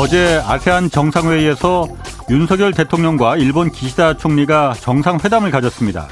어제 0.00 0.40
아세안 0.46 0.88
정상회의에서 0.88 1.86
윤석열 2.30 2.72
대통령과 2.72 3.36
일본 3.36 3.70
기시다 3.70 4.16
총리가 4.16 4.72
정상회담을 4.80 5.50
가졌습니다. 5.50 6.08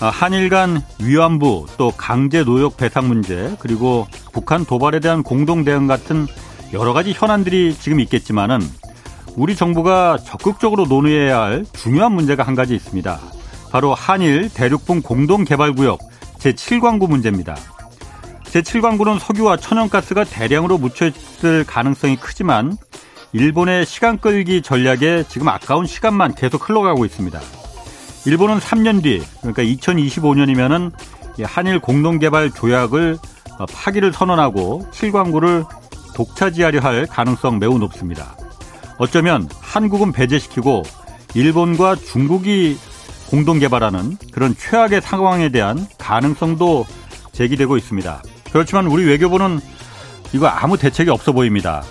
아, 0.00 0.06
한일 0.06 0.48
간 0.48 0.80
위안부 0.98 1.66
또 1.76 1.92
강제 1.94 2.42
노역 2.42 2.78
배상 2.78 3.08
문제 3.08 3.54
그리고 3.58 4.06
북한 4.32 4.64
도발에 4.64 5.00
대한 5.00 5.22
공동 5.22 5.62
대응 5.62 5.86
같은 5.86 6.26
여러 6.72 6.94
가지 6.94 7.12
현안들이 7.14 7.76
지금 7.78 8.00
있겠지만은 8.00 8.60
우리 9.36 9.56
정부가 9.56 10.16
적극적으로 10.16 10.86
논의해야 10.86 11.38
할 11.38 11.66
중요한 11.74 12.12
문제가 12.12 12.44
한 12.44 12.54
가지 12.54 12.74
있습니다. 12.74 13.20
바로 13.70 13.92
한일 13.92 14.48
대륙분 14.48 15.02
공동 15.02 15.44
개발구역 15.44 15.98
제7광구 16.38 17.10
문제입니다. 17.10 17.56
제7광구는 18.44 19.18
석유와 19.18 19.58
천연가스가 19.58 20.24
대량으로 20.24 20.78
묻혀있을 20.78 21.64
가능성이 21.66 22.16
크지만 22.16 22.78
일본의 23.34 23.86
시간 23.86 24.18
끌기 24.18 24.60
전략에 24.60 25.24
지금 25.26 25.48
아까운 25.48 25.86
시간만 25.86 26.34
계속 26.34 26.68
흘러가고 26.68 27.06
있습니다. 27.06 27.40
일본은 28.26 28.58
3년 28.58 29.02
뒤, 29.02 29.22
그러니까 29.40 29.62
2025년이면은 29.62 30.92
한일 31.42 31.78
공동개발 31.80 32.50
조약을 32.50 33.16
어, 33.58 33.66
파기를 33.66 34.12
선언하고 34.12 34.86
7광구를 34.92 35.66
독차지하려 36.14 36.80
할 36.80 37.06
가능성 37.06 37.58
매우 37.58 37.78
높습니다. 37.78 38.36
어쩌면 38.98 39.48
한국은 39.60 40.12
배제시키고 40.12 40.82
일본과 41.34 41.96
중국이 41.96 42.76
공동 43.30 43.58
개발하는 43.58 44.18
그런 44.30 44.54
최악의 44.54 45.00
상황에 45.00 45.48
대한 45.48 45.86
가능성도 45.96 46.84
제기되고 47.32 47.78
있습니다. 47.78 48.22
그렇지만 48.52 48.86
우리 48.86 49.06
외교부는 49.06 49.58
이거 50.34 50.48
아무 50.48 50.76
대책이 50.76 51.08
없어 51.08 51.32
보입니다. 51.32 51.82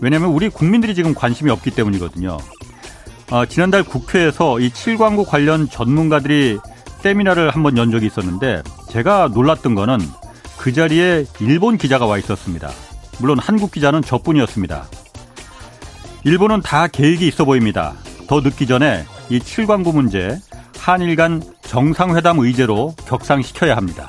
왜냐하면 0.00 0.30
우리 0.30 0.48
국민들이 0.48 0.94
지금 0.94 1.14
관심이 1.14 1.50
없기 1.50 1.70
때문이거든요. 1.72 2.38
어, 3.30 3.46
지난달 3.46 3.82
국회에서 3.82 4.60
이 4.60 4.70
7광구 4.70 5.26
관련 5.26 5.68
전문가들이 5.68 6.58
세미나를 7.00 7.50
한번 7.50 7.76
연 7.76 7.90
적이 7.90 8.06
있었는데 8.06 8.62
제가 8.88 9.30
놀랐던 9.32 9.74
거는 9.74 9.98
그 10.56 10.72
자리에 10.72 11.26
일본 11.40 11.78
기자가 11.78 12.06
와 12.06 12.18
있었습니다. 12.18 12.70
물론 13.20 13.38
한국 13.38 13.70
기자는 13.70 14.02
저뿐이었습니다. 14.02 14.86
일본은 16.24 16.62
다 16.62 16.88
계획이 16.88 17.26
있어 17.28 17.44
보입니다. 17.44 17.94
더 18.26 18.40
늦기 18.40 18.66
전에 18.66 19.04
이 19.28 19.38
7광구 19.38 19.94
문제 19.94 20.38
한일 20.78 21.16
간 21.16 21.42
정상회담 21.62 22.38
의제로 22.38 22.94
격상시켜야 23.06 23.76
합니다. 23.76 24.08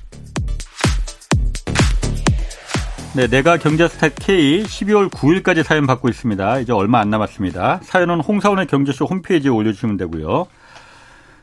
네, 3.13 3.27
내가 3.27 3.57
경제스타 3.57 4.07
K 4.07 4.63
12월 4.63 5.09
9일까지 5.09 5.63
사연 5.63 5.85
받고 5.85 6.07
있습니다. 6.07 6.59
이제 6.59 6.71
얼마 6.71 7.01
안 7.01 7.09
남았습니다. 7.09 7.81
사연은 7.83 8.21
홍사원의 8.21 8.67
경제쇼 8.67 9.03
홈페이지에 9.03 9.51
올려주시면 9.51 9.97
되고요. 9.97 10.47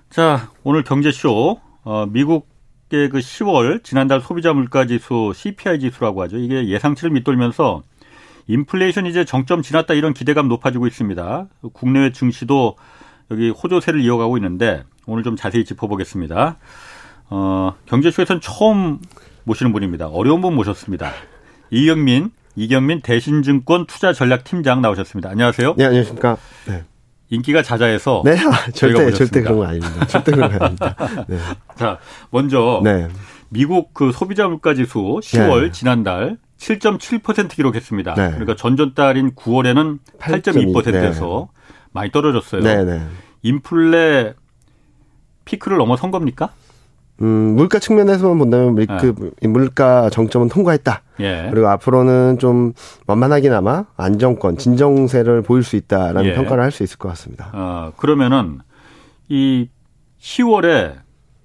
자, 0.09 0.51
오늘 0.65 0.83
경제쇼, 0.83 1.61
어, 1.85 2.07
미국의 2.07 3.11
그 3.11 3.19
10월 3.19 3.85
지난달 3.85 4.23
소비자 4.23 4.55
물가 4.55 4.87
지수 4.87 5.33
CPI 5.35 5.81
지수라고 5.81 6.23
하죠. 6.23 6.39
이게 6.39 6.69
예상치를 6.69 7.11
밑돌면서 7.11 7.83
인플레이션 8.47 9.05
이제 9.05 9.27
정점 9.27 9.61
지났다 9.61 9.93
이런 9.93 10.15
기대감 10.15 10.49
높아지고 10.49 10.87
있습니다. 10.87 11.49
국내외 11.75 12.13
증시도 12.13 12.77
여기 13.31 13.51
호조세를 13.51 14.01
이어가고 14.01 14.39
있는데 14.39 14.85
오늘 15.05 15.23
좀 15.23 15.37
자세히 15.37 15.67
짚어보겠습니다. 15.67 16.57
어, 17.29 17.75
경제쇼에서는 17.85 18.41
처음 18.41 19.01
모시는 19.45 19.71
분입니다. 19.73 20.07
어려운 20.09 20.41
분 20.41 20.55
모셨습니다. 20.55 21.13
이경민, 21.71 22.31
이경민 22.57 23.01
대신증권 23.03 23.87
투자전략팀장 23.87 24.81
나오셨습니다. 24.83 25.31
안녕하세요. 25.31 25.75
네, 25.77 25.85
안녕하십니까. 25.85 26.37
네. 26.67 26.85
인기가 27.31 27.63
자자해서 27.63 28.23
네, 28.25 28.37
절대 28.75 29.11
절대 29.13 29.43
그런 29.43 29.59
거 29.59 29.67
아닙니다. 29.67 30.07
절대 30.07 30.33
그런 30.33 30.59
거 30.59 30.65
아닙니다. 30.65 30.97
네. 31.29 31.39
자, 31.77 31.99
먼저 32.31 32.81
네. 32.83 33.09
미국 33.51 33.93
그 33.93 34.13
소비자 34.13 34.49
물가 34.49 34.75
지수 34.75 35.21
10월 35.23 35.65
네. 35.65 35.71
지난달 35.71 36.39
7.7% 36.59 37.51
기록했습니다. 37.51 38.15
네. 38.15 38.31
그러니까 38.31 38.57
전전달인 38.57 39.35
9월에는 39.35 39.99
8.2%에서 40.19 41.49
많이 41.93 42.11
떨어졌어요. 42.11 42.63
네, 42.63 42.85
네. 42.85 43.07
인플레 43.43 44.35
피크를 45.45 45.79
넘어선 45.79 46.11
겁니까? 46.11 46.53
음, 47.21 47.27
물가 47.57 47.79
측면에서만 47.79 48.39
본다면 48.39 48.75
네. 48.77 48.87
그 48.87 49.33
물가 49.47 50.09
정점은 50.11 50.49
통과했다. 50.49 51.03
예. 51.21 51.49
그리고 51.51 51.69
앞으로는 51.69 52.39
좀 52.39 52.73
만만하게나마 53.07 53.87
안정권, 53.97 54.57
진정세를 54.57 55.43
보일 55.43 55.65
수 55.65 55.75
있다라는 55.77 56.27
예. 56.27 56.35
평가를 56.35 56.63
할 56.63 56.71
수 56.71 56.83
있을 56.85 56.97
것 56.99 57.09
같습니다. 57.09 57.51
어, 57.53 57.93
그러면은 57.97 58.61
이 59.29 59.69
10월에 60.21 60.95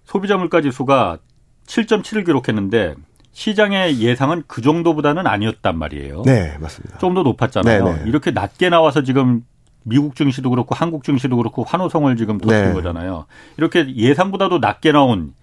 소비자 0.06 0.38
물가 0.38 0.62
지수가 0.62 1.18
7.7을 1.66 2.26
기록했는데 2.26 2.96
시장의 3.32 4.00
예상은 4.00 4.44
그 4.46 4.62
정도보다는 4.62 5.26
아니었단 5.26 5.76
말이에요. 5.78 6.22
네, 6.24 6.56
맞습니다. 6.60 7.00
좀 7.00 7.16
더 7.16 7.24
높았잖아요. 7.24 7.84
네네. 7.84 8.04
네. 8.04 8.10
이렇게 8.10 8.30
낮게 8.32 8.70
나와서 8.70 9.02
지금 9.02 9.44
미국 9.86 10.16
증시도 10.16 10.50
그렇고 10.52 10.76
한국 10.76 11.04
증시도 11.04 11.36
그렇고 11.38 11.64
환호성을 11.64 12.16
지금 12.16 12.38
돋친 12.38 12.66
네. 12.68 12.74
거잖아요. 12.74 13.26
이렇게 13.58 13.94
예상보다도 13.96 14.60
낮게 14.60 14.92
나온 14.92 15.34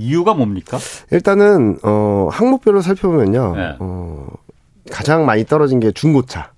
이유가 0.00 0.34
뭡니까? 0.34 0.78
일단은 1.10 1.78
어 1.82 2.28
항목별로 2.32 2.80
살펴보면요. 2.80 3.54
네. 3.54 3.76
어 3.78 4.26
가장 4.90 5.26
많이 5.26 5.44
떨어진 5.44 5.78
게 5.78 5.92
중고차. 5.92 6.52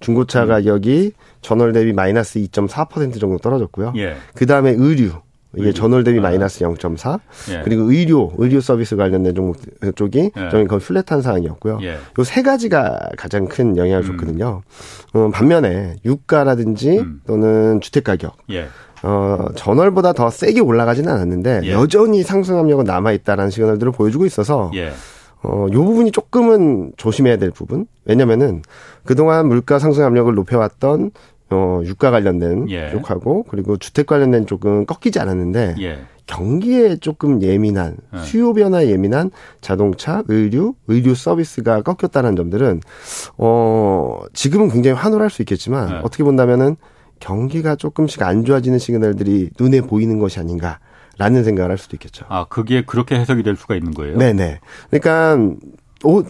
중고차 0.00 0.44
음. 0.44 0.48
가격이 0.48 1.12
전월 1.40 1.72
대비 1.72 1.92
마이너스 1.92 2.38
2.4% 2.40 3.18
정도 3.18 3.38
떨어졌고요. 3.38 3.94
예. 3.96 4.16
그 4.34 4.46
다음에 4.46 4.70
의류. 4.70 5.12
이게 5.56 5.72
전월 5.72 6.04
대비 6.04 6.18
아. 6.18 6.22
마이너스 6.22 6.60
0.4 6.60 7.20
예. 7.50 7.62
그리고 7.64 7.90
의료 7.90 8.32
의료 8.36 8.60
서비스 8.60 8.96
관련된 8.96 9.34
종목 9.34 9.56
쪽이 9.96 10.30
예. 10.36 10.48
좀 10.50 10.66
거의 10.66 10.78
플랫한 10.80 11.22
상황이었고요. 11.22 11.78
예. 11.82 11.96
요세 12.18 12.42
가지가 12.42 13.10
가장 13.16 13.48
큰 13.48 13.76
영향을 13.76 14.04
음. 14.04 14.06
줬거든요. 14.08 14.62
어, 15.14 15.30
반면에 15.32 15.96
유가라든지 16.04 16.98
음. 16.98 17.22
또는 17.26 17.80
주택 17.80 18.04
가격 18.04 18.36
예. 18.50 18.68
어, 19.02 19.46
전월보다 19.54 20.12
더 20.12 20.30
세게 20.30 20.60
올라가지는 20.60 21.10
않았는데 21.10 21.60
예. 21.64 21.72
여전히 21.72 22.22
상승 22.22 22.58
압력은 22.58 22.84
남아 22.84 23.12
있다라는 23.12 23.50
시그널들을 23.50 23.92
보여주고 23.92 24.26
있어서 24.26 24.70
예. 24.74 24.92
어, 25.42 25.66
요 25.72 25.84
부분이 25.84 26.10
조금은 26.12 26.92
조심해야 26.96 27.36
될 27.36 27.50
부분. 27.50 27.86
왜냐면은 28.04 28.62
그동안 29.04 29.48
물가 29.48 29.78
상승 29.78 30.04
압력을 30.04 30.34
높여왔던 30.34 31.12
어, 31.50 31.80
유가 31.84 32.10
관련된 32.10 32.68
예. 32.70 32.90
쪽하고 32.90 33.44
그리고 33.44 33.76
주택 33.76 34.06
관련된 34.06 34.46
쪽은 34.46 34.86
꺾이지 34.86 35.18
않았는데 35.18 35.76
예. 35.80 35.98
경기에 36.26 36.96
조금 36.96 37.40
예민한 37.40 37.96
예. 38.14 38.18
수요 38.18 38.52
변화에 38.52 38.88
예민한 38.90 39.30
자동차, 39.62 40.22
의류, 40.28 40.74
의류 40.86 41.14
서비스가 41.14 41.82
꺾였다는 41.82 42.36
점들은 42.36 42.80
어, 43.38 44.20
지금은 44.34 44.68
굉장히 44.68 44.96
환호할 44.96 45.30
수 45.30 45.40
있겠지만 45.42 45.90
예. 45.90 45.94
어떻게 46.02 46.22
본다면은 46.24 46.76
경기가 47.20 47.76
조금씩 47.76 48.22
안 48.22 48.44
좋아지는 48.44 48.78
시그널들이 48.78 49.50
눈에 49.58 49.80
보이는 49.80 50.18
것이 50.18 50.40
아닌가. 50.40 50.78
라는 51.20 51.42
생각을 51.42 51.72
할 51.72 51.78
수도 51.78 51.96
있겠죠. 51.96 52.26
아, 52.28 52.44
그게 52.44 52.84
그렇게 52.84 53.16
해석이 53.16 53.42
될 53.42 53.56
수가 53.56 53.74
있는 53.74 53.92
거예요? 53.92 54.16
네네. 54.18 54.60
그러니까, 54.88 55.36
오, 56.04 56.22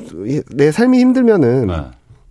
내 0.55 0.73
삶이 0.73 0.99
힘들면은, 0.99 1.67
네. 1.67 1.75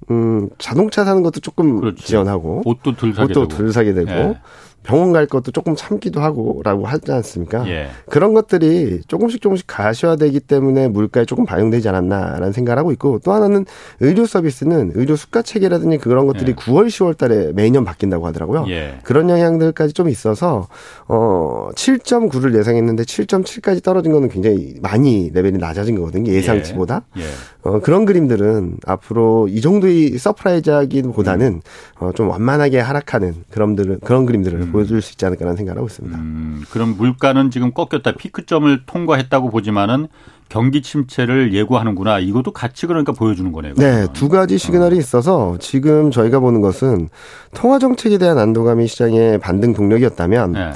음, 0.09 0.50
자동차 0.57 1.06
사는 1.06 1.21
것도 1.21 1.39
조금 1.42 1.80
그렇지. 1.80 2.04
지원하고 2.04 2.63
옷도 2.65 2.95
덜 2.95 3.13
사게 3.13 3.25
옷도 3.25 3.48
되고, 3.48 3.62
덜 3.62 3.71
사게 3.74 3.94
되고 3.94 4.09
예. 4.09 4.39
병원 4.84 5.12
갈 5.12 5.26
것도 5.26 5.52
조금 5.52 5.76
참기도 5.76 6.22
하고라고 6.22 6.86
하지 6.86 7.12
않습니까? 7.12 7.68
예. 7.68 7.90
그런 8.10 8.34
것들이 8.34 9.02
조금씩 9.08 9.42
조금씩 9.42 9.66
가셔야되기 9.68 10.40
때문에 10.40 10.88
물가에 10.88 11.26
조금 11.26 11.46
반영되지 11.46 11.90
않았나라는 11.90 12.54
생각을 12.54 12.80
하고 12.80 12.92
있고 12.94 13.20
또 13.24 13.34
하나는 13.34 13.66
의료 14.00 14.26
서비스는 14.26 14.94
의료 14.96 15.18
수가 15.18 15.42
체계라든지 15.42 15.98
그런 15.98 16.26
것들이 16.26 16.52
예. 16.52 16.56
9월, 16.56 16.88
10월 16.88 17.18
달에 17.18 17.52
매년 17.54 17.84
바뀐다고 17.84 18.26
하더라고요. 18.28 18.66
예. 18.70 19.00
그런 19.04 19.30
영향들까지 19.30 19.94
좀 19.94 20.08
있어서 20.08 20.68
어 21.08 21.70
7.9를 21.76 22.58
예상했는데 22.58 23.04
7.7까지 23.04 23.84
떨어진 23.84 24.14
거는 24.14 24.30
굉장히 24.30 24.76
많이 24.82 25.32
레벨이 25.34 25.58
낮아진 25.58 25.96
거거든요. 25.96 26.32
예상치보다. 26.32 27.04
예. 27.18 27.22
예. 27.22 27.26
어 27.64 27.82
그런 27.82 28.06
그림들은 28.06 28.78
앞으로 28.86 29.50
이 29.50 29.60
정도의 29.60 30.18
surprise하기보다는 30.18 31.48
음. 31.48 31.62
어 32.00 32.12
좀 32.12 32.30
완만하게 32.30 32.80
하락하는 32.80 33.34
그런들은 33.50 34.00
그런 34.04 34.26
그림들을 34.26 34.67
음. 34.68 34.72
보여줄 34.72 35.02
수 35.02 35.14
있지 35.14 35.25
않을까라는 35.25 35.58
생각을 35.58 35.78
하고 35.78 35.88
있습니다. 35.88 36.18
음, 36.18 36.64
그럼 36.69 36.96
물가는 36.98 37.50
지금 37.52 37.72
꺾였다. 37.74 38.14
피크점을 38.14 38.86
통과했다고 38.86 39.50
보지만은 39.50 40.08
경기 40.50 40.81
침체를 40.81 41.54
예고하는구나. 41.54 42.19
이것도 42.19 42.52
같이 42.52 42.88
그러니까 42.88 43.12
보여주는 43.12 43.52
거네요. 43.52 43.74
네, 43.75 44.08
두 44.14 44.30
가지 44.30 44.58
시그널이 44.58 44.96
어. 44.96 45.00
있어서 45.00 45.58
지금 45.60 46.12
저희가 46.12 46.40
보는 46.40 46.62
것은 46.62 47.10
통화 47.54 47.80
정책에 47.80 48.18
대한 48.18 48.38
안도감이 48.38 48.88
시장의 48.88 49.40
반등 49.40 49.74
동력이었다면 49.74 50.52
네. 50.54 50.72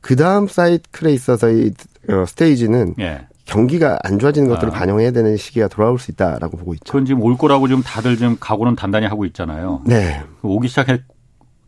그 0.00 0.14
다음 0.14 0.46
사이클에 0.46 1.12
있어서의 1.12 1.72
어, 2.08 2.24
스테이지는 2.26 2.94
네. 2.96 3.26
경기가 3.46 3.98
안 4.02 4.18
좋아지는 4.18 4.48
것들을 4.48 4.72
아. 4.72 4.76
반영해야 4.76 5.12
되는 5.12 5.36
시기가 5.36 5.68
돌아올 5.68 5.98
수 5.98 6.10
있다라고 6.10 6.56
보고 6.56 6.74
있죠. 6.74 6.84
그건 6.84 7.06
지금 7.06 7.22
올 7.22 7.36
거라고 7.38 7.68
지금 7.68 7.82
다들 7.82 8.16
지금 8.16 8.36
각오는 8.38 8.76
단단히 8.76 9.06
하고 9.06 9.24
있잖아요. 9.24 9.82
네. 9.86 10.22
오기 10.42 10.68
시작했 10.68 11.00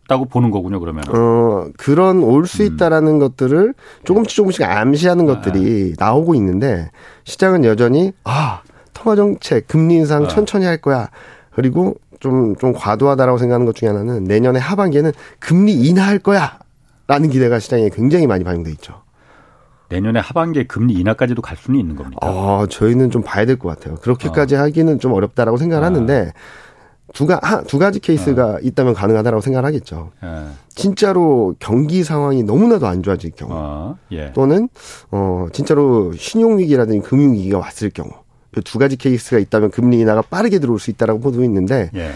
있다고 0.09 0.25
보는 0.25 0.51
거군요, 0.51 0.81
그러면. 0.81 1.05
어, 1.15 1.67
그런 1.77 2.23
올수 2.23 2.63
음. 2.63 2.67
있다라는 2.75 3.15
음. 3.15 3.19
것들을 3.21 3.75
조금씩 4.05 4.35
조금씩 4.35 4.63
암시하는 4.65 5.29
아. 5.29 5.35
것들이 5.35 5.95
나오고 5.99 6.35
있는데 6.35 6.91
시장은 7.25 7.65
여전히 7.65 8.13
아, 8.25 8.63
통화 8.95 9.15
정책, 9.15 9.69
금리 9.69 9.95
인상 9.95 10.25
아. 10.25 10.29
천천히 10.29 10.65
할 10.65 10.79
거야. 10.79 11.11
그리고 11.55 11.95
좀, 12.19 12.57
좀 12.57 12.73
과도하다라고 12.73 13.39
생각하는 13.39 13.67
것 13.67 13.77
중에 13.77 13.91
하나는 13.91 14.25
내년에 14.25 14.59
하반기에는 14.59 15.13
금리 15.39 15.75
인하할 15.75 16.19
거야. 16.19 16.59
라는 17.07 17.31
기대가 17.31 17.59
시장에 17.59 17.89
굉장히 17.91 18.27
많이 18.27 18.45
반영돼 18.45 18.71
있죠. 18.73 19.03
내년에 19.89 20.21
하반기에 20.21 20.65
금리 20.65 20.93
인하까지도 20.95 21.41
갈 21.41 21.57
수는 21.57 21.81
있는 21.81 21.97
겁니까? 21.97 22.19
아, 22.29 22.67
저희는 22.69 23.11
좀 23.11 23.23
봐야 23.23 23.47
될 23.47 23.57
것 23.59 23.69
같아요. 23.71 23.97
그렇게까지 23.97 24.57
어. 24.57 24.61
하기는 24.61 24.99
좀 24.99 25.15
어렵다라고 25.15 25.57
생각을 25.57 25.85
아. 25.85 25.87
하는데 25.87 26.33
두, 27.19 27.27
가, 27.27 27.65
두 27.65 27.81
가지 27.81 27.99
케이스가 27.99 28.47
어. 28.47 28.59
있다면 28.63 28.95
가능하다라고 28.95 29.41
생각을 29.41 29.67
하겠죠. 29.67 30.13
예. 30.23 30.45
진짜로 30.69 31.57
경기 31.59 32.05
상황이 32.05 32.45
너무나도 32.45 32.87
안 32.87 33.03
좋아질 33.03 33.33
경우 33.33 33.51
어. 33.53 33.99
예. 34.13 34.33
또는 34.35 34.69
어 35.11 35.49
진짜로 35.53 36.13
신용 36.13 36.61
위기라든지 36.61 37.01
금융 37.01 37.33
위기가 37.33 37.59
왔을 37.59 37.91
경우 37.91 38.09
두 38.65 38.79
가지 38.79 38.95
케이스가 38.97 39.41
있다면 39.41 39.73
금리 39.73 39.99
인하가 39.99 40.23
빠르게 40.23 40.61
들어올 40.61 40.79
수 40.79 40.93
있다라고 40.93 41.19
보고 41.19 41.43
있는데 41.43 41.91
예. 41.97 42.13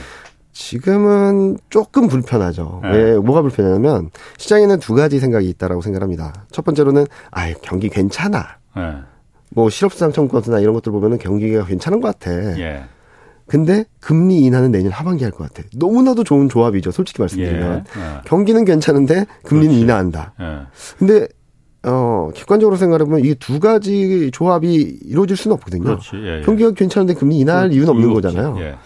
지금은 0.52 1.58
조금 1.69 2.06
불편하죠. 2.06 2.82
예. 2.84 2.88
왜 2.90 3.19
뭐가 3.19 3.43
불편하냐면 3.43 4.10
시장에는 4.38 4.78
두 4.78 4.94
가지 4.94 5.19
생각이 5.19 5.49
있다라고 5.49 5.82
생각합니다. 5.82 6.46
첫 6.52 6.64
번째로는 6.64 7.06
아 7.32 7.52
경기 7.60 7.88
괜찮아. 7.88 8.46
예. 8.78 8.99
뭐 9.50 9.69
실업수당 9.69 10.12
청구나 10.12 10.60
이런 10.60 10.75
것들 10.75 10.93
보면은 10.93 11.19
경기가 11.19 11.64
괜찮은 11.64 12.00
것 12.00 12.16
같아. 12.20 12.56
예. 13.43 13.50
근데 13.50 13.85
금리 14.00 14.39
인하는 14.41 14.71
내년 14.71 14.93
하반기 14.93 15.25
할 15.25 15.33
것 15.33 15.53
같아. 15.53 15.67
너무나도 15.77 16.25
좋은 16.25 16.49
조합이죠. 16.49 16.91
솔직히 16.91 17.21
말씀드리면. 17.23 17.85
예. 17.97 18.00
예. 18.00 18.21
경기는 18.25 18.65
괜찮은데 18.65 19.27
금리는 19.44 19.69
그렇지. 19.71 19.81
인하한다. 19.83 20.35
예. 20.41 20.59
근데 20.99 21.27
어, 21.85 22.31
객관적으로 22.35 22.77
생각해보면 22.77 23.21
이게 23.25 23.35
두 23.35 23.59
가지 23.59 24.31
조합이 24.33 24.75
이루어질 25.05 25.37
수는 25.37 25.55
없거든요. 25.56 25.99
예, 26.15 26.39
예. 26.39 26.41
경기가 26.43 26.71
괜찮은데 26.73 27.15
금리 27.15 27.39
인하할 27.41 27.71
그, 27.71 27.75
이유는 27.75 27.89
없는 27.91 28.12
거잖아요. 28.15 28.56
예. 28.61 28.77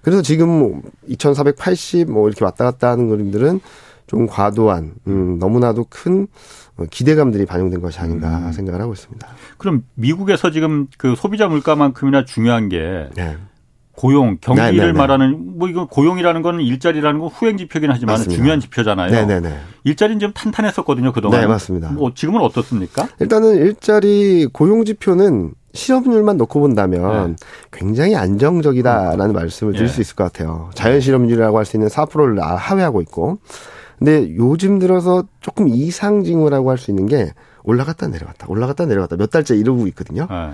그래서 0.00 0.22
지금 0.22 0.48
뭐 0.48 0.82
2480 1.08 2.10
뭐 2.10 2.26
이렇게 2.28 2.44
왔다 2.44 2.64
갔다 2.64 2.90
하는 2.90 3.08
그림들은 3.10 3.60
좀 4.06 4.26
과도한, 4.26 4.94
음, 5.06 5.38
너무나도 5.38 5.84
큰 5.90 6.28
기대감들이 6.90 7.44
반영된 7.44 7.82
것이 7.82 7.98
아닌가 7.98 8.38
음. 8.38 8.52
생각을 8.52 8.80
하고 8.80 8.94
있습니다. 8.94 9.28
그럼 9.58 9.84
미국에서 9.96 10.50
지금 10.50 10.86
그 10.96 11.14
소비자 11.14 11.46
물가만큼이나 11.48 12.24
중요한 12.24 12.70
게 12.70 13.08
네. 13.14 13.36
고용, 13.98 14.38
경기를 14.40 14.76
네네네. 14.76 14.92
말하는 14.92 15.58
뭐 15.58 15.68
이거 15.68 15.86
고용이라는 15.86 16.40
건 16.42 16.60
일자리라는 16.60 17.18
건 17.18 17.28
후행 17.30 17.56
지표긴 17.56 17.90
하지만 17.90 18.12
맞습니다. 18.14 18.36
중요한 18.36 18.60
지표잖아요. 18.60 19.10
네네네. 19.10 19.58
일자리는 19.82 20.20
좀 20.20 20.32
탄탄했었거든요 20.32 21.12
그동안. 21.12 21.40
네 21.40 21.48
맞습니다. 21.48 21.90
뭐 21.90 22.12
지금은 22.14 22.40
어떻습니까? 22.42 23.08
일단은 23.18 23.56
일자리 23.56 24.46
고용 24.52 24.84
지표는 24.84 25.52
실업률만 25.72 26.36
놓고 26.36 26.60
본다면 26.60 27.30
네. 27.40 27.46
굉장히 27.72 28.14
안정적이다라는 28.14 29.30
음. 29.30 29.32
말씀을 29.32 29.72
드릴 29.72 29.88
네. 29.88 29.92
수 29.92 30.00
있을 30.00 30.14
것 30.14 30.22
같아요. 30.24 30.70
자연 30.74 31.00
실업률이라고 31.00 31.58
할 31.58 31.64
수 31.64 31.76
있는 31.76 31.88
4%를 31.88 32.40
하회하고 32.40 33.00
있고. 33.02 33.38
근데 33.98 34.32
요즘 34.36 34.78
들어서 34.78 35.24
조금 35.40 35.66
이상 35.66 36.22
징후라고 36.22 36.70
할 36.70 36.78
수 36.78 36.92
있는 36.92 37.06
게 37.06 37.32
올라갔다 37.64 38.06
내려갔다 38.06 38.46
올라갔다 38.48 38.86
내려갔다 38.86 39.16
몇 39.16 39.28
달째 39.32 39.56
이러고 39.56 39.88
있거든요. 39.88 40.28
네. 40.30 40.50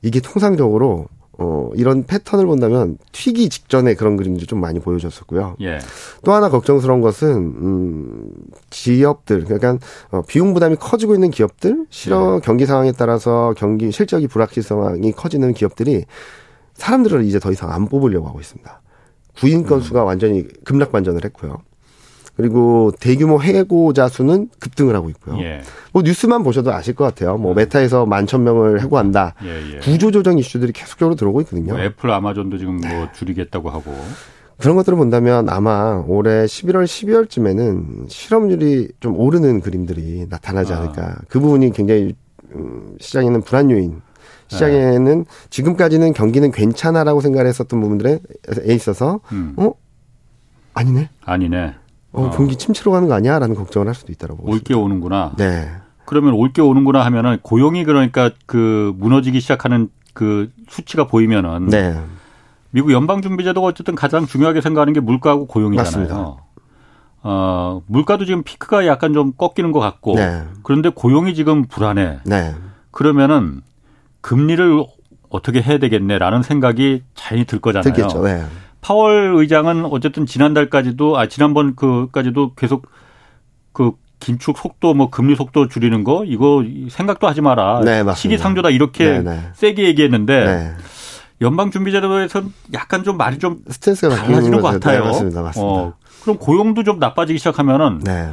이게 0.00 0.20
통상적으로 0.20 1.08
어, 1.42 1.70
이런 1.74 2.04
패턴을 2.04 2.44
본다면 2.44 2.98
튀기 3.12 3.48
직전에 3.48 3.94
그런 3.94 4.18
그림들이 4.18 4.46
좀 4.46 4.60
많이 4.60 4.78
보여졌었고요. 4.78 5.56
예. 5.62 5.78
또 6.22 6.32
하나 6.32 6.50
걱정스러운 6.50 7.00
것은 7.00 7.28
음, 7.30 8.30
기업들 8.68 9.44
그러니까 9.44 9.78
어, 10.10 10.20
비용 10.28 10.52
부담이 10.52 10.76
커지고 10.76 11.14
있는 11.14 11.30
기업들, 11.30 11.86
실어 11.88 12.36
예. 12.36 12.40
경기 12.44 12.66
상황에 12.66 12.92
따라서 12.92 13.54
경기 13.56 13.90
실적이 13.90 14.28
불확실성이 14.28 15.12
커지는 15.12 15.54
기업들이 15.54 16.04
사람들을 16.74 17.24
이제 17.24 17.38
더 17.38 17.50
이상 17.50 17.72
안 17.72 17.88
뽑으려고 17.88 18.28
하고 18.28 18.38
있습니다. 18.38 18.82
구인 19.38 19.64
건수가 19.64 20.02
음. 20.02 20.06
완전히 20.06 20.46
급락 20.64 20.92
반전을 20.92 21.24
했고요. 21.24 21.62
그리고 22.40 22.90
대규모 22.98 23.42
해고자 23.42 24.08
수는 24.08 24.48
급등을 24.58 24.94
하고 24.94 25.10
있고요. 25.10 25.38
예. 25.40 25.60
뭐 25.92 26.02
뉴스만 26.02 26.42
보셔도 26.42 26.72
아실 26.72 26.94
것 26.94 27.04
같아요. 27.04 27.36
뭐 27.36 27.52
메타에서 27.54 28.06
만천 28.06 28.44
명을 28.44 28.80
해고한다. 28.80 29.34
예, 29.44 29.74
예. 29.74 29.78
구조조정 29.80 30.38
이슈들이 30.38 30.72
계속적으로 30.72 31.16
들어오고 31.16 31.42
있거든요. 31.42 31.74
뭐 31.74 31.82
애플, 31.82 32.10
아마존도 32.10 32.58
지금 32.58 32.76
뭐 32.76 33.08
줄이겠다고 33.12 33.68
하고. 33.68 33.94
그런 34.56 34.76
것들을 34.76 34.96
본다면 34.96 35.48
아마 35.48 36.02
올해 36.06 36.44
11월, 36.44 36.84
12월쯤에는 36.84 38.08
실업률이 38.08 38.88
좀 39.00 39.18
오르는 39.18 39.60
그림들이 39.60 40.26
나타나지 40.28 40.72
아. 40.72 40.78
않을까. 40.78 41.02
아. 41.02 41.16
그 41.28 41.40
부분이 41.40 41.72
굉장히 41.72 42.14
음, 42.54 42.96
시장에는 42.98 43.42
불안 43.42 43.70
요인 43.70 44.00
시장에는 44.48 45.18
네. 45.18 45.24
지금까지는 45.50 46.12
경기는 46.12 46.50
괜찮아라고 46.50 47.20
생각했었던 47.20 47.80
부분들에 47.80 48.18
있어서 48.66 49.20
음. 49.32 49.54
어 49.56 49.72
아니네 50.74 51.08
아니네 51.24 51.74
어, 52.12 52.24
어. 52.24 52.30
경기 52.30 52.56
침체로 52.56 52.90
가는 52.90 53.08
거 53.08 53.14
아니야? 53.14 53.38
라는 53.38 53.54
걱정을 53.54 53.86
할 53.86 53.94
수도 53.94 54.12
있다라고. 54.12 54.50
올게 54.50 54.74
오는구나. 54.74 55.32
네. 55.36 55.70
그러면 56.04 56.34
올게 56.34 56.60
오는구나 56.60 57.04
하면은 57.04 57.38
고용이 57.42 57.84
그러니까 57.84 58.30
그 58.46 58.92
무너지기 58.98 59.40
시작하는 59.40 59.88
그 60.12 60.50
수치가 60.68 61.06
보이면은 61.06 61.68
네. 61.68 61.96
미국 62.70 62.92
연방준비제도가 62.92 63.66
어쨌든 63.66 63.94
가장 63.94 64.26
중요하게 64.26 64.60
생각하는 64.60 64.92
게 64.92 65.00
물가하고 65.00 65.46
고용이잖아요. 65.46 65.84
맞습니다. 65.84 66.36
어, 67.22 67.82
물가도 67.86 68.24
지금 68.24 68.42
피크가 68.42 68.86
약간 68.86 69.12
좀 69.12 69.32
꺾이는 69.36 69.72
것 69.72 69.78
같고 69.78 70.14
네. 70.16 70.44
그런데 70.62 70.88
고용이 70.88 71.34
지금 71.34 71.66
불안해. 71.66 72.20
네. 72.24 72.54
그러면은 72.90 73.60
금리를 74.20 74.84
어떻게 75.28 75.62
해야 75.62 75.78
되겠네라는 75.78 76.42
생각이 76.42 77.04
자연히 77.14 77.44
들 77.44 77.60
거잖아요. 77.60 77.92
들겠죠. 77.92 78.22
네. 78.24 78.44
파월 78.80 79.34
의장은 79.36 79.86
어쨌든 79.86 80.26
지난달까지도 80.26 81.18
아 81.18 81.26
지난번 81.26 81.76
그까지도 81.76 82.54
계속 82.54 82.86
그 83.72 83.92
긴축 84.20 84.58
속도 84.58 84.94
뭐 84.94 85.10
금리 85.10 85.34
속도 85.34 85.68
줄이는 85.68 86.04
거 86.04 86.24
이거 86.24 86.64
생각도 86.88 87.26
하지 87.26 87.40
마라. 87.40 87.80
네, 87.84 88.02
시기상조다 88.14 88.70
이렇게 88.70 89.04
네, 89.04 89.22
네. 89.22 89.40
세게 89.54 89.84
얘기했는데 89.84 90.44
네. 90.44 90.74
연방준비제도에서는 91.40 92.52
약간 92.74 93.02
좀 93.02 93.16
말이 93.16 93.38
좀 93.38 93.58
스탠스가 93.68 94.14
달라지는 94.14 94.60
것 94.60 94.68
같아요. 94.72 95.00
네, 95.00 95.06
맞습니다, 95.06 95.42
맞습니다. 95.42 95.72
어, 95.72 95.94
그럼 96.22 96.36
고용도 96.36 96.84
좀 96.84 96.98
나빠지기 96.98 97.38
시작하면은 97.38 98.00
네. 98.00 98.30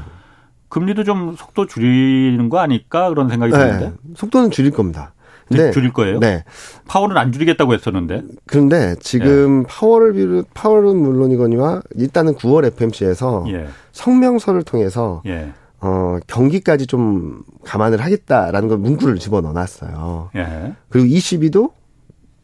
금리도 0.70 1.06
좀 1.06 1.36
속도 1.38 1.66
줄이는 1.66 2.50
거 2.50 2.60
아닐까 2.60 3.08
그런 3.10 3.30
생각이 3.30 3.54
드는데 3.54 3.94
속도는 4.16 4.52
줄일 4.52 4.72
겁니다. 4.72 5.14
네. 5.50 5.72
줄일 5.72 5.94
거예요? 5.94 6.20
네. 6.20 6.44
파월은 6.88 7.18
안 7.18 7.32
줄이겠다고 7.32 7.74
했었는데. 7.74 8.24
그런데 8.46 8.96
지금 9.00 9.64
예. 9.64 9.68
파월을 9.68 10.14
비롯 10.14 10.48
파월은 10.54 10.98
물론이거니와 10.98 11.82
일단은 11.96 12.36
9월 12.36 12.66
FMC에서 12.66 13.46
예. 13.50 13.68
성명서를 13.92 14.64
통해서 14.64 15.22
예. 15.26 15.52
어, 15.80 16.18
경기까지 16.28 16.88
좀 16.88 17.44
감안을 17.64 18.02
하겠다라는 18.02 18.68
걸 18.68 18.78
문구를 18.80 19.20
집어 19.20 19.42
넣어놨어요. 19.42 20.32
예. 20.36 20.74
그리고 20.90 21.08
22도 21.08 21.72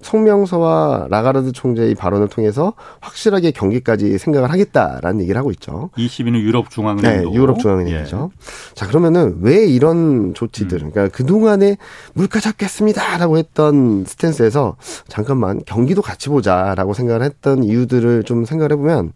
성명서와 0.03 1.07
라가르드 1.09 1.51
총재의 1.51 1.95
발언을 1.95 2.27
통해서 2.27 2.73
확실하게 3.01 3.51
경기까지 3.51 4.17
생각을 4.17 4.51
하겠다라는 4.51 5.21
얘기를 5.21 5.39
하고 5.39 5.51
있죠. 5.51 5.89
22는 5.97 6.41
유럽 6.41 6.69
중앙은행 6.69 7.23
네, 7.23 7.33
유럽 7.33 7.59
중앙은행이죠. 7.59 8.31
예. 8.31 8.75
자, 8.75 8.87
그러면은 8.87 9.37
왜 9.41 9.65
이런 9.65 10.33
조치들, 10.33 10.83
음. 10.83 10.91
그러니까 10.91 11.15
그동안에 11.15 11.77
물가 12.13 12.39
잡겠습니다라고 12.39 13.37
했던 13.37 14.05
스탠스에서 14.05 14.75
잠깐만 15.07 15.61
경기도 15.65 16.01
같이 16.01 16.29
보자라고 16.29 16.93
생각을 16.93 17.23
했던 17.23 17.63
이유들을 17.63 18.23
좀 18.23 18.45
생각을 18.45 18.73
해보면 18.73 19.13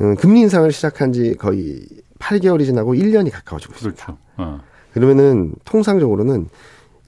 음, 0.00 0.16
금리 0.16 0.40
인상을 0.40 0.70
시작한 0.72 1.12
지 1.12 1.34
거의 1.38 1.82
8개월이 2.18 2.64
지나고 2.64 2.94
1년이 2.94 3.30
가까워지고 3.30 3.74
있습니다. 3.74 4.04
그렇죠. 4.04 4.18
어. 4.36 4.60
그러면은 4.92 5.54
통상적으로는 5.64 6.48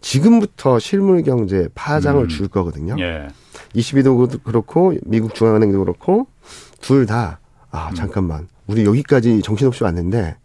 지금부터 0.08 0.78
실물 0.78 1.22
경제 1.22 1.66
파장을 1.74 2.22
음. 2.22 2.28
줄 2.28 2.48
거거든요. 2.48 2.94
예. 2.98 3.28
22도 3.74 4.42
그렇고 4.44 4.92
미국 5.06 5.34
중앙은행도 5.34 5.78
그렇고 5.78 6.26
둘 6.82 7.06
다 7.06 7.40
아, 7.70 7.88
음. 7.88 7.94
잠깐만. 7.94 8.46
우리 8.66 8.84
여기까지 8.84 9.40
정신없이 9.42 9.82
왔는데 9.82 10.36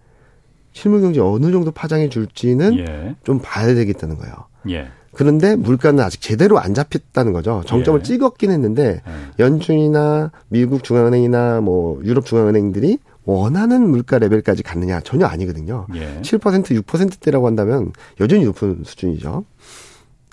실물 0.71 1.01
경제 1.01 1.19
어느 1.19 1.51
정도 1.51 1.71
파장이 1.71 2.09
줄지는 2.09 2.79
예. 2.79 3.15
좀 3.25 3.39
봐야 3.43 3.67
되겠다는 3.75 4.17
거예요. 4.17 4.33
예. 4.69 4.87
그런데 5.13 5.57
물가는 5.57 6.01
아직 6.01 6.21
제대로 6.21 6.57
안 6.59 6.73
잡혔다는 6.73 7.33
거죠. 7.33 7.61
정점을 7.65 7.99
예. 7.99 8.03
찍었긴 8.03 8.51
했는데 8.51 9.01
예. 9.05 9.43
연준이나 9.43 10.31
미국 10.47 10.85
중앙은행이나 10.85 11.59
뭐 11.61 12.01
유럽 12.05 12.25
중앙은행들이 12.25 12.97
원하는 13.25 13.89
물가 13.89 14.17
레벨까지 14.17 14.63
갔느냐 14.63 15.01
전혀 15.01 15.25
아니거든요. 15.25 15.85
예. 15.95 16.19
7% 16.21 16.83
6%대라고 16.83 17.47
한다면 17.47 17.91
여전히 18.19 18.45
높은 18.45 18.83
수준이죠. 18.85 19.45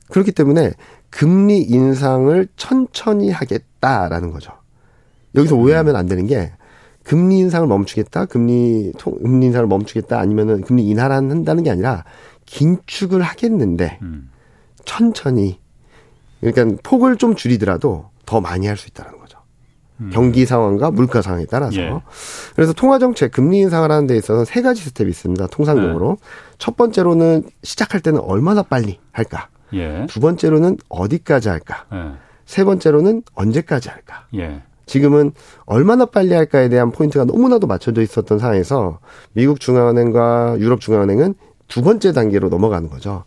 그렇기 0.09 0.33
때문에 0.33 0.73
금리 1.11 1.63
인상을 1.63 2.49
천천히 2.57 3.31
하겠다라는 3.31 4.31
거죠. 4.33 4.53
여기서 5.35 5.57
오해하면 5.57 5.97
안 5.97 6.07
되는 6.07 6.27
게 6.27 6.53
금리 7.05 7.39
인상을 7.39 7.67
멈추겠다, 7.69 8.25
금리 8.27 8.93
통, 8.99 9.19
금리 9.21 9.47
인상을 9.47 9.67
멈추겠다, 9.69 10.19
아니면은 10.19 10.63
금리 10.63 10.87
인하를 10.89 11.15
한다는 11.15 11.63
게 11.63 11.71
아니라 11.71 12.05
긴축을 12.47 13.23
하겠는데 13.23 13.99
음. 14.03 14.31
천천히 14.85 15.61
그러니까 16.41 16.77
폭을 16.83 17.17
좀 17.17 17.35
줄이더라도 17.35 18.11
더 18.25 18.41
많이 18.41 18.67
할 18.67 18.77
수 18.77 18.89
있다는 18.89 19.13
거죠. 19.13 19.16
음. 19.16 19.16
경기 20.13 20.45
상황과 20.45 20.91
물가 20.91 21.23
상황에 21.23 21.47
따라서. 21.47 21.77
예. 21.77 21.93
그래서 22.55 22.73
통화 22.73 22.99
정책 22.99 23.33
금리 23.33 23.59
인상을 23.61 23.91
하는 23.91 24.07
데 24.07 24.17
있어서 24.17 24.45
세 24.45 24.63
가지 24.63 24.83
스텝이 24.83 25.09
있습니다. 25.09 25.47
통상적으로. 25.49 26.19
네. 26.21 26.27
첫 26.59 26.77
번째로는 26.77 27.45
시작할 27.63 28.01
때는 28.01 28.21
얼마나 28.21 28.63
빨리 28.63 28.99
할까? 29.13 29.49
예. 29.73 30.07
두 30.09 30.21
번째로는 30.21 30.77
어디까지 30.89 31.49
할까? 31.49 31.87
예. 31.93 32.13
세 32.45 32.65
번째로는 32.65 33.23
언제까지 33.35 33.89
할까? 33.89 34.27
예. 34.35 34.63
지금은 34.87 35.33
얼마나 35.65 36.05
빨리 36.05 36.33
할까에 36.33 36.69
대한 36.69 36.93
포인트가 36.93 37.25
너무나도 37.25 37.67
맞춰져 37.67 38.03
있었던 38.03 38.39
상황에서 38.39 39.01
미국 39.33 39.59
중앙은행과 39.61 40.57
유럽 40.61 40.81
중앙은행은 40.81 41.35
두 41.67 41.83
번째 41.83 42.13
단계로 42.13 42.49
넘어가는 42.49 42.89
거죠. 42.89 43.25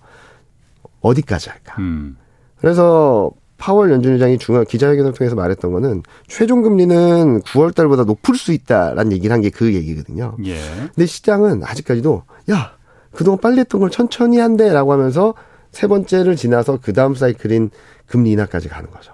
어디까지 1.02 1.50
할까? 1.50 1.76
음. 1.80 2.18
그래서 2.58 3.32
파월 3.60 3.92
연준 3.92 4.14
의장이 4.14 4.38
중앙 4.40 4.64
기자회견을 4.66 5.14
통해서 5.14 5.36
말했던 5.36 5.72
거는 5.72 6.02
최종 6.28 6.62
금리는 6.64 7.42
9월 7.42 7.76
달보다 7.76 8.04
높을 8.06 8.36
수 8.36 8.52
있다라는 8.54 9.12
얘기를 9.12 9.32
한 9.34 9.42
게 9.42 9.50
그 9.52 9.74
얘기거든요. 9.74 10.36
예. 10.46 10.56
근데 10.96 11.06
시장은 11.06 11.64
아직까지도 11.64 12.24
야 12.52 12.72
그동안 13.12 13.40
빨리 13.40 13.60
했던 13.60 13.82
걸 13.82 13.90
천천히 13.92 14.40
한대라고 14.40 14.94
하면서 14.94 15.34
세 15.72 15.88
번째를 15.88 16.36
지나서 16.36 16.80
그 16.82 16.94
다음 16.94 17.14
사이클인 17.16 17.70
금리 18.08 18.32
인하까지 18.32 18.70
가는 18.70 18.90
거죠. 18.90 19.14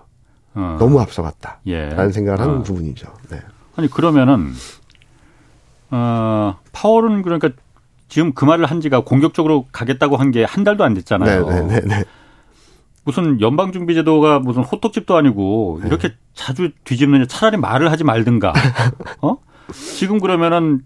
어. 0.54 0.78
너무 0.80 1.02
앞서갔다. 1.02 1.60
예. 1.68 1.90
라는 1.90 2.12
생각을 2.12 2.40
하는 2.40 2.58
어. 2.60 2.64
부분이죠. 2.64 3.08
네. 3.32 3.40
아니 3.76 3.90
그러면은 3.90 4.54
어 5.92 6.58
파월은 6.72 7.22
그러니까 7.24 7.50
지금 8.08 8.34
그 8.34 8.46
말을 8.46 8.66
한 8.66 8.82
지가 8.82 9.04
공격적으로 9.04 9.66
가겠다고 9.72 10.18
한 10.18 10.32
게 10.32 10.44
한 10.46 10.64
달도 10.64 10.84
안 10.84 10.94
됐잖아요. 10.94 11.46
네 11.50 11.62
네 11.62 11.82
네. 11.82 12.04
네, 13.06 13.12
네, 13.12 13.22
네. 13.22 13.30
무슨 13.30 13.42
연방준비제도가 13.42 14.40
무슨 14.40 14.64
호떡집도 14.64 15.16
아니고 15.16 15.82
이렇게 15.86 16.10
네. 16.10 16.16
자주 16.34 16.72
뒤집느냐 16.84 17.26
차라리 17.26 17.58
말을 17.58 17.92
하지 17.92 18.04
말든가. 18.04 18.54
어? 19.22 19.38
지금 19.72 20.20
그러면은 20.20 20.82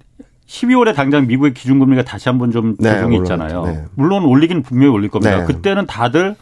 12월에 0.47 0.95
당장 0.95 1.27
미국의 1.27 1.53
기준금리가 1.53 2.03
다시 2.03 2.27
한번 2.27 2.51
좀 2.51 2.75
조정이 2.77 3.17
네, 3.17 3.23
있잖아요. 3.23 3.63
네. 3.65 3.85
물론 3.95 4.25
올리기는 4.25 4.63
분명히 4.63 4.91
올릴 4.91 5.09
겁니다. 5.09 5.37
네. 5.37 5.45
그때는 5.45 5.85
다들 5.85 6.35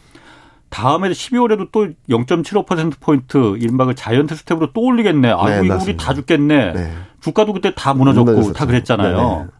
다음에 0.70 1.10
12월에도 1.10 1.68
또 1.72 1.88
0.75%포인트 2.08 3.56
이른바 3.58 3.86
그 3.86 3.94
giant 3.94 4.34
step으로 4.34 4.72
또 4.72 4.82
올리겠네. 4.82 5.28
아이고, 5.30 5.62
네, 5.62 5.66
이거 5.66 5.78
우리 5.82 5.96
다 5.96 6.14
죽겠네. 6.14 6.72
네. 6.72 6.92
주가도 7.20 7.52
그때 7.52 7.72
다 7.74 7.94
무너졌고 7.94 8.24
무너졌었죠. 8.30 8.58
다 8.58 8.66
그랬잖아요. 8.66 9.16
네, 9.16 9.52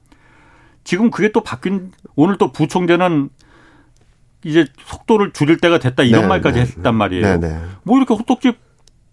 지금 0.84 1.10
그게 1.10 1.32
또 1.32 1.42
바뀐, 1.42 1.92
오늘 2.14 2.36
또 2.38 2.52
부총재는 2.52 3.30
이제 4.44 4.66
속도를 4.84 5.32
줄일 5.32 5.58
때가 5.58 5.78
됐다 5.78 6.02
이런 6.02 6.22
네, 6.22 6.28
말까지 6.28 6.58
네, 6.60 6.66
했단 6.66 6.94
말이에요. 6.94 7.38
네, 7.38 7.48
네. 7.48 7.60
뭐 7.82 7.96
이렇게 7.96 8.14
호떡집 8.14 8.56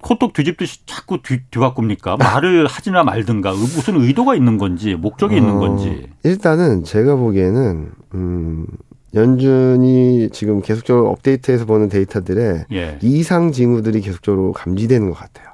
호떡 0.07 0.33
뒤집듯이 0.33 0.85
자꾸 0.85 1.21
뒤, 1.23 1.41
뒤바꿉니까? 1.49 2.17
말을 2.17 2.67
하지나 2.67 3.03
말든가 3.03 3.51
무슨 3.51 3.99
의도가 4.01 4.35
있는 4.35 4.57
건지 4.57 4.93
목적이 4.95 5.35
어, 5.35 5.37
있는 5.39 5.59
건지. 5.59 6.07
일단은 6.23 6.83
제가 6.83 7.15
보기에는 7.15 7.91
음 8.13 8.67
연준이 9.15 10.29
지금 10.31 10.61
계속적으로 10.61 11.09
업데이트해서 11.09 11.65
보는 11.65 11.89
데이터들에 11.89 12.65
예. 12.73 12.99
이상 13.01 13.51
징후들이 13.51 14.01
계속적으로 14.01 14.51
감지되는 14.51 15.09
것 15.09 15.17
같아요. 15.17 15.47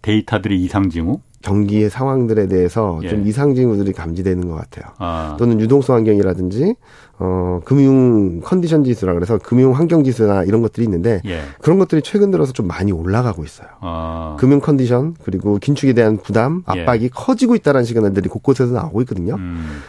데이터들이 0.00 0.60
이상 0.62 0.88
징후? 0.88 1.20
경기의 1.42 1.90
상황들에 1.90 2.46
대해서 2.46 3.00
예. 3.02 3.08
좀 3.08 3.26
이상 3.26 3.54
징후들이 3.54 3.92
감지되는 3.92 4.48
것 4.48 4.54
같아요. 4.54 4.92
아. 4.98 5.36
또는 5.38 5.60
유동성 5.60 5.96
환경이라든지 5.96 6.74
어 7.18 7.60
금융 7.64 8.40
컨디션 8.40 8.84
지수라 8.84 9.14
그래서 9.14 9.38
금융 9.38 9.72
환경 9.72 10.02
지수나 10.02 10.44
이런 10.44 10.62
것들이 10.62 10.84
있는데 10.84 11.20
예. 11.26 11.40
그런 11.60 11.78
것들이 11.78 12.02
최근 12.02 12.30
들어서 12.30 12.52
좀 12.52 12.66
많이 12.66 12.92
올라가고 12.92 13.44
있어요. 13.44 13.68
아. 13.80 14.36
금융 14.38 14.60
컨디션 14.60 15.14
그리고 15.22 15.58
긴축에 15.58 15.92
대한 15.92 16.16
부담 16.16 16.62
예. 16.74 16.80
압박이 16.80 17.04
예. 17.04 17.08
커지고 17.08 17.54
있다라는 17.56 17.84
시그널들이 17.84 18.28
곳곳에서 18.28 18.72
나오고 18.72 19.02
있거든요. 19.02 19.34
음. 19.34 19.80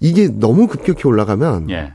이게 0.00 0.28
너무 0.28 0.66
급격히 0.66 1.06
올라가면 1.06 1.70
예. 1.70 1.92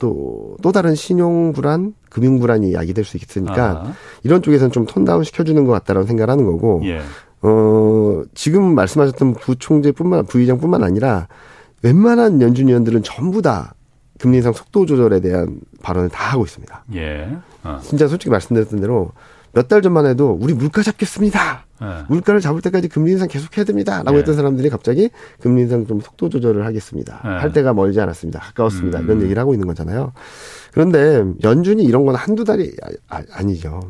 또, 0.00 0.56
또 0.62 0.72
다른 0.72 0.96
신용 0.96 1.52
불안, 1.52 1.94
금융 2.08 2.40
불안이 2.40 2.72
야기될 2.72 3.04
수 3.04 3.16
있으니까 3.16 3.84
아. 3.84 3.92
이런 4.24 4.42
쪽에서는 4.42 4.72
좀 4.72 4.86
톤다운 4.86 5.22
시켜주는 5.22 5.64
것 5.64 5.72
같다라는 5.72 6.08
생각을 6.08 6.30
하는 6.30 6.46
거고, 6.46 6.80
예. 6.84 7.00
어, 7.42 8.22
지금 8.34 8.74
말씀하셨던 8.74 9.34
부총재뿐만, 9.34 10.26
부의장뿐만 10.26 10.82
아니라 10.82 11.28
웬만한 11.82 12.40
연준 12.42 12.68
위원들은 12.68 13.02
전부 13.02 13.40
다 13.42 13.74
금리 14.18 14.36
인상 14.38 14.52
속도 14.52 14.84
조절에 14.84 15.20
대한 15.20 15.60
발언을 15.82 16.10
다 16.10 16.32
하고 16.32 16.44
있습니다. 16.44 16.84
예. 16.94 17.36
어. 17.64 17.78
진짜 17.82 18.06
솔직히 18.06 18.30
말씀드렸던 18.30 18.80
대로 18.80 19.12
몇 19.52 19.66
달 19.66 19.82
전만 19.82 20.06
해도 20.06 20.38
우리 20.40 20.52
물가 20.54 20.82
잡겠습니다. 20.82 21.64
예. 21.82 21.86
물가를 22.08 22.40
잡을 22.40 22.60
때까지 22.60 22.88
금리 22.88 23.12
인상 23.12 23.26
계속해야 23.28 23.64
됩니다. 23.64 24.02
라고 24.04 24.14
예. 24.14 24.18
했던 24.18 24.36
사람들이 24.36 24.68
갑자기 24.68 25.08
금리 25.40 25.62
인상 25.62 25.86
좀 25.86 26.00
속도 26.00 26.28
조절을 26.28 26.66
하겠습니다. 26.66 27.20
예. 27.24 27.28
할 27.28 27.52
때가 27.52 27.72
멀지 27.72 27.98
않았습니다. 28.00 28.38
가까웠습니다. 28.40 29.00
음. 29.00 29.04
이런 29.06 29.22
얘기를 29.22 29.40
하고 29.40 29.54
있는 29.54 29.66
거잖아요. 29.66 30.12
그런데 30.72 31.24
연준이 31.42 31.82
이런 31.82 32.04
건 32.04 32.14
한두 32.14 32.44
달이 32.44 32.76
아, 33.08 33.22
아니죠. 33.32 33.80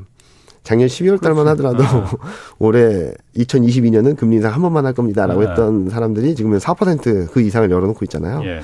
작년 0.70 0.86
12월 0.86 1.20
달만 1.20 1.48
하더라도 1.48 1.82
아. 1.82 2.10
올해 2.60 3.12
2022년은 3.36 4.16
금리 4.16 4.36
인상 4.36 4.54
한 4.54 4.62
번만 4.62 4.86
할 4.86 4.92
겁니다라고 4.92 5.40
네. 5.42 5.48
했던 5.48 5.88
사람들이 5.90 6.36
지금은 6.36 6.58
4%그 6.58 7.40
이상을 7.40 7.68
열어놓고 7.68 8.04
있잖아요. 8.04 8.40
예. 8.44 8.60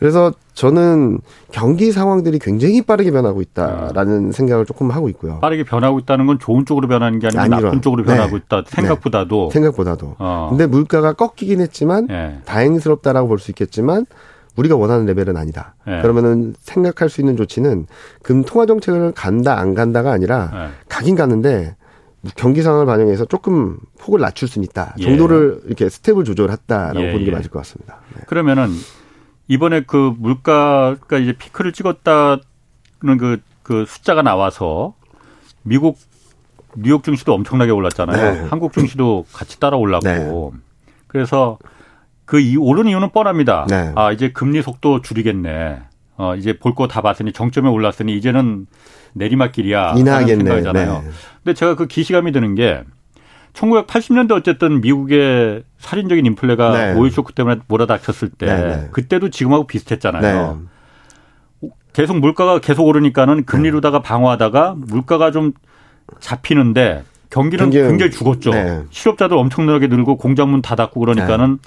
그래서 0.00 0.32
저는 0.54 1.20
경기 1.52 1.92
상황들이 1.92 2.40
굉장히 2.40 2.82
빠르게 2.82 3.12
변하고 3.12 3.42
있다라는 3.42 4.26
네. 4.26 4.32
생각을 4.32 4.66
조금 4.66 4.90
하고 4.90 5.08
있고요. 5.10 5.38
빠르게 5.38 5.62
변하고 5.62 6.00
있다는 6.00 6.26
건 6.26 6.38
좋은 6.40 6.66
쪽으로 6.66 6.88
변하는 6.88 7.20
게 7.20 7.28
아니라 7.28 7.42
아니라. 7.44 7.60
나쁜 7.60 7.80
쪽으로 7.80 8.02
변하고 8.02 8.36
네. 8.36 8.42
있다. 8.44 8.62
생각보다도. 8.66 9.48
네. 9.48 9.52
생각보다도. 9.52 10.16
어. 10.18 10.48
근데 10.50 10.66
물가가 10.66 11.12
꺾이긴 11.12 11.60
했지만 11.60 12.08
네. 12.08 12.40
다행스럽다라고 12.44 13.28
볼 13.28 13.38
수 13.38 13.52
있겠지만 13.52 14.04
우리가 14.56 14.76
원하는 14.76 15.06
레벨은 15.06 15.36
아니다. 15.36 15.74
네. 15.86 16.00
그러면은 16.02 16.54
생각할 16.60 17.08
수 17.08 17.20
있는 17.20 17.36
조치는 17.36 17.86
금 18.22 18.42
통화 18.42 18.66
정책을 18.66 19.12
간다 19.12 19.58
안 19.58 19.74
간다가 19.74 20.12
아니라 20.12 20.50
네. 20.52 20.68
가긴 20.88 21.14
가는데 21.14 21.76
경기 22.34 22.62
상황을 22.62 22.86
반영해서 22.86 23.26
조금 23.26 23.78
폭을 23.98 24.20
낮출 24.20 24.48
수는 24.48 24.64
있다. 24.64 24.94
예. 24.98 25.04
정도를 25.04 25.60
이렇게 25.66 25.88
스텝을 25.88 26.24
조절했다라고 26.24 27.00
예. 27.00 27.12
보는 27.12 27.24
게 27.24 27.30
예. 27.30 27.34
맞을 27.34 27.50
것 27.50 27.60
같습니다. 27.60 28.00
네. 28.14 28.22
그러면은 28.26 28.70
이번에 29.48 29.82
그 29.86 30.12
물가가 30.18 31.18
이제 31.18 31.32
피크를 31.32 31.72
찍었다는 31.72 32.40
그, 33.18 33.40
그 33.62 33.84
숫자가 33.86 34.22
나와서 34.22 34.94
미국 35.62 35.98
뉴욕 36.76 37.02
증시도 37.04 37.32
엄청나게 37.32 37.70
올랐잖아요. 37.70 38.34
네. 38.34 38.48
한국 38.48 38.72
증시도 38.72 39.26
같이 39.32 39.60
따라 39.60 39.76
올랐고. 39.76 40.06
네. 40.06 40.60
그래서 41.06 41.58
그 42.26 42.38
이, 42.40 42.56
오른 42.56 42.86
이유는 42.86 43.10
뻔합니다. 43.12 43.66
네. 43.70 43.92
아, 43.94 44.12
이제 44.12 44.30
금리 44.32 44.60
속도 44.62 45.00
줄이겠네. 45.00 45.78
어, 46.18 46.34
이제 46.36 46.58
볼 46.58 46.74
거 46.74 46.86
다 46.88 47.00
봤으니 47.00 47.32
정점에 47.32 47.68
올랐으니 47.68 48.16
이제는 48.16 48.66
내리막길이야. 49.14 49.94
인하겠네. 49.96 50.72
네. 50.72 50.86
근데 51.44 51.54
제가 51.54 51.74
그 51.76 51.86
기시감이 51.86 52.32
드는 52.32 52.54
게 52.54 52.82
1980년대 53.54 54.32
어쨌든 54.32 54.80
미국의 54.82 55.62
살인적인 55.78 56.26
인플레가 56.26 56.72
네. 56.72 56.92
오일 56.98 57.10
쇼크 57.10 57.32
때문에 57.32 57.60
몰아닥쳤을 57.68 58.28
때 58.30 58.46
네, 58.46 58.62
네. 58.76 58.88
그때도 58.92 59.30
지금하고 59.30 59.66
비슷했잖아요. 59.66 60.58
네. 61.62 61.68
계속 61.92 62.18
물가가 62.18 62.58
계속 62.58 62.84
오르니까는 62.86 63.44
금리로다가 63.46 64.00
방어하다가 64.02 64.74
물가가 64.76 65.30
좀 65.30 65.52
잡히는데 66.20 67.04
경기는 67.30 67.64
경기는, 67.64 67.88
굉장히 67.88 68.10
죽었죠. 68.12 68.50
네. 68.50 68.82
실업자들 68.90 69.36
엄청나게 69.36 69.86
늘고 69.86 70.16
공장문 70.18 70.60
닫았고 70.62 71.00
그러니까는 71.00 71.58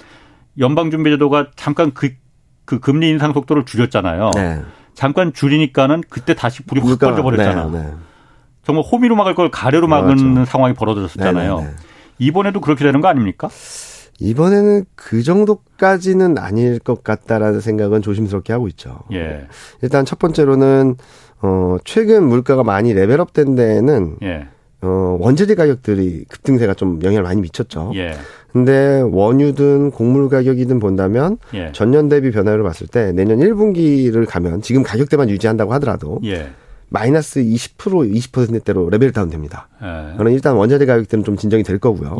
연방준비제도가 0.60 1.48
잠깐 1.56 1.92
그, 1.92 2.10
그 2.64 2.78
금리 2.78 3.08
인상 3.08 3.32
속도를 3.32 3.64
줄였잖아요. 3.64 4.30
잠깐 4.94 5.32
줄이니까는 5.32 6.02
그때 6.08 6.34
다시 6.34 6.62
불이 6.62 6.80
확 6.80 6.98
꺼져버렸잖아. 6.98 7.98
정말 8.62 8.84
호미로 8.84 9.16
막을 9.16 9.34
걸 9.34 9.50
가래로 9.50 9.88
막은 9.88 10.34
맞아. 10.34 10.44
상황이 10.44 10.74
벌어졌었잖아요. 10.74 11.56
네네네. 11.56 11.76
이번에도 12.18 12.60
그렇게 12.60 12.84
되는 12.84 13.00
거 13.00 13.08
아닙니까? 13.08 13.48
이번에는 14.20 14.84
그 14.94 15.22
정도까지는 15.22 16.36
아닐 16.38 16.78
것 16.78 17.02
같다라는 17.02 17.60
생각은 17.60 18.02
조심스럽게 18.02 18.52
하고 18.52 18.68
있죠. 18.68 18.98
예. 19.12 19.46
일단 19.80 20.04
첫 20.04 20.18
번째로는 20.18 20.96
어 21.40 21.76
최근 21.84 22.28
물가가 22.28 22.62
많이 22.62 22.92
level 22.92 23.21
up 23.21 23.32
된 23.32 23.54
데에는 23.54 24.18
예. 24.22 24.48
어 24.82 25.16
원자재 25.18 25.54
가격들이 25.54 26.26
급등세가 26.28 26.74
좀 26.74 27.02
영향을 27.02 27.22
많이 27.22 27.40
미쳤죠. 27.40 27.92
예. 27.94 28.14
근데 28.52 29.00
원유든 29.00 29.92
곡물 29.92 30.28
가격이든 30.28 30.80
본다면 30.80 31.38
예. 31.54 31.70
전년 31.72 32.08
대비 32.08 32.30
변화를 32.30 32.62
봤을 32.62 32.86
때 32.86 33.12
내년 33.12 33.38
1분기를 33.38 34.26
가면 34.26 34.62
지금 34.62 34.82
가격대만 34.82 35.30
유지한다고 35.30 35.72
하더라도 35.74 36.20
예. 36.24 36.50
마이너스 36.88 37.40
20% 37.40 38.12
20%대로 38.12 38.90
level 38.90 39.12
down됩니다. 39.12 39.68
예. 39.82 40.16
그럼 40.16 40.32
일단 40.32 40.56
원자재 40.56 40.86
가격들은 40.86 41.24
좀 41.24 41.36
진정이 41.36 41.62
될 41.62 41.78
거고요. 41.78 42.18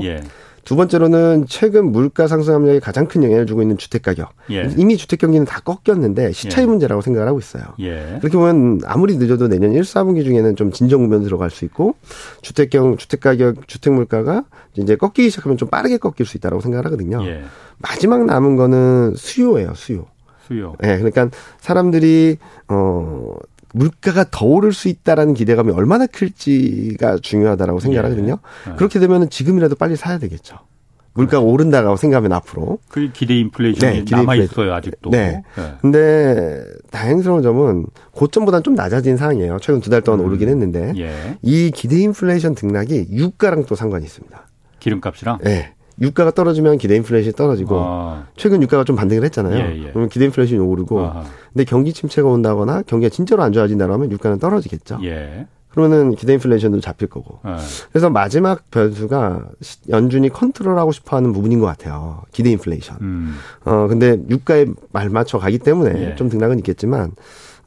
예. 0.61 0.65
두 0.65 0.77
번째로는 0.77 1.47
최근 1.49 1.91
물가 1.91 2.27
상승 2.27 2.55
압력에 2.55 2.81
가장 2.81 3.07
큰 3.07 3.23
영향을 3.23 3.47
주고 3.47 3.63
있는 3.63 3.79
주택 3.79 4.03
가격. 4.03 4.31
예. 4.51 4.69
이미 4.77 4.97
주택 4.97 5.21
경기는 5.21 5.47
다 5.47 5.61
꺾였는데 5.61 6.33
시차의 6.33 6.67
예. 6.67 6.71
문제라고 6.71 7.03
생각을 7.03 7.29
하고 7.29 7.39
있어요. 7.39 7.65
예. 7.81 8.19
그렇게 8.21 8.37
보면 8.37 8.81
아무리 8.85 9.17
늦어도 9.17 9.49
내년 9.49 9.73
1, 9.73 9.83
4분기 9.83 10.25
중에는 10.25 10.57
좀 10.57 10.71
진정 10.73 11.01
국면 11.01 11.25
들어갈 11.25 11.51
수 11.51 11.65
있고 11.65 11.95
주택 12.43 12.71
경 12.71 12.97
주택 12.97 13.21
가격, 13.21 13.67
주택 13.67 13.93
물가가 13.93 14.45
이제 14.77 14.97
꺾이기 14.97 15.31
시작하면 15.31 15.57
좀 15.57 15.69
빠르게 15.69 15.97
꺾일 15.97 16.27
수 16.27 16.37
있다고 16.37 16.61
생각을 16.61 16.87
하거든요. 16.87 17.25
예. 17.27 17.43
마지막 17.79 18.25
남은 18.27 18.57
거는 18.57 19.15
수요예요, 19.17 19.75
수요. 19.75 20.07
수요. 20.47 20.75
예, 20.83 20.99
그러니까 20.99 21.31
사람들이 21.61 22.39
어 22.69 23.37
물가가 23.73 24.25
더 24.31 24.47
오를 24.47 24.73
수 24.73 24.89
있다라는 24.89 25.35
기대감이 25.35 25.71
얼마나 25.73 26.07
클지가 26.07 27.19
중요하다라고 27.19 27.81
생각하거든요. 27.81 28.39
예. 28.67 28.71
네. 28.71 28.77
그렇게 28.77 28.99
되면 28.99 29.31
지금이라도 29.31 29.75
빨리 29.77 29.97
사야 29.97 30.19
되겠죠. 30.19 30.57
물가가 31.13 31.39
그렇죠. 31.41 31.53
오른다고 31.53 31.97
생각하면 31.97 32.33
앞으로. 32.35 32.79
그 32.89 33.11
기대 33.13 33.35
인플레이션이 33.39 33.93
네, 33.99 34.05
기대 34.05 34.17
남아 34.17 34.37
있어요 34.37 34.73
아직도. 34.75 35.11
네. 35.11 35.43
네. 35.57 35.75
근데 35.81 36.63
다행스러운 36.91 37.43
점은 37.43 37.87
고점보다는 38.13 38.63
좀 38.63 38.75
낮아진 38.75 39.17
상황이에요. 39.17 39.59
최근 39.61 39.81
두 39.81 39.91
달 39.91 40.03
동안 40.03 40.21
음. 40.21 40.27
오르긴 40.27 40.49
했는데 40.49 40.93
예. 40.99 41.37
이 41.43 41.73
기대 41.75 41.97
인플레이션 41.99 42.55
등락이 42.55 43.09
유가랑 43.11 43.65
또 43.67 43.75
상관이 43.75 44.05
있습니다. 44.05 44.47
기름값이랑? 44.79 45.39
네. 45.43 45.75
유가가 46.01 46.31
떨어지면 46.31 46.79
기대 46.79 46.97
인플레이션이 46.97 47.35
떨어지고 47.35 47.77
아. 47.79 48.27
최근 48.37 48.63
유가가 48.63 48.85
좀 48.85 48.97
반등을 48.97 49.25
했잖아요. 49.25 49.55
예, 49.59 49.77
예. 49.85 49.89
그러면 49.91 50.09
기대 50.09 50.25
인플레이션이 50.27 50.61
오르고 50.61 51.01
아하. 51.01 51.25
근데 51.53 51.65
경기 51.65 51.93
침체가 51.93 52.29
온다거나 52.29 52.83
경기가 52.87 53.11
진짜로 53.11 53.43
안 53.43 53.53
좋아진다고 53.53 53.93
하면 53.93 54.11
유가는 54.11 54.39
떨어지겠죠. 54.39 54.99
예. 55.05 55.47
그러면은 55.69 56.15
기대 56.17 56.33
인플레이션도 56.35 56.81
잡힐 56.81 57.09
거고. 57.09 57.39
예. 57.47 57.57
그래서 57.93 58.11
마지막 58.11 58.71
변수가 58.71 59.45
연준이 59.91 60.29
컨트롤하고 60.31 60.91
싶어 60.93 61.17
하는 61.17 61.33
부분인 61.33 61.61
것 61.61 61.67
같아요. 61.67 62.23
기대 62.33 62.51
인플레이션. 62.51 62.97
음. 63.03 63.35
어, 63.65 63.87
근데 63.87 64.19
유가에 64.29 64.67
말 64.93 65.11
맞춰 65.11 65.39
가기 65.39 65.59
때문에 65.59 66.11
예. 66.13 66.15
좀 66.17 66.29
등락은 66.29 66.59
있겠지만 66.59 67.13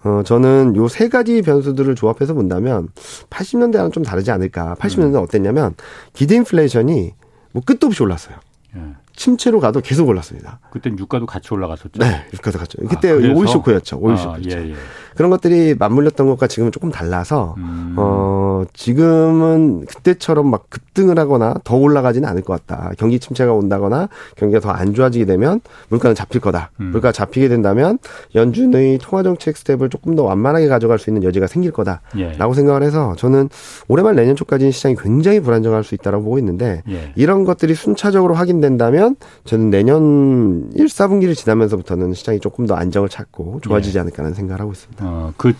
어, 0.03 0.21
저는 0.25 0.75
요 0.75 0.89
세 0.89 1.07
가지 1.07 1.41
변수들을 1.41 1.95
조합해서 1.95 2.33
본다면 2.33 2.89
80년대와는 3.29 3.93
좀 3.93 4.03
다르지 4.03 4.31
않을까. 4.31 4.75
80년대 4.79 5.11
는 5.11 5.15
음. 5.15 5.23
어땠냐면 5.23 5.75
기대 6.11 6.35
인플레이션이 6.35 7.13
뭐 7.53 7.63
끝도 7.63 7.87
없이 7.87 8.03
올랐어요. 8.03 8.37
예. 8.75 8.79
침체로 9.15 9.59
가도 9.59 9.81
계속 9.81 10.07
올랐습니다. 10.07 10.59
그땐 10.71 10.97
유가도 10.99 11.25
같이 11.25 11.53
올라갔었죠. 11.53 11.91
네, 11.99 12.25
유가도 12.33 12.59
같이. 12.59 12.77
그때 12.89 13.11
아, 13.11 13.13
오일 13.15 13.47
쇼크였죠. 13.47 13.97
오일. 13.99 14.17
아, 14.17 14.37
예, 14.45 14.71
예. 14.71 14.73
그런 15.15 15.29
것들이 15.29 15.75
맞물렸던 15.77 16.25
것과 16.27 16.47
지금은 16.47 16.71
조금 16.71 16.89
달라서 16.89 17.53
음. 17.59 17.93
어 17.97 18.63
지금은 18.73 19.85
그때처럼 19.85 20.49
막 20.49 20.69
급등을 20.71 21.19
하거나 21.19 21.53
더 21.63 21.75
올라가지는 21.75 22.27
않을 22.29 22.41
것 22.41 22.65
같다. 22.65 22.91
경기 22.97 23.19
침체가 23.19 23.53
온다거나 23.53 24.09
경기가 24.35 24.59
더 24.59 24.73
안 24.73 24.95
좋아지게 24.95 25.25
되면 25.25 25.61
물가는 25.89 26.15
잡힐 26.15 26.41
거다. 26.41 26.71
음. 26.79 26.85
물가가 26.85 27.11
잡히게 27.11 27.47
된다면 27.47 27.99
연준의 28.33 28.97
통화 29.03 29.21
정책 29.21 29.55
스텝을 29.55 29.89
조금 29.89 30.15
더 30.15 30.23
완만하게 30.23 30.67
가져갈 30.67 30.97
수 30.97 31.11
있는 31.11 31.23
여지가 31.23 31.45
생길 31.45 31.71
거다라고 31.71 32.01
예. 32.17 32.55
생각을 32.55 32.81
해서 32.81 33.13
저는 33.17 33.49
올해 33.87 34.03
말 34.03 34.15
내년 34.15 34.35
초까지는 34.35 34.71
시장이 34.71 34.95
굉장히 34.99 35.39
불안정할 35.41 35.83
수 35.83 35.93
있다고 35.93 36.23
보고 36.23 36.39
있는데 36.39 36.81
예. 36.89 37.11
이런 37.15 37.43
것들이 37.45 37.75
순차적으로 37.75 38.33
확인된다면 38.33 39.02
저는 39.45 39.69
내년 39.69 40.71
1, 40.75 40.85
4분기를 40.85 41.35
지나면서부터는 41.35 42.13
시장이 42.13 42.39
조금 42.39 42.65
더 42.65 42.75
안정을 42.75 43.09
찾고 43.09 43.61
좋아지지 43.61 43.97
예. 43.97 44.01
않을까라는 44.01 44.35
생각을 44.35 44.61
하고 44.61 44.71
있습니다. 44.71 45.05
어, 45.05 45.33
그, 45.37 45.53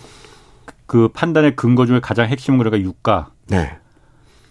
그 0.86 1.08
판단의 1.08 1.56
근거 1.56 1.86
중에 1.86 2.00
가장 2.00 2.26
핵심은 2.26 2.58
그러니까 2.58 2.80
유가. 2.86 3.30
네. 3.48 3.72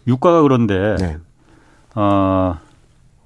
유가가 0.07 0.41
그런데, 0.41 0.95
네. 0.99 1.17
어, 1.95 2.57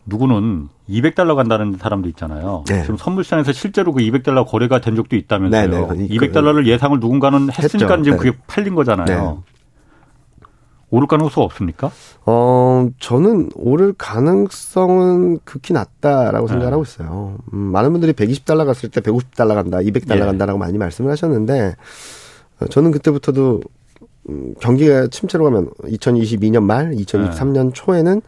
누구는 0.05 0.69
200달러 0.89 1.35
간다는 1.35 1.77
사람도 1.77 2.07
있잖아요. 2.09 2.63
네. 2.67 2.81
지금 2.81 2.97
선물 2.97 3.23
시장에서 3.23 3.51
실제로 3.51 3.91
그 3.91 4.01
200달러 4.01 4.47
거래가 4.47 4.79
된 4.79 4.95
적도 4.95 5.15
있다면서요. 5.15 5.87
네, 5.93 5.95
네. 5.95 6.07
200달러를 6.07 6.65
예상을 6.65 6.99
누군가는 6.99 7.49
했으니까 7.51 7.93
했죠. 7.95 8.03
지금 8.03 8.17
네. 8.17 8.23
그게 8.23 8.37
팔린 8.47 8.75
거잖아요. 8.75 9.43
네. 10.89 10.97
오를 10.97 11.07
가능성 11.07 11.43
없습니까? 11.43 11.91
어, 12.25 12.89
저는 12.99 13.49
오를 13.55 13.93
가능성은 13.97 15.39
극히 15.43 15.73
낮다라고 15.73 16.47
네. 16.47 16.53
생각하고 16.53 16.83
있어요. 16.83 17.37
음, 17.53 17.57
많은 17.59 17.91
분들이 17.91 18.13
120달러 18.13 18.65
갔을 18.65 18.89
때 18.89 19.01
150달러 19.01 19.53
간다, 19.53 19.79
200달러 19.79 20.15
예. 20.15 20.19
간다라고 20.25 20.57
많이 20.59 20.77
말씀을 20.77 21.11
하셨는데, 21.11 21.75
어, 22.61 22.65
저는 22.67 22.91
그때부터도 22.91 23.61
음, 24.29 24.53
경기가 24.59 25.07
침체로 25.07 25.43
가면 25.45 25.69
2022년 25.83 26.63
말, 26.63 26.91
2023년 26.91 27.67
예. 27.67 27.73
초에는 27.73 28.21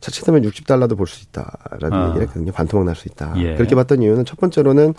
자칫하면 0.00 0.42
60달러도 0.42 0.96
볼 0.96 1.06
수 1.06 1.24
있다라는 1.24 1.98
어. 1.98 2.08
얘기를 2.08 2.26
했거든요. 2.26 2.52
반토막 2.52 2.84
날 2.86 2.94
수 2.94 3.08
있다. 3.08 3.34
예. 3.38 3.54
그렇게 3.54 3.74
봤던 3.74 4.02
이유는 4.02 4.24
첫 4.26 4.38
번째로는 4.38 4.94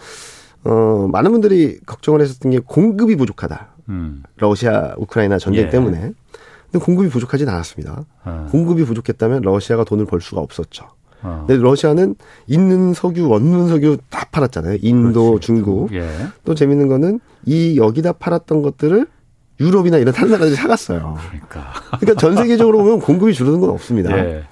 어, 0.64 1.08
많은 1.12 1.32
분들이 1.32 1.80
걱정을 1.86 2.22
했었던 2.22 2.52
게 2.52 2.60
공급이 2.60 3.16
부족하다. 3.16 3.68
음. 3.90 4.24
러시아, 4.38 4.96
우크라이나 4.98 5.38
전쟁 5.38 5.68
예. 5.68 5.70
때문에. 5.70 6.14
공급이 6.80 7.10
부족하진 7.10 7.50
않았습니다. 7.50 8.06
어. 8.26 8.48
공급이 8.52 8.86
부족했다면 8.86 9.42
러시아가 9.42 9.84
돈을 9.84 10.06
벌 10.06 10.22
수가 10.22 10.42
없었죠. 10.42 10.86
어. 11.24 11.46
근데 11.48 11.62
러시아는 11.62 12.16
있는 12.48 12.94
석유, 12.94 13.28
원문 13.28 13.70
석유 13.70 13.98
다 14.10 14.28
팔았잖아요. 14.32 14.80
인도, 14.82 15.32
그렇지. 15.32 15.46
중국. 15.48 15.94
예. 15.94 16.08
또 16.44 16.54
재밌는 16.56 16.88
거는 16.88 17.20
이 17.46 17.78
여기다 17.78 18.14
팔았던 18.14 18.62
것들을 18.62 19.08
유럽이나 19.60 19.98
이런 19.98 20.14
다른 20.14 20.32
나라들이 20.32 20.56
사갔어요. 20.56 21.18
그러니까. 21.28 21.74
그러니까 22.00 22.20
전 22.20 22.36
세계적으로 22.36 22.80
보면 22.80 23.00
공급이 23.00 23.34
줄어든 23.34 23.62
건 23.62 23.70
없습니다. 23.72 24.18
예. 24.18 24.44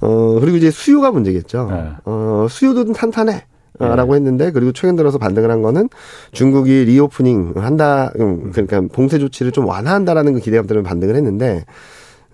어, 0.00 0.38
그리고 0.40 0.56
이제 0.56 0.70
수요가 0.70 1.10
문제겠죠. 1.10 1.68
예. 1.72 1.90
어, 2.04 2.46
수요도 2.48 2.92
탄탄해. 2.92 3.46
라고 3.86 4.14
했는데 4.14 4.50
그리고 4.50 4.72
최근 4.72 4.96
들어서 4.96 5.18
반등을 5.18 5.50
한 5.50 5.62
거는 5.62 5.88
중국이 6.32 6.84
reopening 6.84 7.54
한다 7.56 8.12
음, 8.20 8.50
그러니까 8.52 8.82
봉쇄 8.92 9.18
조치를 9.18 9.52
좀 9.52 9.66
완화한다라는 9.66 10.34
그 10.34 10.40
기대감 10.40 10.66
때문에 10.66 10.86
반등을 10.86 11.16
했는데 11.16 11.64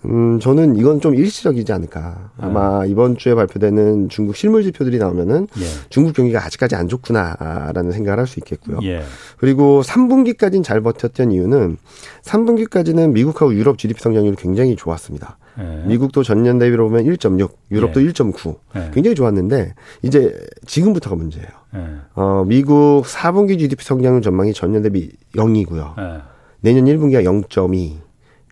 음, 0.05 0.39
저는 0.39 0.77
이건 0.77 1.01
좀 1.01 1.15
일시적이지 1.15 1.73
않을까. 1.73 2.31
아마 2.39 2.85
네. 2.85 2.91
이번 2.91 3.17
주에 3.17 3.35
발표되는 3.35 4.09
중국 4.09 4.37
실물 4.37 4.63
지표들이 4.63 4.99
나오면은 4.99 5.49
예. 5.59 5.65
중국 5.89 6.15
경기가 6.15 6.45
아직까지 6.45 6.77
안 6.77 6.87
좋구나라는 6.89 7.91
생각을 7.93 8.19
할 8.21 8.27
수 8.27 8.39
있겠고요. 8.41 8.79
예. 8.83 9.03
그리고 9.39 9.83
3분기까지는 9.83 10.63
잘 10.63 10.81
버텼던 10.81 11.33
이유는 11.33 11.77
3분기까지는 12.23 13.13
미국하고 13.13 13.55
유럽 13.55 13.79
GDP 13.79 14.01
성장률이 14.01 14.37
굉장히 14.37 14.77
좋았습니다. 14.77 15.39
예. 15.59 15.87
미국도 15.87 16.23
전년 16.23 16.59
대비로 16.59 16.89
보면 16.89 17.05
1.6, 17.05 17.51
유럽도 17.71 18.03
예. 18.05 18.09
1.9. 18.09 18.57
예. 18.77 18.91
굉장히 18.93 19.15
좋았는데 19.15 19.75
이제 20.03 20.37
지금부터가 20.67 21.17
문제예요. 21.17 21.49
예. 21.75 21.81
어, 22.15 22.45
미국 22.47 23.05
4분기 23.07 23.59
GDP 23.59 23.85
성장률 23.85 24.23
전망이 24.23 24.53
전년 24.53 24.83
대비 24.83 25.11
0이고요. 25.35 25.99
예. 25.99 26.21
내년 26.61 26.85
1분기가 26.85 27.25
0.2. 27.25 28.06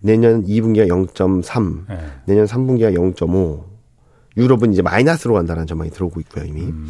내년 0.05 0.43
2분기가 0.45 0.87
0.3, 0.87 1.87
네. 1.89 1.97
내년 2.25 2.45
3분기가 2.45 2.93
0.5, 2.95 3.63
유럽은 4.37 4.71
이제 4.73 4.81
마이너스로 4.81 5.33
간다는 5.33 5.65
전망이 5.65 5.89
들어오고 5.89 6.19
있고요 6.21 6.43
이미 6.45 6.61
음. 6.63 6.87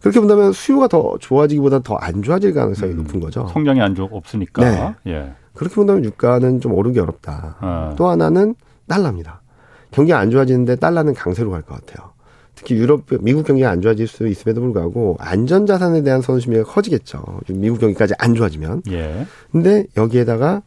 그렇게 0.00 0.18
본다면 0.18 0.52
수요가 0.52 0.88
더 0.88 1.16
좋아지기보다 1.20 1.80
더 1.80 1.96
안 2.00 2.22
좋아질 2.22 2.54
가능성이 2.54 2.92
음. 2.92 2.96
높은 2.98 3.20
거죠. 3.20 3.46
성장이 3.52 3.80
안 3.80 3.94
좋, 3.94 4.08
없으니까. 4.10 4.94
네. 5.04 5.12
예. 5.12 5.32
그렇게 5.54 5.74
본다면 5.74 6.04
유가는 6.04 6.60
좀 6.60 6.72
오르기 6.72 6.98
어렵다. 6.98 7.56
아. 7.60 7.94
또 7.96 8.08
하나는 8.08 8.54
달러입니다. 8.88 9.42
경기가 9.90 10.18
안 10.18 10.30
좋아지는데 10.30 10.76
달러는 10.76 11.14
강세로 11.14 11.50
갈 11.50 11.62
것 11.62 11.74
같아요. 11.86 12.10
특히 12.54 12.74
유럽, 12.76 13.02
미국 13.20 13.46
경기가 13.46 13.68
안 13.70 13.80
좋아질 13.82 14.06
수 14.08 14.26
있음에도 14.26 14.60
불구하고 14.62 15.16
안전자산에 15.20 16.02
대한 16.02 16.22
선심이 16.22 16.62
커지겠죠. 16.62 17.22
미국 17.50 17.78
경기까지 17.80 18.14
안 18.18 18.34
좋아지면. 18.34 18.82
예. 18.90 19.26
근데 19.52 19.84
여기에다가 19.96 20.62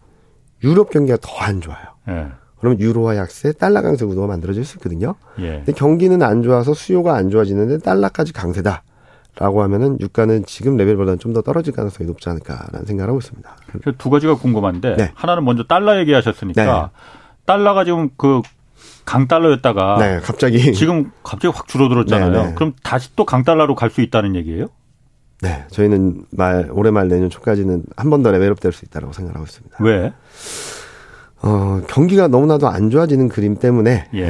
유럽 0.63 0.89
경기가 0.89 1.17
더 1.22 1.39
안 1.41 1.62
좋아요. 1.62 1.80
예. 2.10 2.28
그러면 2.60 2.80
유로화 2.82 3.15
약세, 3.15 3.54
달러 3.54 3.82
강세 3.82 4.06
구도가 4.06 4.28
만들어질 4.28 4.65
수 4.65 4.78
있거든요. 4.78 5.15
예. 5.39 5.58
근데 5.58 5.72
경기는 5.72 6.22
안 6.22 6.43
좋아서 6.43 6.74
수요가 6.74 7.15
안 7.15 7.30
좋아지는데 7.30 7.80
달러까지 7.80 8.34
강세다. 8.34 8.84
라고 9.38 9.62
하면은 9.63 9.98
유가는 10.02 10.43
지금 10.45 10.76
레벨보다는 10.76 11.17
좀 11.19 11.34
더 11.34 11.41
떨어질 11.41 11.72
가능성이 11.74 12.08
높지 12.08 12.28
않을까라는 12.28 12.86
생각을 12.86 13.10
하고 13.10 13.19
있습니다. 13.19 13.56
두 13.98 14.10
가지가 14.10 14.36
궁금한데 14.36 14.95
네. 14.98 15.12
하나는 15.13 15.45
먼저 15.45 15.63
달러 15.63 15.98
얘기하셨으니까 16.00 16.63
네. 16.65 17.00
달러가 17.45 17.86
지금 17.86 18.10
그 18.17 18.41
강달러였다가 19.06 19.98
네, 20.00 20.19
갑자기 20.22 20.74
지금 20.74 21.12
갑자기 21.24 21.56
확 21.56 21.67
줄어들었잖아요. 21.67 22.32
네, 22.32 22.48
네. 22.50 22.54
그럼 22.56 22.74
다시 22.84 23.15
또 23.15 23.24
강달러로 23.26 23.76
갈 23.76 23.89
수 23.91 24.02
있다는 24.02 24.36
얘기예요? 24.36 24.67
네, 25.41 25.63
저희는 25.69 26.25
말 26.32 26.69
올해 26.71 26.91
말 26.91 27.08
내년 27.08 27.30
초까지는 27.30 27.84
한 27.95 28.10
번 28.10 28.23
더 28.23 28.32
레벨업 28.32 28.60
될 28.60 28.71
수 28.73 28.84
있다고 28.86 29.13
생각하고 29.13 29.45
있습니다. 29.45 29.78
왜? 29.82 30.13
어, 31.41 31.80
경기가 31.88 32.28
너무나도 32.28 32.67
안 32.67 32.89
좋아지는 32.89 33.30
그림 33.30 33.56
때문에 33.56 34.10
예. 34.13 34.25
에, 34.28 34.30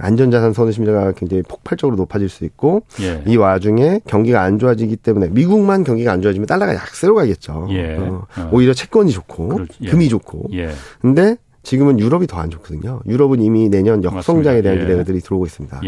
안전자산 0.00 0.52
선호심리가 0.52 1.12
굉장히 1.12 1.44
폭발적으로 1.44 1.96
높아질 1.96 2.28
수 2.28 2.44
있고 2.44 2.82
예. 3.00 3.22
이 3.24 3.36
와중에 3.36 4.00
경기가 4.04 4.42
안 4.42 4.58
좋아지기 4.58 4.96
때문에 4.96 5.28
미국만 5.28 5.84
경기가 5.84 6.10
안 6.10 6.20
좋아지면 6.22 6.46
달러가 6.46 6.74
약세로 6.74 7.14
가겠죠. 7.14 7.68
예. 7.70 7.96
어, 7.98 8.26
어. 8.36 8.50
오히려 8.52 8.74
채권이 8.74 9.12
좋고 9.12 9.48
그렇지. 9.48 9.72
예. 9.82 9.90
금이 9.90 10.08
좋고. 10.08 10.48
예. 10.54 10.70
근데 11.00 11.36
지금은 11.62 12.00
유럽이 12.00 12.26
더 12.26 12.38
안 12.40 12.50
좋거든요. 12.50 13.00
유럽은 13.06 13.40
이미 13.42 13.68
내년 13.68 14.02
역성장에 14.02 14.62
대한 14.62 14.78
예. 14.78 14.82
기대들이 14.86 15.20
들어오고 15.20 15.46
있습니다. 15.46 15.80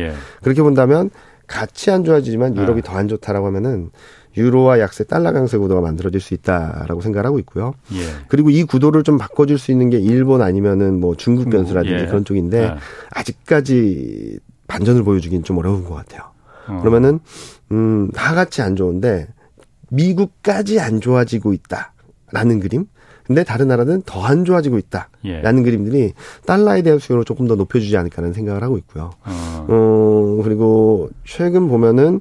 그렇게 0.42 0.62
본다면 0.62 1.10
같이 1.48 1.90
안 1.90 2.04
좋아지지만 2.04 2.56
유럽이 2.56 2.82
더안 2.82 3.08
좋다라고 3.08 3.46
하면은 3.48 3.90
유로와 4.36 4.80
약세 4.80 5.04
달러 5.04 5.32
강세 5.32 5.58
구도가 5.58 5.80
만들어질 5.80 6.20
수 6.20 6.34
있다라고 6.34 7.00
생각을 7.00 7.26
하고 7.26 7.38
있고요. 7.40 7.74
예. 7.92 7.98
그리고 8.28 8.50
이 8.50 8.64
구도를 8.64 9.02
좀 9.02 9.18
바꿔줄 9.18 9.58
수 9.58 9.70
있는 9.72 9.90
게 9.90 9.98
일본 9.98 10.42
아니면은 10.42 11.00
뭐 11.00 11.16
중국 11.16 11.50
변수라든지 11.50 12.04
예. 12.04 12.06
그런 12.06 12.24
쪽인데 12.24 12.62
예. 12.62 12.74
아직까지 13.10 14.38
반전을 14.68 15.02
보여주기는 15.04 15.44
좀 15.44 15.58
어려운 15.58 15.84
것 15.84 15.94
같아요. 15.94 16.22
어. 16.68 16.78
그러면은 16.80 17.20
음 17.70 18.10
다같이 18.12 18.62
안 18.62 18.76
좋은데 18.76 19.28
미국까지 19.90 20.80
안 20.80 21.00
좋아지고 21.00 21.52
있다라는 21.52 22.60
그림. 22.60 22.86
근데 23.24 23.44
다른 23.44 23.68
나라는 23.68 24.02
더 24.04 24.22
안 24.24 24.44
좋아지고 24.44 24.78
있다라는 24.78 25.10
예. 25.24 25.62
그림들이 25.62 26.12
달러에 26.46 26.82
대한 26.82 26.98
수요를 26.98 27.24
조금 27.24 27.46
더 27.46 27.54
높여주지 27.54 27.96
않을까라는 27.96 28.32
생각을 28.32 28.62
하고 28.62 28.78
있고요. 28.78 29.10
어. 29.24 29.66
어 29.68 30.42
그리고 30.42 31.10
최근 31.24 31.68
보면은 31.68 32.20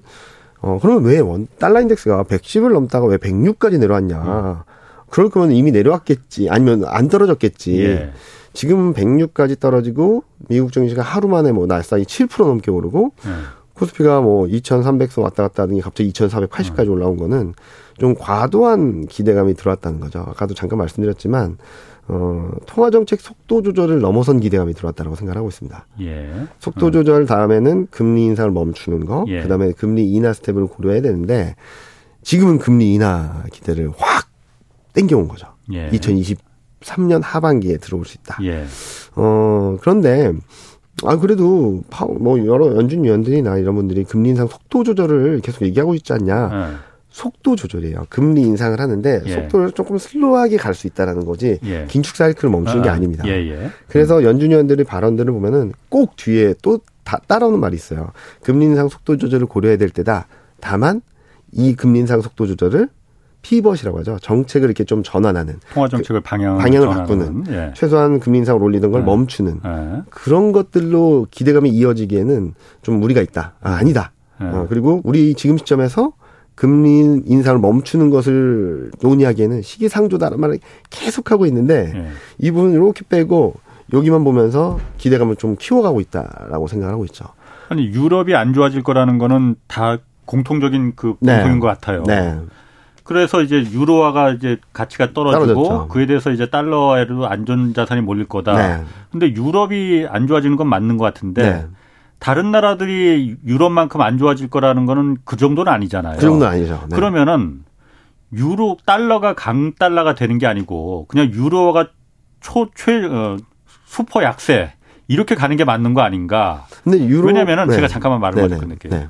어, 0.61 0.79
그러면 0.81 1.03
왜 1.03 1.19
원, 1.19 1.47
달러 1.59 1.81
인덱스가 1.81 2.23
110을 2.23 2.73
넘다가 2.73 3.07
왜 3.07 3.17
106까지 3.17 3.79
내려왔냐. 3.79 4.21
음. 4.21 4.55
그럴 5.09 5.29
거면 5.29 5.51
이미 5.51 5.71
내려왔겠지. 5.71 6.49
아니면 6.49 6.85
안 6.85 7.09
떨어졌겠지. 7.09 7.83
예. 7.83 8.11
지금 8.53 8.93
106까지 8.93 9.59
떨어지고 9.59 10.23
미국 10.47 10.71
증시가 10.71 11.01
하루 11.01 11.27
만에 11.27 11.51
뭐 11.51 11.67
날싸이 11.67 12.03
7% 12.03 12.45
넘게 12.45 12.71
오르고 12.71 13.11
예. 13.25 13.29
코스피가 13.73 14.21
뭐 14.21 14.45
2,300선 14.45 15.23
왔다 15.23 15.43
갔다 15.43 15.63
하더니 15.63 15.81
갑자기 15.81 16.11
2,480까지 16.11 16.87
음. 16.87 16.93
올라온 16.93 17.17
거는 17.17 17.53
좀 17.97 18.15
과도한 18.15 19.07
기대감이 19.07 19.53
들어왔다는 19.55 19.99
거죠. 19.99 20.19
아까도 20.19 20.53
잠깐 20.53 20.79
말씀드렸지만 20.79 21.57
어, 22.07 22.51
통화 22.65 22.89
정책 22.89 23.21
속도 23.21 23.61
조절을 23.61 23.99
넘어선 23.99 24.39
기대감이 24.39 24.73
들어왔다고 24.73 25.15
생각하고 25.15 25.47
있습니다. 25.49 25.85
예. 26.01 26.31
속도 26.59 26.87
어. 26.87 26.91
조절 26.91 27.25
다음에는 27.25 27.87
금리 27.91 28.25
인상을 28.25 28.51
멈추는 28.51 29.05
거, 29.05 29.25
예. 29.27 29.41
그다음에 29.41 29.71
금리 29.71 30.11
인하 30.11 30.33
스텝을 30.33 30.67
고려해야 30.67 31.01
되는데 31.01 31.55
지금은 32.23 32.57
금리 32.59 32.93
인하 32.93 33.43
기대를 33.51 33.91
확 33.97 34.27
땡겨온 34.93 35.27
거죠. 35.27 35.47
예. 35.71 35.89
2023년 35.89 37.21
하반기에 37.21 37.77
들어올 37.77 38.05
수 38.05 38.17
있다. 38.17 38.37
예. 38.43 38.65
어, 39.15 39.77
그런데 39.79 40.33
아 41.03 41.15
그래도 41.17 41.81
파워 41.89 42.13
뭐 42.19 42.45
여러 42.45 42.75
연준 42.75 43.03
위원들이나 43.03 43.57
이런 43.57 43.75
분들이 43.75 44.03
금리 44.03 44.29
인상 44.29 44.47
속도 44.47 44.83
조절을 44.83 45.39
계속 45.41 45.63
얘기하고 45.63 45.95
있지 45.95 46.13
않냐. 46.13 46.81
예. 47.11 47.15
속도 47.15 47.55
조절이에요. 47.55 48.05
금리 48.09 48.41
인상을 48.41 48.79
하는데 48.79 49.21
예. 49.25 49.31
속도를 49.31 49.71
조금 49.73 49.97
슬로우하게 49.97 50.57
갈 50.57 50.71
수 50.73 50.87
있다라는 50.87 51.25
거지 51.25 51.59
예. 51.65 51.85
긴축 51.89 52.15
사이클을 52.15 52.49
멈추는 52.49 52.79
아, 52.79 52.83
게 52.83 52.89
아닙니다. 52.89 53.27
예, 53.27 53.31
예. 53.51 53.69
그래서 53.89 54.19
음. 54.19 54.23
연준 54.23 54.51
위원들의 54.51 54.85
발언들을 54.85 55.31
보면은 55.33 55.73
꼭 55.89 56.15
뒤에 56.15 56.55
또 56.61 56.79
다, 57.03 57.19
따라오는 57.27 57.59
말이 57.59 57.75
있어요. 57.75 58.11
금리 58.41 58.65
인상 58.65 58.87
속도 58.87 59.17
조절을 59.17 59.47
고려해야 59.47 59.77
될 59.77 59.89
때다. 59.89 60.27
다만 60.61 61.01
이 61.51 61.75
금리 61.75 61.99
인상 61.99 62.21
속도 62.21 62.47
조절을 62.47 62.87
피벗이라고 63.41 63.99
하죠. 63.99 64.17
정책을 64.21 64.69
이렇게 64.69 64.83
좀 64.85 65.03
전환하는 65.03 65.59
통화 65.73 65.89
정책을 65.89 66.21
방향 66.21 66.57
방향을 66.59 66.87
바꾸는 66.87 67.43
예. 67.49 67.73
최소한 67.75 68.19
금리 68.21 68.37
인상을 68.37 68.63
올리는 68.63 68.89
걸 68.91 69.01
예. 69.01 69.05
멈추는 69.05 69.59
예. 69.65 70.01
그런 70.09 70.53
것들로 70.53 71.27
기대감이 71.31 71.69
이어지기에는 71.71 72.53
좀 72.81 72.99
무리가 72.99 73.19
있다. 73.21 73.55
아, 73.61 73.71
아니다. 73.73 74.13
어, 74.39 74.65
그리고 74.69 75.01
우리 75.03 75.33
지금 75.35 75.57
시점에서 75.57 76.13
금리 76.55 77.21
인상을 77.25 77.59
멈추는 77.59 78.09
것을 78.09 78.91
논의하기에는 79.01 79.61
시기상조다라는 79.61 80.39
말을 80.39 80.59
계속하고 80.89 81.45
있는데 81.47 81.91
네. 81.93 82.07
이 82.37 82.51
부분 82.51 82.73
이렇게 82.73 83.03
빼고 83.07 83.55
여기만 83.93 84.23
보면서 84.23 84.79
기대감을 84.97 85.35
좀 85.37 85.55
키워가고 85.57 86.01
있다라고 86.01 86.67
생각하고 86.67 87.05
있죠. 87.05 87.25
아니 87.69 87.85
유럽이 87.85 88.35
안 88.35 88.53
좋아질 88.53 88.83
거라는 88.83 89.17
거는 89.17 89.55
다 89.67 89.97
공통적인 90.25 90.93
그 90.95 91.15
네. 91.19 91.33
공통인 91.33 91.55
네. 91.55 91.59
것 91.59 91.67
같아요. 91.67 92.03
네. 92.05 92.37
그래서 93.03 93.41
이제 93.41 93.57
유로화가 93.57 94.31
이제 94.31 94.57
가치가 94.71 95.11
떨어지고 95.13 95.53
떨어졌죠. 95.53 95.87
그에 95.89 96.05
대해서 96.05 96.31
이제 96.31 96.49
달러에도 96.49 97.27
안전 97.27 97.73
자산이 97.73 98.01
몰릴 98.01 98.25
거다. 98.25 98.55
네. 98.55 98.83
근데 99.11 99.33
유럽이 99.33 100.05
안 100.07 100.27
좋아지는 100.27 100.55
건 100.55 100.67
맞는 100.67 100.97
것 100.97 101.05
같은데 101.05 101.41
네. 101.41 101.65
다른 102.21 102.51
나라들이 102.51 103.35
유럽만큼 103.47 103.99
안 103.99 104.19
좋아질 104.19 104.51
거라는 104.51 104.85
거는 104.85 105.17
그 105.25 105.37
정도는 105.37 105.73
아니잖아요. 105.73 106.17
그 106.17 106.21
정도는 106.21 106.53
아니죠. 106.53 106.85
네. 106.87 106.95
그러면은 106.95 107.63
유로 108.31 108.77
달러가 108.85 109.33
강 109.33 109.73
달러가 109.73 110.13
되는 110.13 110.37
게 110.37 110.45
아니고 110.45 111.07
그냥 111.07 111.31
유로가 111.33 111.87
초최 112.39 113.05
어, 113.05 113.37
슈퍼 113.85 114.21
약세 114.21 114.71
이렇게 115.07 115.33
가는 115.33 115.57
게 115.57 115.63
맞는 115.63 115.95
거 115.95 116.01
아닌가? 116.01 116.67
근데 116.83 116.99
유로 116.99 117.29
왜냐면은 117.29 117.65
네. 117.65 117.75
제가 117.75 117.87
잠깐만 117.87 118.21
말을 118.21 118.39
먼저 118.39 118.59
끝낼게요. 118.59 118.93
네. 118.93 119.07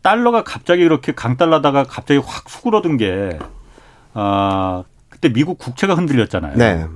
달러가 0.00 0.42
갑자기 0.42 0.80
이렇게 0.80 1.12
강달러다가 1.12 1.84
갑자기 1.84 2.18
확 2.18 2.48
수그러든 2.48 2.96
게 2.96 3.38
아, 4.14 4.84
그때 5.10 5.30
미국 5.30 5.58
국채가 5.58 5.94
흔들렸잖아요. 5.94 6.56
네. 6.56 6.86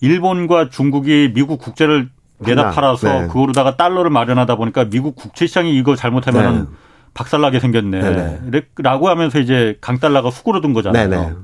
일본과 0.00 0.68
중국이 0.68 1.30
미국 1.32 1.60
국채를 1.60 2.10
내다 2.38 2.70
팔아서 2.70 3.22
네. 3.22 3.26
그거로다가 3.26 3.76
달러를 3.76 4.10
마련하다 4.10 4.56
보니까 4.56 4.84
미국 4.84 5.16
국채 5.16 5.46
시장이 5.46 5.76
이거 5.76 5.96
잘못하면은 5.96 6.60
네. 6.60 6.66
박살나게 7.14 7.60
생겼네. 7.60 8.00
네네. 8.00 8.40
네. 8.44 8.60
라고 8.78 9.08
하면서 9.08 9.38
이제 9.40 9.76
강달러가 9.80 10.30
수그러든 10.30 10.72
거잖아요. 10.72 11.08
네네. 11.08 11.26
네. 11.26 11.34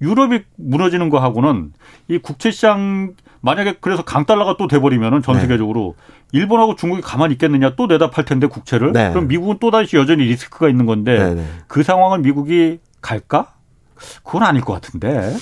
유럽이 0.00 0.40
무너지는 0.56 1.10
거하고는 1.10 1.72
이 2.08 2.18
국채 2.18 2.50
시장 2.50 3.14
만약에 3.40 3.76
그래서 3.80 4.02
강달러가 4.04 4.56
또 4.56 4.66
돼버리면은 4.66 5.22
전 5.22 5.36
네. 5.36 5.42
세계적으로 5.42 5.94
네. 5.96 6.38
일본하고 6.38 6.76
중국이 6.76 7.02
가만히 7.02 7.34
있겠느냐 7.34 7.74
또 7.76 7.86
내다 7.86 8.10
팔 8.10 8.24
텐데 8.24 8.46
국채를 8.46 8.92
네. 8.92 9.10
그럼 9.10 9.28
미국은 9.28 9.58
또 9.60 9.70
다시 9.70 9.96
여전히 9.96 10.24
리스크가 10.24 10.68
있는 10.68 10.86
건데 10.86 11.18
네네. 11.18 11.44
그 11.66 11.82
상황을 11.82 12.20
미국이 12.20 12.80
갈까? 13.00 13.54
그건 14.22 14.44
아닐 14.44 14.62
것 14.62 14.74
같은데. 14.74 15.34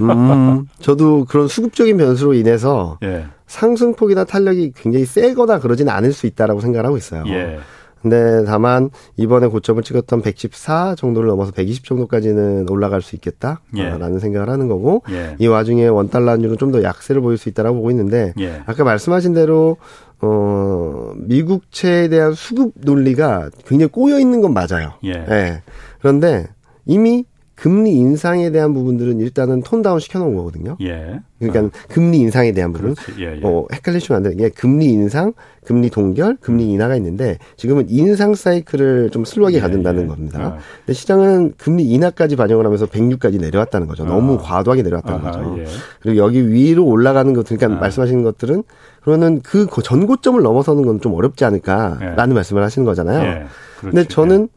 음, 0.00 0.66
저도 0.80 1.24
그런 1.24 1.48
수급적인 1.48 1.96
변수로 1.96 2.34
인해서 2.34 2.98
예. 3.02 3.26
상승폭이나 3.54 4.24
탄력이 4.24 4.72
굉장히 4.74 5.04
세거나 5.04 5.60
그러지는 5.60 5.92
않을 5.92 6.12
수 6.12 6.26
있다라고 6.26 6.60
생각을 6.60 6.84
하고 6.86 6.96
있어요. 6.96 7.22
예. 7.28 7.58
근데 8.02 8.44
다만 8.44 8.90
이번에 9.16 9.46
고점을 9.46 9.82
찍었던 9.82 10.20
114 10.20 10.94
정도를 10.96 11.28
넘어서 11.28 11.52
120 11.52 11.86
정도까지는 11.86 12.68
올라갈 12.68 13.00
수 13.00 13.16
있겠다라는 13.16 14.14
예. 14.16 14.18
생각을 14.18 14.50
하는 14.50 14.68
거고 14.68 15.02
예. 15.10 15.36
이 15.38 15.46
와중에 15.46 15.86
원 15.86 16.10
달러 16.10 16.32
환율은 16.32 16.58
좀 16.58 16.70
더 16.70 16.82
약세를 16.82 17.22
보일 17.22 17.38
수 17.38 17.48
있다라고 17.48 17.76
보고 17.76 17.90
있는데 17.92 18.34
예. 18.40 18.60
아까 18.66 18.84
말씀하신 18.84 19.32
대로 19.32 19.76
어 20.20 21.12
미국채에 21.16 22.08
대한 22.08 22.34
수급 22.34 22.72
논리가 22.74 23.50
굉장히 23.66 23.90
꼬여 23.90 24.18
있는 24.18 24.42
건 24.42 24.52
맞아요. 24.52 24.94
예. 25.04 25.12
예. 25.12 25.62
그런데 26.00 26.48
이미 26.84 27.24
금리 27.54 27.92
인상에 27.92 28.50
대한 28.50 28.74
부분들은 28.74 29.20
일단은 29.20 29.62
톤 29.62 29.82
다운 29.82 30.00
시켜놓은 30.00 30.34
거거든요. 30.34 30.76
예. 30.80 31.20
그러니까 31.38 31.66
어. 31.66 31.70
금리 31.88 32.18
인상에 32.18 32.52
대한 32.52 32.72
부분. 32.72 32.94
예, 33.18 33.36
예. 33.36 33.40
어, 33.42 33.64
헷갈리시면 33.72 34.16
안 34.16 34.22
되는 34.24 34.36
게 34.36 34.48
금리 34.48 34.86
인상, 34.86 35.32
금리 35.64 35.88
동결, 35.88 36.38
금리 36.40 36.70
인하가 36.70 36.96
있는데 36.96 37.38
지금은 37.56 37.86
인상 37.88 38.34
사이클을 38.34 39.10
좀 39.10 39.24
슬로하게 39.24 39.58
예, 39.58 39.60
가든다는 39.60 40.02
예. 40.02 40.06
겁니다. 40.06 40.46
어. 40.46 40.58
근데 40.78 40.92
시장은 40.94 41.54
금리 41.56 41.84
인하까지 41.84 42.34
반영을 42.36 42.64
하면서 42.64 42.86
106까지 42.86 43.40
내려왔다는 43.40 43.86
거죠. 43.86 44.04
너무 44.04 44.34
어. 44.34 44.38
과도하게 44.38 44.82
내려왔다는 44.82 45.26
아, 45.26 45.30
거죠. 45.30 45.56
예. 45.58 45.66
그리고 46.00 46.16
여기 46.18 46.50
위로 46.52 46.84
올라가는 46.84 47.32
것, 47.34 47.46
그러니까 47.46 47.78
아. 47.78 47.80
말씀하시는 47.80 48.22
것들은 48.24 48.64
그러면 49.02 49.42
그 49.42 49.66
전고점을 49.82 50.42
넘어서는 50.42 50.84
건 50.84 50.94
좀 51.00 51.12
어렵지 51.14 51.44
않을까라는 51.44 52.34
말씀을 52.34 52.62
하시는 52.62 52.86
거잖아요. 52.86 53.22
예. 53.24 53.44
근데 53.80 54.04
저는 54.04 54.48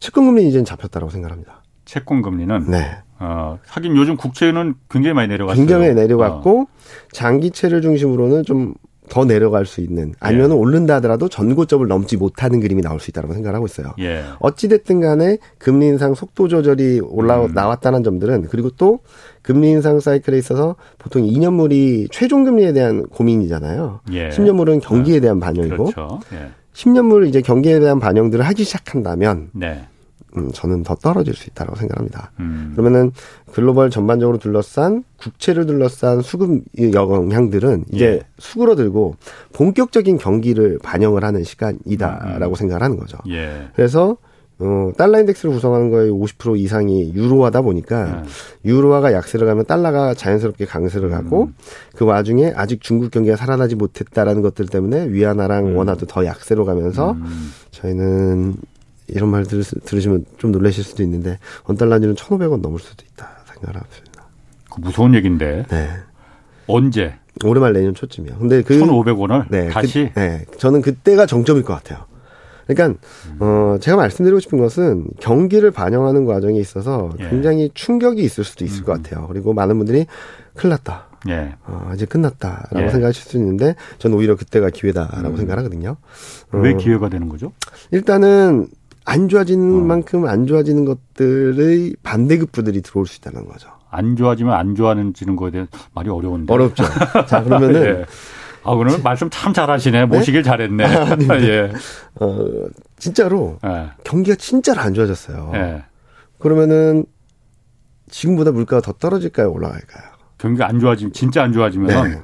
채권금리 0.00 0.46
이제는 0.48 0.64
잡혔다라고 0.66 1.10
생각합니다. 1.10 1.62
채권 1.84 2.22
금리는 2.22 2.70
네. 2.70 2.96
어, 3.18 3.58
하긴 3.66 3.96
요즘 3.96 4.16
국채는 4.16 4.74
굉장히 4.90 5.14
많이 5.14 5.28
내려갔어요. 5.28 5.56
굉장히 5.56 5.94
내려갔고 5.94 6.62
어. 6.62 6.66
장기채를 7.12 7.82
중심으로는 7.82 8.44
좀 8.44 8.74
더 9.08 9.24
내려갈 9.24 9.66
수 9.66 9.80
있는 9.80 10.14
아니면 10.18 10.50
예. 10.50 10.54
오른다 10.54 10.94
하더라도 10.96 11.28
전고점을 11.28 11.86
넘지 11.86 12.16
못하는 12.16 12.60
그림이 12.60 12.82
나올 12.82 13.00
수 13.00 13.10
있다고 13.10 13.32
생각을 13.34 13.54
하고 13.54 13.66
있어요. 13.66 13.92
예. 13.98 14.24
어찌 14.38 14.68
됐든 14.68 15.00
간에 15.00 15.38
금리 15.58 15.86
인상 15.86 16.14
속도 16.14 16.48
조절이 16.48 17.00
올라 17.00 17.44
음. 17.44 17.52
나왔다는 17.52 18.02
점들은 18.02 18.48
그리고 18.48 18.70
또 18.70 19.00
금리 19.42 19.70
인상 19.70 20.00
사이클에 20.00 20.38
있어서 20.38 20.76
보통 20.98 21.22
2년물이 21.22 22.08
최종 22.10 22.44
금리에 22.44 22.72
대한 22.72 23.02
고민이잖아요. 23.02 24.00
예. 24.12 24.30
10년물은 24.30 24.80
경기에 24.82 25.20
대한 25.20 25.38
반영이고 25.38 25.84
그렇죠. 25.84 26.20
예. 26.32 26.50
10년물 26.72 27.28
이제 27.28 27.40
경기에 27.42 27.80
대한 27.80 28.00
반영들을 28.00 28.44
하기 28.44 28.64
시작한다면 28.64 29.50
네. 29.52 29.86
음, 30.36 30.50
저는 30.52 30.82
더 30.82 30.94
떨어질 30.94 31.34
수 31.34 31.48
있다고 31.48 31.76
생각합니다. 31.76 32.32
음. 32.40 32.72
그러면은 32.74 33.12
글로벌 33.52 33.90
전반적으로 33.90 34.38
둘러싼 34.38 35.04
국채를 35.16 35.66
둘러싼 35.66 36.22
수급 36.22 36.62
영향들은 36.78 37.84
이제 37.92 38.04
예. 38.06 38.20
수그러들고 38.38 39.16
본격적인 39.52 40.18
경기를 40.18 40.78
반영을 40.82 41.24
하는 41.24 41.44
시간이다라고 41.44 42.54
음. 42.54 42.56
생각을 42.56 42.82
하는 42.82 42.96
거죠. 42.96 43.18
예. 43.28 43.68
그래서 43.74 44.16
어, 44.60 44.92
달러 44.96 45.18
인덱스를 45.18 45.52
구성하는 45.52 45.90
거의 45.90 46.10
50% 46.10 46.58
이상이 46.58 47.12
유로화다 47.12 47.62
보니까 47.62 48.22
네. 48.22 48.28
유로화가 48.64 49.12
약세를 49.12 49.48
가면 49.48 49.66
달러가 49.66 50.14
자연스럽게 50.14 50.64
강세를 50.64 51.10
가고 51.10 51.44
음. 51.44 51.54
그 51.96 52.04
와중에 52.04 52.52
아직 52.54 52.80
중국 52.80 53.10
경기가 53.10 53.36
살아나지 53.36 53.74
못했다라는 53.74 54.42
것들 54.42 54.66
때문에 54.66 55.08
위안화랑 55.08 55.66
음. 55.66 55.76
원화도 55.76 56.06
더 56.06 56.24
약세로 56.24 56.64
가면서 56.64 57.12
음. 57.12 57.50
저희는 57.72 58.54
이런 59.08 59.28
말 59.28 59.44
들, 59.44 59.62
들으시면 59.62 60.24
좀 60.38 60.52
놀라실 60.52 60.84
수도 60.84 61.02
있는데 61.02 61.38
원달러니는 61.66 62.14
1,500원 62.14 62.60
넘을 62.60 62.78
수도 62.78 63.04
있다 63.12 63.28
생각을 63.52 63.76
합니다. 63.80 64.24
그 64.70 64.80
무서운 64.80 65.14
얘기인데. 65.14 65.66
네. 65.68 65.88
언제? 66.66 67.14
올해 67.44 67.60
말 67.60 67.72
내년 67.72 67.94
초쯤이요. 67.94 68.36
근데 68.38 68.62
그 68.62 68.78
1,500원을 68.78 69.46
네, 69.50 69.68
다시 69.68 70.10
그, 70.14 70.20
네. 70.20 70.44
저는 70.58 70.82
그때가 70.82 71.26
정점일 71.26 71.62
것 71.64 71.74
같아요. 71.74 72.04
그러니까 72.66 72.98
어 73.40 73.76
제가 73.78 73.96
말씀드리고 73.96 74.40
싶은 74.40 74.58
것은 74.58 75.06
경기를 75.20 75.70
반영하는 75.70 76.24
과정에 76.24 76.58
있어서 76.58 77.12
예. 77.20 77.28
굉장히 77.28 77.70
충격이 77.74 78.22
있을 78.22 78.42
수도 78.42 78.64
있을 78.64 78.82
음. 78.82 78.84
것 78.84 78.92
같아요. 78.92 79.26
그리고 79.28 79.52
많은 79.52 79.76
분들이 79.76 80.06
큰일 80.54 80.70
났다. 80.70 81.08
예. 81.28 81.54
어, 81.66 81.90
이제 81.94 82.06
끝났다라고 82.06 82.82
예. 82.82 82.88
생각하실 82.90 83.22
수 83.22 83.36
있는데 83.36 83.74
저는 83.98 84.16
오히려 84.16 84.36
그때가 84.36 84.70
기회다라고 84.70 85.30
음. 85.30 85.36
생각하거든요. 85.36 85.96
어, 86.52 86.58
왜 86.58 86.74
기회가 86.74 87.08
되는 87.08 87.28
거죠? 87.28 87.52
일단은 87.90 88.68
안 89.04 89.28
좋아지는 89.28 89.82
어. 89.82 89.84
만큼 89.84 90.26
안 90.26 90.46
좋아지는 90.46 90.84
것들의 90.84 91.96
반대급부들이 92.02 92.82
들어올 92.82 93.06
수 93.06 93.18
있다는 93.18 93.46
거죠. 93.46 93.68
안 93.90 94.16
좋아지면 94.16 94.54
안 94.54 94.74
좋아지는 94.74 95.36
거에 95.36 95.50
대해 95.50 95.66
말이 95.94 96.08
어려운데. 96.10 96.52
어렵죠. 96.52 96.84
자, 97.28 97.42
그러면은. 97.42 97.84
예. 97.84 98.06
아, 98.64 98.74
그러면 98.74 99.02
말씀 99.02 99.28
참 99.30 99.52
잘하시네. 99.52 100.00
네? 100.00 100.06
모시길 100.06 100.42
잘했네. 100.42 100.84
아, 100.84 101.16
예. 101.42 101.70
어, 102.18 102.46
진짜로. 102.96 103.58
예. 103.64 103.90
경기가 104.04 104.36
진짜로 104.36 104.80
안 104.80 104.94
좋아졌어요. 104.94 105.52
예. 105.54 105.84
그러면은 106.38 107.04
지금보다 108.08 108.52
물가가 108.52 108.80
더 108.80 108.92
떨어질까요? 108.92 109.50
올라갈까요? 109.52 110.04
경기가 110.38 110.66
안 110.66 110.80
좋아지면, 110.80 111.12
진짜 111.12 111.42
안 111.42 111.52
좋아지면 111.52 112.10
네. 112.10 112.20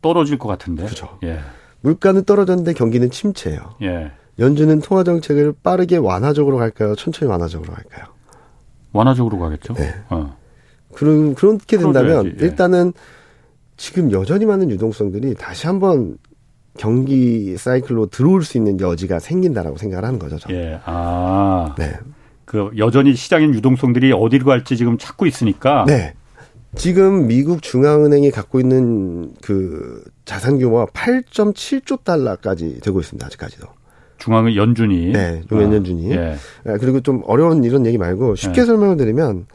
떨어질 0.00 0.38
것 0.38 0.48
같은데. 0.48 0.84
그렇죠. 0.84 1.18
예. 1.24 1.40
물가는 1.80 2.24
떨어졌는데 2.24 2.74
경기는 2.74 3.10
침체예요. 3.10 3.74
예. 3.82 4.12
연준은 4.42 4.80
통화 4.80 5.04
정책을 5.04 5.54
빠르게 5.62 5.96
완화적으로 5.96 6.56
갈까요? 6.56 6.96
천천히 6.96 7.30
완화적으로 7.30 7.72
갈까요? 7.72 8.06
완화적으로 8.92 9.38
가겠죠. 9.38 9.74
네. 9.74 9.94
어. 10.10 10.36
그럼 10.94 11.34
그렇게 11.34 11.78
된다면 11.78 12.26
예. 12.26 12.44
일단은 12.44 12.92
지금 13.76 14.10
여전히 14.10 14.44
많은 14.44 14.68
유동성들이 14.68 15.36
다시 15.36 15.66
한번 15.68 16.18
경기 16.76 17.56
사이클로 17.56 18.06
들어올 18.06 18.42
수 18.42 18.58
있는 18.58 18.80
여지가 18.80 19.20
생긴다라고 19.20 19.78
생각을 19.78 20.04
하는 20.04 20.18
거죠. 20.18 20.38
저는. 20.38 20.56
예. 20.56 20.80
아. 20.84 21.74
네. 21.78 21.92
그 22.44 22.70
여전히 22.76 23.14
시장인 23.14 23.54
유동성들이 23.54 24.12
어디로 24.12 24.44
갈지 24.44 24.76
지금 24.76 24.98
찾고 24.98 25.24
있으니까. 25.26 25.84
네. 25.86 26.14
지금 26.74 27.28
미국 27.28 27.62
중앙은행이 27.62 28.30
갖고 28.30 28.58
있는 28.58 29.34
그 29.40 30.02
자산 30.24 30.58
규모가 30.58 30.86
8.7조 30.86 32.02
달러까지 32.02 32.80
되고 32.80 32.98
있습니다. 33.00 33.26
아직까지도. 33.26 33.81
중앙의 34.22 34.56
연준이. 34.56 35.12
네, 35.12 35.42
중 35.48 35.58
아, 35.58 35.62
연준이. 35.62 36.12
예. 36.12 36.36
아, 36.64 36.78
그리고 36.78 37.00
좀 37.00 37.22
어려운 37.26 37.64
이런 37.64 37.84
얘기 37.86 37.98
말고 37.98 38.36
쉽게 38.36 38.60
예. 38.60 38.64
설명을 38.64 38.96
드리면 38.96 39.46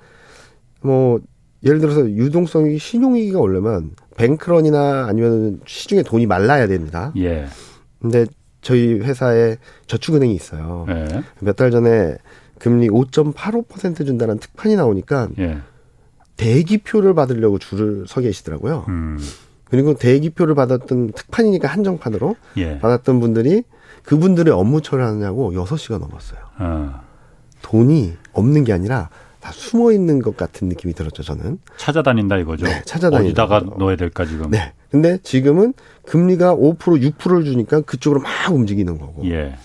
뭐 0.82 1.19
예를 1.63 1.80
들어서 1.80 2.01
유동성이 2.10 2.77
신용위기가 2.77 3.39
오려면 3.39 3.91
뱅크런이나 4.17 5.06
아니면 5.08 5.62
시중에 5.65 6.03
돈이 6.03 6.25
말라야 6.25 6.67
됩니다. 6.67 7.13
예. 7.17 7.45
근데 8.01 8.25
저희 8.62 8.99
회사에 8.99 9.56
저축은행이 9.88 10.36
있어요. 10.36 10.86
예. 10.89 11.23
몇달 11.39 11.71
전에 11.71 12.17
금리 12.60 12.89
5.85% 12.89 14.06
준다는 14.06 14.38
특판이 14.38 14.75
나오니까 14.75 15.30
예. 15.39 15.60
대기표를 16.36 17.13
받으려고 17.13 17.58
줄을 17.58 18.06
서 18.06 18.19
계시더라고요. 18.19 18.86
음. 18.89 19.17
그리고 19.69 19.93
대기표를 19.93 20.56
받았던 20.56 21.12
특판이니까 21.12 21.67
한정판으로 21.67 22.36
예. 22.58 22.80
받았던 22.80 23.19
분들이 23.19 23.63
그분들의 24.03 24.53
업무 24.53 24.82
처리하느냐고 24.82 25.51
6시간 25.51 25.99
넘었어요. 25.99 26.39
어. 26.60 27.01
돈이 27.62 28.13
없는 28.34 28.63
게 28.63 28.73
아니라 28.73 29.10
다 29.41 29.51
숨어 29.53 29.91
있는 29.91 30.19
것 30.21 30.38
같은 30.38 30.69
느낌이 30.69 30.93
들었죠, 30.93 31.23
저는. 31.23 31.60
찾아다닌다 31.77 32.38
이거죠. 32.38 32.65
네, 32.65 32.82
찾아다닌다. 32.86 33.43
어디다가 33.43 33.75
넣어야 33.77 33.95
될까 33.95 34.25
지금. 34.25 34.49
네. 34.49 34.73
근데 34.89 35.19
지금은 35.21 35.73
금리가 36.06 36.56
5% 36.56 36.77
6%를 36.77 37.43
주니까 37.43 37.82
그쪽으로 37.82 38.21
막 38.21 38.53
움직이는 38.53 38.97
거고. 38.97 39.25
예. 39.30 39.56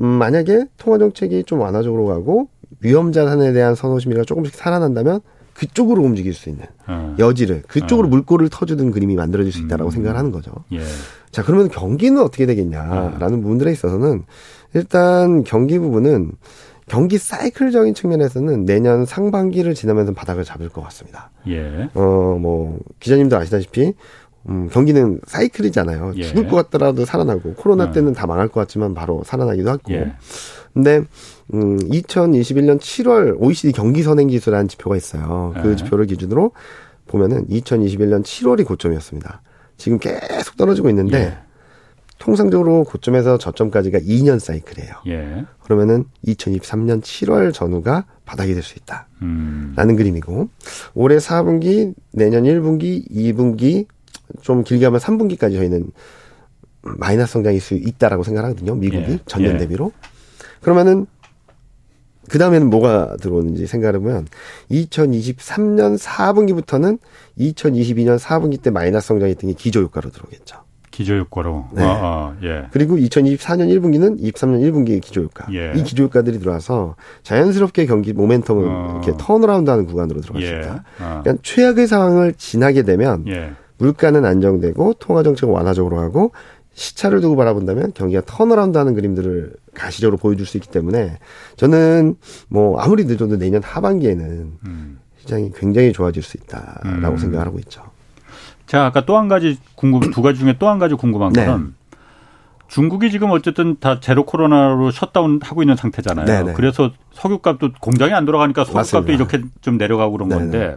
음, 0.00 0.06
만약에 0.06 0.66
통화 0.76 0.98
정책이 0.98 1.44
좀 1.44 1.60
완화적으로 1.60 2.06
가고 2.06 2.48
위험 2.80 3.12
자산에 3.12 3.52
대한 3.52 3.74
선호심리가 3.74 4.24
조금씩 4.24 4.54
살아난다면 4.54 5.20
그쪽으로 5.60 6.02
움직일 6.02 6.32
수 6.32 6.48
있는 6.48 6.64
어. 6.86 7.14
여지를 7.18 7.62
그쪽으로 7.68 8.06
어. 8.06 8.10
물꼬를 8.10 8.48
터주는 8.48 8.90
그림이 8.90 9.14
만들어질 9.14 9.52
수 9.52 9.60
있다라고 9.60 9.90
음. 9.90 9.92
생각을 9.92 10.16
하는 10.16 10.30
거죠. 10.32 10.52
예. 10.72 10.80
자, 11.30 11.42
그러면 11.42 11.68
경기는 11.68 12.18
어떻게 12.22 12.46
되겠냐라는 12.46 13.22
어. 13.22 13.40
부분들에 13.42 13.70
있어서는 13.70 14.24
일단 14.72 15.44
경기 15.44 15.78
부분은 15.78 16.32
경기 16.86 17.18
사이클적인 17.18 17.92
측면에서는 17.92 18.64
내년 18.64 19.04
상반기를 19.04 19.74
지나면서 19.74 20.14
바닥을 20.14 20.44
잡을 20.44 20.70
것 20.70 20.82
같습니다. 20.84 21.30
예. 21.46 21.90
어, 21.94 22.38
뭐, 22.40 22.78
기자님도 22.98 23.36
아시다시피, 23.36 23.92
음, 24.48 24.68
경기는 24.72 25.20
사이클이잖아요. 25.26 26.14
예. 26.16 26.22
죽을 26.24 26.48
것 26.48 26.56
같더라도 26.56 27.04
살아나고, 27.04 27.54
코로나 27.54 27.84
어. 27.84 27.90
때는 27.92 28.14
다 28.14 28.26
망할 28.26 28.48
것 28.48 28.58
같지만 28.60 28.94
바로 28.94 29.22
살아나기도 29.24 29.70
하고. 29.70 29.92
예. 29.92 30.14
근데, 30.74 31.02
음, 31.54 31.78
2021년 31.78 32.78
7월 32.78 33.36
OECD 33.40 33.72
경기 33.72 34.02
선행 34.02 34.28
지수라는 34.28 34.68
지표가 34.68 34.96
있어요. 34.96 35.54
그 35.62 35.72
예. 35.72 35.76
지표를 35.76 36.06
기준으로 36.06 36.52
보면은 37.06 37.46
2021년 37.48 38.22
7월이 38.22 38.66
고점이었습니다. 38.66 39.42
지금 39.76 39.98
계속 39.98 40.56
떨어지고 40.56 40.88
있는데, 40.90 41.18
예. 41.18 41.38
통상적으로 42.18 42.84
고점에서 42.84 43.38
저점까지가 43.38 43.98
2년 44.00 44.38
사이클이에요. 44.38 44.92
예. 45.08 45.44
그러면은 45.64 46.04
2023년 46.26 47.00
7월 47.00 47.52
전후가 47.52 48.04
바닥이 48.26 48.52
될 48.52 48.62
수 48.62 48.76
있다. 48.76 49.08
음. 49.22 49.72
라는 49.74 49.96
그림이고 49.96 50.50
올해 50.94 51.16
4분기, 51.16 51.94
내년 52.12 52.44
1분기, 52.44 53.10
2분기 53.10 53.86
좀 54.42 54.62
길게 54.64 54.84
하면 54.84 55.00
3분기까지 55.00 55.54
저희는 55.54 55.90
마이너스 56.82 57.32
성장일 57.32 57.60
수 57.60 57.74
있다라고 57.74 58.22
생각하거든요. 58.22 58.74
미국이 58.74 59.12
예. 59.12 59.18
전년 59.26 59.54
예. 59.54 59.58
대비로. 59.58 59.90
그러면은 60.60 61.06
그 62.28 62.38
다음에는 62.38 62.68
뭐가 62.68 63.16
들어오는지 63.20 63.66
생각해 63.66 63.98
보면 63.98 64.26
2023년 64.70 65.98
4분기부터는 65.98 66.98
2022년 67.38 68.18
4분기 68.18 68.60
때 68.60 68.70
마이너스 68.70 69.08
성장했던 69.08 69.50
게 69.50 69.54
기저 69.56 69.80
효과로 69.80 70.10
들어오겠죠. 70.10 70.58
기저효과로. 70.90 71.66
네. 71.72 71.82
아, 71.82 71.88
아, 71.88 72.36
예. 72.42 72.66
그리고 72.72 72.96
2024년 72.96 73.68
1분기는 73.68 74.20
23년 74.20 74.60
1분기 74.60 75.00
기저효과. 75.00 75.46
예. 75.52 75.72
이 75.76 75.82
기저효과들이 75.82 76.38
들어와서 76.40 76.96
자연스럽게 77.22 77.86
경기 77.86 78.12
모멘텀을 78.12 78.64
어. 78.66 79.00
이렇게 79.02 79.16
턴어라운드하는 79.18 79.86
구간으로 79.86 80.20
들어갔습니다. 80.20 80.74
예. 80.74 81.02
아. 81.02 81.20
그러니까 81.22 81.42
최악의 81.42 81.86
상황을 81.86 82.34
지나게 82.34 82.82
되면 82.82 83.24
예. 83.28 83.52
물가는 83.78 84.22
안정되고 84.22 84.94
통화 84.94 85.22
정책은 85.22 85.54
완화적으로 85.54 85.98
하고 86.00 86.32
시차를 86.80 87.20
두고 87.20 87.36
바라본다면 87.36 87.92
경기가 87.92 88.22
턴어라운드하는 88.24 88.94
그림들을 88.94 89.52
가시적으로 89.74 90.16
보여줄 90.16 90.46
수 90.46 90.56
있기 90.56 90.70
때문에 90.70 91.18
저는 91.56 92.16
뭐 92.48 92.80
아무리 92.80 93.04
늦어도 93.04 93.36
내년 93.36 93.62
하반기에는 93.62 94.52
음. 94.66 94.98
시장이 95.18 95.50
굉장히 95.54 95.92
좋아질 95.92 96.22
수 96.22 96.38
있다라고 96.38 97.14
음. 97.14 97.16
생각을 97.18 97.46
하고 97.46 97.58
있죠. 97.58 97.82
자, 98.66 98.86
아까 98.86 99.04
또 99.04 99.18
한 99.18 99.28
가지 99.28 99.58
궁금, 99.74 100.10
두 100.10 100.22
가지 100.22 100.38
중에 100.38 100.56
또 100.58 100.70
한 100.70 100.78
가지 100.78 100.94
궁금한 100.94 101.34
네. 101.34 101.44
건 101.44 101.74
중국이 102.68 103.10
지금 103.10 103.30
어쨌든 103.30 103.76
다 103.78 104.00
제로 104.00 104.24
코로나로 104.24 104.90
셧다운 104.90 105.38
하고 105.42 105.62
있는 105.62 105.76
상태잖아요. 105.76 106.24
네네. 106.24 106.42
네. 106.44 106.52
그래서 106.54 106.92
석유값도 107.12 107.72
공장이 107.80 108.14
안 108.14 108.24
돌아가니까 108.24 108.64
석유값도 108.64 108.96
맞습니다. 109.00 109.12
이렇게 109.12 109.42
좀 109.60 109.76
내려가고 109.76 110.12
그런 110.12 110.30
네네. 110.30 110.40
건데 110.40 110.58
네. 110.58 110.76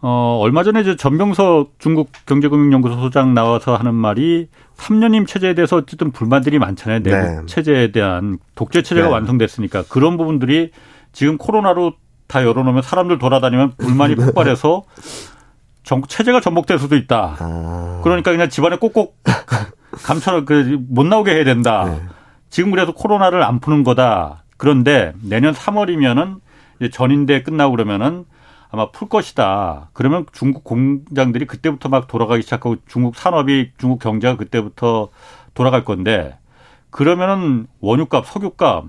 어, 0.00 0.38
얼마 0.40 0.62
전에 0.62 0.80
이제 0.80 0.94
전병서 0.96 1.68
중국 1.78 2.10
경제금융연구소 2.26 3.00
소장 3.00 3.34
나와서 3.34 3.74
하는 3.74 3.94
말이 3.94 4.48
3년임 4.76 5.26
체제에 5.26 5.54
대해서 5.54 5.76
어쨌든 5.76 6.12
불만들이 6.12 6.58
많잖아요. 6.58 7.02
내국 7.02 7.18
네. 7.18 7.46
체제에 7.46 7.90
대한 7.90 8.38
독재 8.54 8.82
체제가 8.82 9.08
네. 9.08 9.12
완성됐으니까 9.12 9.84
그런 9.88 10.16
부분들이 10.16 10.70
지금 11.12 11.36
코로나로 11.36 11.94
다 12.28 12.44
열어놓으면 12.44 12.82
사람들 12.82 13.18
돌아다니면 13.18 13.72
불만이 13.76 14.14
폭발해서 14.16 14.84
정, 15.82 16.02
체제가 16.06 16.40
전복될 16.40 16.78
수도 16.78 16.94
있다. 16.94 17.36
아. 17.40 18.00
그러니까 18.04 18.30
그냥 18.30 18.48
집안에 18.48 18.76
꼭꼭 18.76 19.16
감춰 20.04 20.44
그못 20.44 21.06
나오게 21.06 21.32
해야 21.32 21.44
된다. 21.44 21.84
네. 21.86 22.00
지금 22.50 22.70
그래서 22.70 22.92
코로나를 22.92 23.42
안 23.42 23.58
푸는 23.58 23.82
거다. 23.82 24.44
그런데 24.56 25.12
내년 25.22 25.54
3월이면은 25.54 26.40
이제 26.78 26.90
전인대 26.90 27.42
끝나고 27.42 27.72
그러면은 27.72 28.24
아마 28.70 28.90
풀 28.90 29.08
것이다. 29.08 29.90
그러면 29.92 30.26
중국 30.32 30.64
공장들이 30.64 31.46
그때부터 31.46 31.88
막 31.88 32.06
돌아가기 32.06 32.42
시작하고 32.42 32.76
중국 32.86 33.16
산업이 33.16 33.72
중국 33.78 33.98
경제가 33.98 34.36
그때부터 34.36 35.08
돌아갈 35.54 35.84
건데 35.84 36.36
그러면은 36.90 37.66
원유값, 37.80 38.26
석유값 38.26 38.86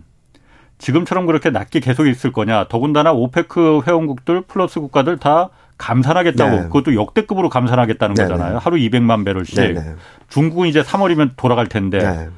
지금처럼 0.77 1.25
그렇게 1.25 1.49
낮게 1.49 1.81
계속 1.81 2.07
있을 2.07 2.31
거냐. 2.31 2.67
더군다나 2.69 3.11
OPEC 3.11 3.81
회원국들 3.85 4.41
플러스 4.41 4.79
국가들 4.79 5.17
다 5.17 5.49
감산하겠다고 5.77 6.55
네. 6.55 6.61
그것도 6.63 6.95
역대급으로 6.95 7.49
감산하겠다는 7.49 8.15
네. 8.15 8.23
거잖아요. 8.23 8.57
하루 8.57 8.77
200만 8.77 9.25
배럴씩. 9.25 9.73
네. 9.73 9.95
중국은 10.29 10.67
이제 10.67 10.81
3월이면 10.81 11.31
돌아갈 11.35 11.67
텐데. 11.67 11.99
네. 11.99 12.29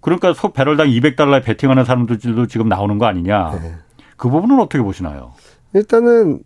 그러니까 0.00 0.34
소 0.34 0.52
배럴당 0.52 0.88
200달러에 0.88 1.44
베팅하는 1.44 1.84
사람들도 1.84 2.46
지금 2.46 2.68
나오는 2.68 2.98
거 2.98 3.06
아니냐. 3.06 3.58
네. 3.60 3.74
그 4.16 4.28
부분은 4.28 4.60
어떻게 4.60 4.82
보시나요? 4.82 5.32
일단은 5.74 6.42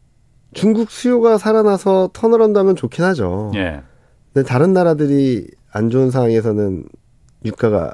중국 0.55 0.91
수요가 0.91 1.39
살아나서 1.39 2.11
턴을 2.13 2.41
한다면 2.41 2.75
좋긴 2.75 3.05
하죠. 3.05 3.53
예. 3.55 3.83
근데 4.33 4.47
다른 4.49 4.73
나라들이 4.73 5.47
안 5.71 5.91
좋은 5.91 6.11
상황에서는 6.11 6.85
유가가 7.45 7.93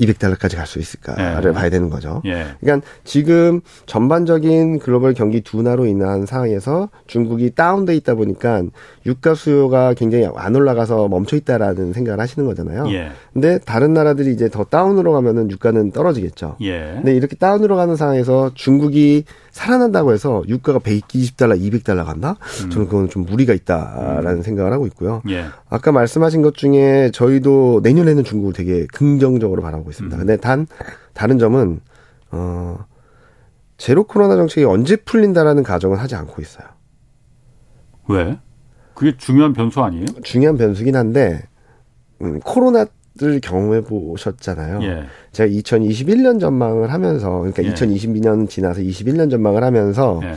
200달러까지 0.00 0.56
갈 0.56 0.66
수 0.66 0.78
있을까를 0.78 1.50
예. 1.50 1.54
봐야 1.54 1.68
되는 1.68 1.90
거죠. 1.90 2.22
예. 2.24 2.46
그러니까 2.60 2.86
지금 3.04 3.60
전반적인 3.86 4.78
글로벌 4.78 5.14
경기 5.14 5.42
둔화로 5.42 5.84
인한 5.86 6.24
상황에서 6.26 6.88
중국이 7.06 7.54
다운돼 7.54 7.94
있다 7.96 8.14
보니까 8.14 8.62
유가 9.04 9.34
수요가 9.34 9.92
굉장히 9.94 10.28
안 10.34 10.56
올라가서 10.56 11.08
멈춰 11.08 11.36
있다라는 11.36 11.92
생각을 11.92 12.20
하시는 12.20 12.46
거잖아요. 12.46 12.90
예. 12.92 13.10
근데 13.32 13.58
다른 13.58 13.92
나라들이 13.92 14.32
이제 14.32 14.48
더 14.48 14.64
다운으로 14.64 15.12
가면은 15.12 15.50
유가는 15.50 15.90
떨어지겠죠. 15.90 16.56
예. 16.62 16.92
근데 16.94 17.14
이렇게 17.14 17.36
다운으로 17.36 17.76
가는 17.76 17.96
상황에서 17.96 18.52
중국이 18.54 19.24
살아난다고 19.50 20.12
해서 20.12 20.42
유가가 20.48 20.78
120달러, 20.78 21.60
200달러 21.60 22.04
간다? 22.04 22.36
음. 22.64 22.70
저는 22.70 22.86
그건 22.88 23.08
좀 23.08 23.24
무리가 23.24 23.52
있다라는 23.52 24.38
음. 24.38 24.42
생각을 24.42 24.72
하고 24.72 24.86
있고요. 24.86 25.22
예. 25.28 25.44
아까 25.68 25.92
말씀하신 25.92 26.42
것 26.42 26.54
중에 26.54 27.10
저희도 27.12 27.80
내년에는 27.82 28.24
중국을 28.24 28.52
되게 28.52 28.86
긍정적으로 28.92 29.62
바라보고 29.62 29.90
있습니다. 29.90 30.16
음. 30.16 30.18
근데 30.18 30.36
단 30.36 30.66
다른 31.12 31.38
점은 31.38 31.80
어 32.30 32.84
제로 33.76 34.04
코로나 34.04 34.36
정책이 34.36 34.64
언제 34.64 34.96
풀린다라는 34.96 35.62
가정은 35.62 35.98
하지 35.98 36.14
않고 36.14 36.42
있어요. 36.42 36.66
왜? 38.08 38.38
그게 38.94 39.16
중요한 39.16 39.52
변수 39.52 39.82
아니에요? 39.82 40.04
중요한 40.22 40.56
변수긴 40.56 40.94
한데 40.96 41.42
음, 42.20 42.38
코로나 42.40 42.84
를 43.18 43.40
경험해 43.40 43.80
보셨잖아요. 43.82 44.82
예. 44.82 45.04
제가 45.32 45.50
2021년 45.50 46.38
전망을 46.38 46.92
하면서 46.92 47.38
그러니까 47.40 47.64
예. 47.64 47.74
2022년 47.74 48.48
지나서 48.48 48.80
21년 48.82 49.28
전망을 49.30 49.64
하면서 49.64 50.20
예. 50.22 50.36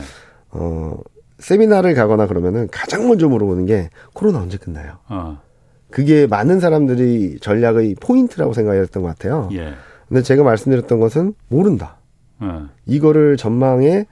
어 0.50 0.98
세미나를 1.38 1.94
가거나 1.94 2.26
그러면은 2.26 2.68
가장 2.72 3.06
먼저 3.06 3.28
물어보는 3.28 3.66
게 3.66 3.90
코로나 4.12 4.40
언제 4.40 4.56
끝나요? 4.56 4.98
어. 5.08 5.40
그게 5.88 6.26
많은 6.26 6.58
사람들이 6.58 7.38
전략의 7.40 7.94
포인트라고 8.00 8.52
생각했던 8.52 9.04
것 9.04 9.08
같아요. 9.10 9.48
예. 9.52 9.74
근데 10.08 10.22
제가 10.22 10.42
말씀드렸던 10.42 10.98
것은 10.98 11.34
모른다. 11.48 11.98
어. 12.40 12.68
이거를 12.86 13.36
전망의 13.36 14.06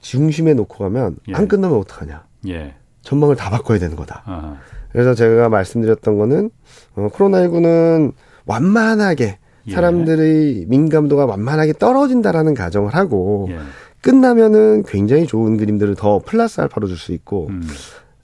중심에 0.00 0.54
놓고 0.54 0.78
가면 0.78 1.16
예. 1.28 1.34
안 1.34 1.48
끝나면 1.48 1.76
어떡하냐. 1.78 2.24
예. 2.48 2.74
전망을 3.02 3.34
다 3.34 3.50
바꿔야 3.50 3.78
되는 3.80 3.96
거다. 3.96 4.22
어. 4.26 4.58
그래서 4.96 5.12
제가 5.12 5.50
말씀드렸던 5.50 6.16
거는 6.16 6.50
어, 6.94 7.08
코로나19는 7.12 8.14
완만하게 8.46 9.36
예. 9.66 9.70
사람들의 9.70 10.64
민감도가 10.68 11.26
완만하게 11.26 11.74
떨어진다라는 11.74 12.54
가정을 12.54 12.94
하고 12.94 13.46
예. 13.50 13.58
끝나면은 14.00 14.84
굉장히 14.84 15.26
좋은 15.26 15.58
그림들을 15.58 15.96
더 15.96 16.22
플러스 16.24 16.62
알파로 16.62 16.86
줄 16.86 16.96
수 16.96 17.12
있고 17.12 17.48
음. 17.50 17.68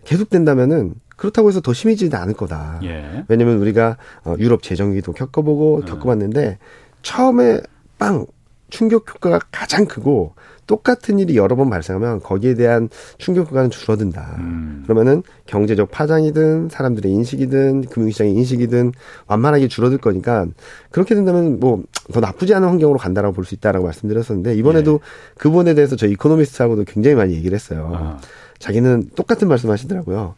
계속된다면은 0.04 0.94
그렇다고 1.14 1.50
해서 1.50 1.60
더 1.60 1.74
심해지지는 1.74 2.16
않을 2.18 2.32
거다. 2.32 2.80
예. 2.84 3.24
왜냐면 3.28 3.58
우리가 3.58 3.98
어, 4.24 4.34
유럽 4.38 4.62
재정기도 4.62 5.12
겪어보고 5.12 5.80
음. 5.80 5.84
겪어봤는데 5.84 6.56
처음에 7.02 7.60
빵 7.98 8.24
충격 8.72 9.06
효과가 9.14 9.38
가장 9.52 9.84
크고 9.84 10.32
똑같은 10.66 11.18
일이 11.18 11.36
여러 11.36 11.56
번 11.56 11.68
발생하면 11.68 12.20
거기에 12.20 12.54
대한 12.54 12.88
충격 13.18 13.50
효과는 13.50 13.68
줄어든다. 13.68 14.36
음. 14.38 14.82
그러면은 14.84 15.22
경제적 15.46 15.90
파장이든 15.90 16.70
사람들의 16.70 17.12
인식이든 17.12 17.82
금융시장의 17.82 18.32
인식이든 18.32 18.92
완만하게 19.26 19.68
줄어들 19.68 19.98
거니까 19.98 20.46
그렇게 20.90 21.14
된다면 21.14 21.60
뭐 21.60 21.82
더 22.12 22.20
나쁘지 22.20 22.54
않은 22.54 22.68
환경으로 22.68 22.98
간다라고 22.98 23.34
볼 23.34 23.44
수 23.44 23.54
있다라고 23.54 23.84
말씀드렸었는데 23.86 24.54
이번에도 24.56 24.94
예. 24.94 24.98
그 25.38 25.50
부분에 25.50 25.74
대해서 25.74 25.96
저희 25.96 26.12
이코노미스트하고도 26.12 26.84
굉장히 26.84 27.16
많이 27.16 27.34
얘기를 27.34 27.54
했어요. 27.54 27.92
아. 27.94 28.18
자기는 28.58 29.10
똑같은 29.16 29.48
말씀하시더라고요. 29.48 30.34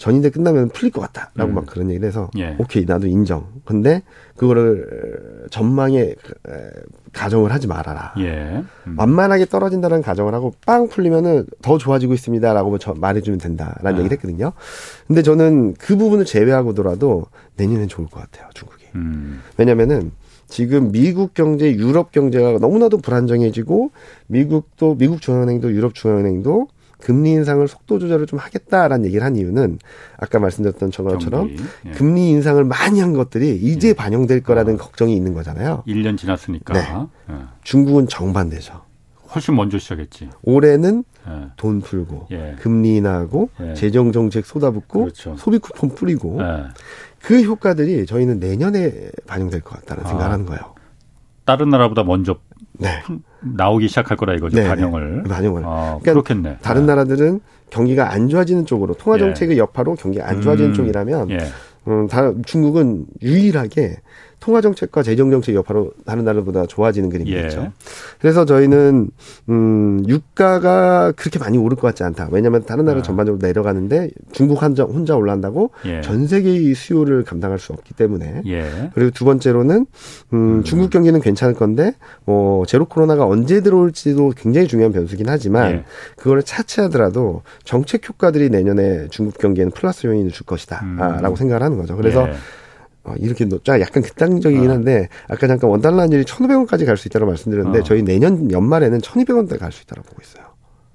전인대 0.00 0.30
끝나면 0.30 0.70
풀릴 0.70 0.90
것 0.92 1.02
같다라고 1.02 1.52
음. 1.52 1.54
막 1.54 1.66
그런 1.66 1.90
얘기를 1.90 2.08
해서 2.08 2.30
예. 2.38 2.56
오케이 2.58 2.86
나도 2.86 3.06
인정. 3.06 3.46
근데 3.66 4.02
그거를 4.34 5.46
전망에 5.50 6.14
가정을 7.12 7.52
하지 7.52 7.66
말아라. 7.66 8.14
예. 8.18 8.64
음. 8.86 8.94
완만하게 8.96 9.44
떨어진다는 9.44 10.00
가정을 10.00 10.32
하고 10.32 10.54
빵 10.64 10.88
풀리면은 10.88 11.44
더 11.60 11.76
좋아지고 11.76 12.14
있습니다라고 12.14 12.78
말해주면 12.96 13.38
된다라는 13.40 13.86
아. 13.86 13.98
얘기를 13.98 14.10
했거든요. 14.12 14.52
근데 15.06 15.20
저는 15.20 15.74
그 15.74 15.98
부분을 15.98 16.24
제외하고더라도 16.24 17.26
내년엔 17.56 17.88
좋을 17.88 18.08
것 18.08 18.20
같아요 18.20 18.48
중국이. 18.54 18.86
음. 18.94 19.42
왜냐면은 19.58 20.12
지금 20.48 20.92
미국 20.92 21.34
경제, 21.34 21.70
유럽 21.74 22.10
경제가 22.10 22.52
너무나도 22.58 22.98
불안정해지고 22.98 23.90
미국도 24.28 24.96
미국 24.96 25.20
중앙은행도 25.20 25.72
유럽 25.72 25.94
중앙은행도 25.94 26.68
금리 27.00 27.32
인상을 27.32 27.66
속도 27.66 27.98
조절을 27.98 28.26
좀 28.26 28.38
하겠다라는 28.38 29.06
얘기를 29.06 29.24
한 29.24 29.36
이유는 29.36 29.78
아까 30.18 30.38
말씀드렸던 30.38 30.90
저처럼 30.90 31.50
예. 31.86 31.90
금리 31.92 32.30
인상을 32.30 32.62
많이 32.64 33.00
한 33.00 33.14
것들이 33.14 33.56
이제 33.56 33.88
예. 33.88 33.92
반영될 33.94 34.42
거라는 34.42 34.74
어. 34.74 34.76
걱정이 34.76 35.14
있는 35.14 35.34
거잖아요. 35.34 35.84
1년 35.86 36.16
지났으니까. 36.16 36.74
네. 36.74 36.80
예. 37.30 37.34
중국은 37.62 38.08
정반대죠. 38.08 38.82
훨씬 39.34 39.54
먼저 39.54 39.78
시작했지. 39.78 40.28
올해는 40.42 41.04
예. 41.28 41.46
돈 41.56 41.80
풀고 41.80 42.28
예. 42.30 42.56
금리 42.60 42.96
인하하고 42.96 43.50
예. 43.60 43.74
재정 43.74 44.12
정책 44.12 44.46
쏟아붓고 44.46 45.00
그렇죠. 45.00 45.36
소비 45.36 45.58
쿠폰 45.58 45.94
뿌리고 45.94 46.38
그 47.20 47.42
효과들이 47.42 48.06
저희는 48.06 48.40
내년에 48.40 49.10
반영될 49.26 49.60
것 49.60 49.78
같다는 49.80 50.04
아. 50.04 50.08
생각을 50.08 50.32
하는 50.32 50.46
거예요. 50.46 50.74
다른 51.44 51.68
나라보다 51.70 52.04
먼저 52.04 52.38
네. 52.80 53.02
나오기 53.40 53.88
시작할 53.88 54.16
거라 54.16 54.34
이거죠 54.34 54.56
네, 54.56 54.62
네. 54.62 54.68
반영을. 54.68 55.22
반영을. 55.24 55.62
아, 55.64 55.98
그러니까 56.00 56.12
그렇겠네. 56.12 56.58
다른 56.62 56.82
네. 56.82 56.86
나라들은 56.88 57.40
경기가 57.70 58.12
안 58.12 58.28
좋아지는 58.28 58.66
쪽으로 58.66 58.94
통화 58.94 59.18
정책의 59.18 59.56
예. 59.56 59.60
여파로 59.60 59.94
경기가 59.94 60.28
안 60.28 60.40
좋아지는 60.40 60.70
음, 60.70 60.74
쪽이라면 60.74 61.30
예. 61.30 61.38
음, 61.88 62.06
다 62.08 62.32
중국은 62.44 63.06
유일하게 63.22 63.96
통화 64.40 64.62
정책과 64.62 65.02
재정 65.02 65.30
정책 65.30 65.54
여파로 65.54 65.92
다른 66.06 66.24
나라보다 66.24 66.66
좋아지는 66.66 67.10
그림이겠죠. 67.10 67.60
예. 67.60 67.72
그래서 68.18 68.46
저희는 68.46 69.10
음 69.50 70.02
유가가 70.08 71.12
그렇게 71.12 71.38
많이 71.38 71.58
오를 71.58 71.76
것 71.76 71.86
같지 71.88 72.02
않다. 72.02 72.28
왜냐하면 72.32 72.64
다른 72.64 72.86
나라 72.86 73.00
아. 73.00 73.02
전반적으로 73.02 73.46
내려가는데 73.46 74.08
중국 74.32 74.62
혼자 74.62 74.84
혼자 74.84 75.14
올라간다고 75.14 75.70
예. 75.84 76.00
전 76.00 76.26
세계의 76.26 76.74
수요를 76.74 77.24
감당할 77.24 77.58
수 77.58 77.74
없기 77.74 77.94
때문에 77.94 78.42
예. 78.46 78.90
그리고 78.94 79.10
두 79.10 79.26
번째로는 79.26 79.86
음, 80.32 80.36
음, 80.60 80.64
중국 80.64 80.90
경기는 80.90 81.20
괜찮을 81.20 81.54
건데 81.54 81.94
뭐 82.24 82.64
제로 82.64 82.86
코로나가 82.86 83.26
언제 83.26 83.60
들어올지도 83.60 84.32
굉장히 84.36 84.66
중요한 84.66 84.92
변수긴 84.92 85.28
하지만 85.28 85.70
예. 85.72 85.84
그거를 86.16 86.42
차치하더라도 86.42 87.42
정책 87.64 88.08
효과들이 88.08 88.48
내년에 88.48 89.08
중국 89.10 89.36
경기에는 89.36 89.72
플러스 89.72 90.06
요인을 90.06 90.30
줄 90.30 90.46
것이다라고 90.46 91.28
음. 91.28 91.36
생각을 91.36 91.62
하는 91.62 91.76
거죠. 91.76 91.94
그래서 91.96 92.26
예. 92.26 92.32
어, 93.04 93.14
이렇게 93.18 93.48
쫙 93.64 93.80
약간 93.80 94.02
극단적이긴 94.02 94.70
어. 94.70 94.74
한데 94.74 95.08
아까 95.28 95.46
잠깐 95.46 95.70
원달러 95.70 95.98
환율이 96.00 96.24
1,500원까지 96.24 96.84
갈 96.86 96.96
수 96.96 97.08
있다고 97.08 97.26
말씀드렸는데 97.26 97.80
어. 97.80 97.82
저희 97.82 98.02
내년 98.02 98.50
연말에는 98.50 98.98
1,200원대 99.00 99.58
갈 99.58 99.72
수 99.72 99.82
있다고 99.82 100.02
보고 100.02 100.20
있어요. 100.22 100.44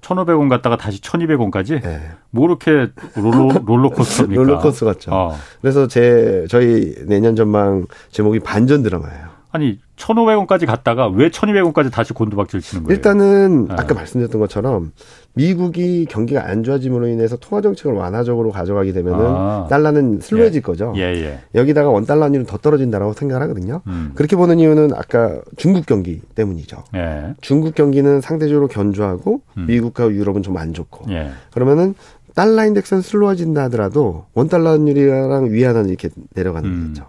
1,500원 0.02 0.48
갔다가 0.48 0.76
다시 0.76 1.00
1,200원까지? 1.00 1.82
네. 1.82 2.00
뭐 2.30 2.46
이렇게 2.46 2.92
롤러, 3.16 3.58
롤러코스터입니까? 3.66 4.40
롤러코스터 4.40 4.86
같죠. 4.86 5.10
어. 5.12 5.36
그래서 5.60 5.88
제 5.88 6.46
저희 6.48 6.94
내년 7.06 7.34
전망 7.34 7.86
제목이 8.12 8.38
반전 8.40 8.82
드라마예요. 8.84 9.35
아니 9.50 9.78
1,500원까지 9.96 10.66
갔다가 10.66 11.08
왜 11.08 11.30
1,200원까지 11.30 11.90
다시 11.90 12.12
곤두박질 12.12 12.60
치는 12.60 12.84
거예요? 12.84 12.94
일단은 12.94 13.66
네. 13.68 13.74
아까 13.78 13.94
말씀드렸던 13.94 14.38
것처럼 14.40 14.92
미국이 15.34 16.04
경기가 16.06 16.46
안 16.46 16.62
좋아짐으로 16.62 17.08
인해서 17.08 17.36
통화 17.36 17.62
정책을 17.62 17.92
완화적으로 17.94 18.50
가져가게 18.50 18.92
되면은 18.92 19.24
아. 19.24 19.66
달러는 19.70 20.20
슬로해질 20.20 20.58
예. 20.58 20.60
거죠. 20.60 20.92
예, 20.96 21.00
예. 21.02 21.40
여기다가 21.54 21.88
원 21.90 22.04
달러 22.04 22.24
환율은 22.24 22.46
더 22.46 22.58
떨어진다라고 22.58 23.12
생각하거든요. 23.14 23.82
음. 23.86 24.12
그렇게 24.14 24.36
보는 24.36 24.58
이유는 24.58 24.92
아까 24.94 25.40
중국 25.56 25.86
경기 25.86 26.20
때문이죠. 26.34 26.84
예. 26.94 27.34
중국 27.40 27.74
경기는 27.74 28.20
상대적으로 28.20 28.68
견조하고 28.68 29.40
음. 29.56 29.66
미국과 29.66 30.10
유럽은 30.10 30.42
좀 30.42 30.56
안 30.56 30.72
좋고 30.72 31.10
예. 31.10 31.30
그러면은 31.52 31.94
달러 32.34 32.64
인덱스는 32.66 33.02
슬로워진다 33.02 33.64
하더라도 33.64 34.24
원 34.34 34.48
달러 34.48 34.70
환율이랑 34.70 35.50
위안은 35.50 35.88
이렇게 35.88 36.08
내려가는 36.34 36.68
음. 36.68 36.94
거죠. 36.94 37.06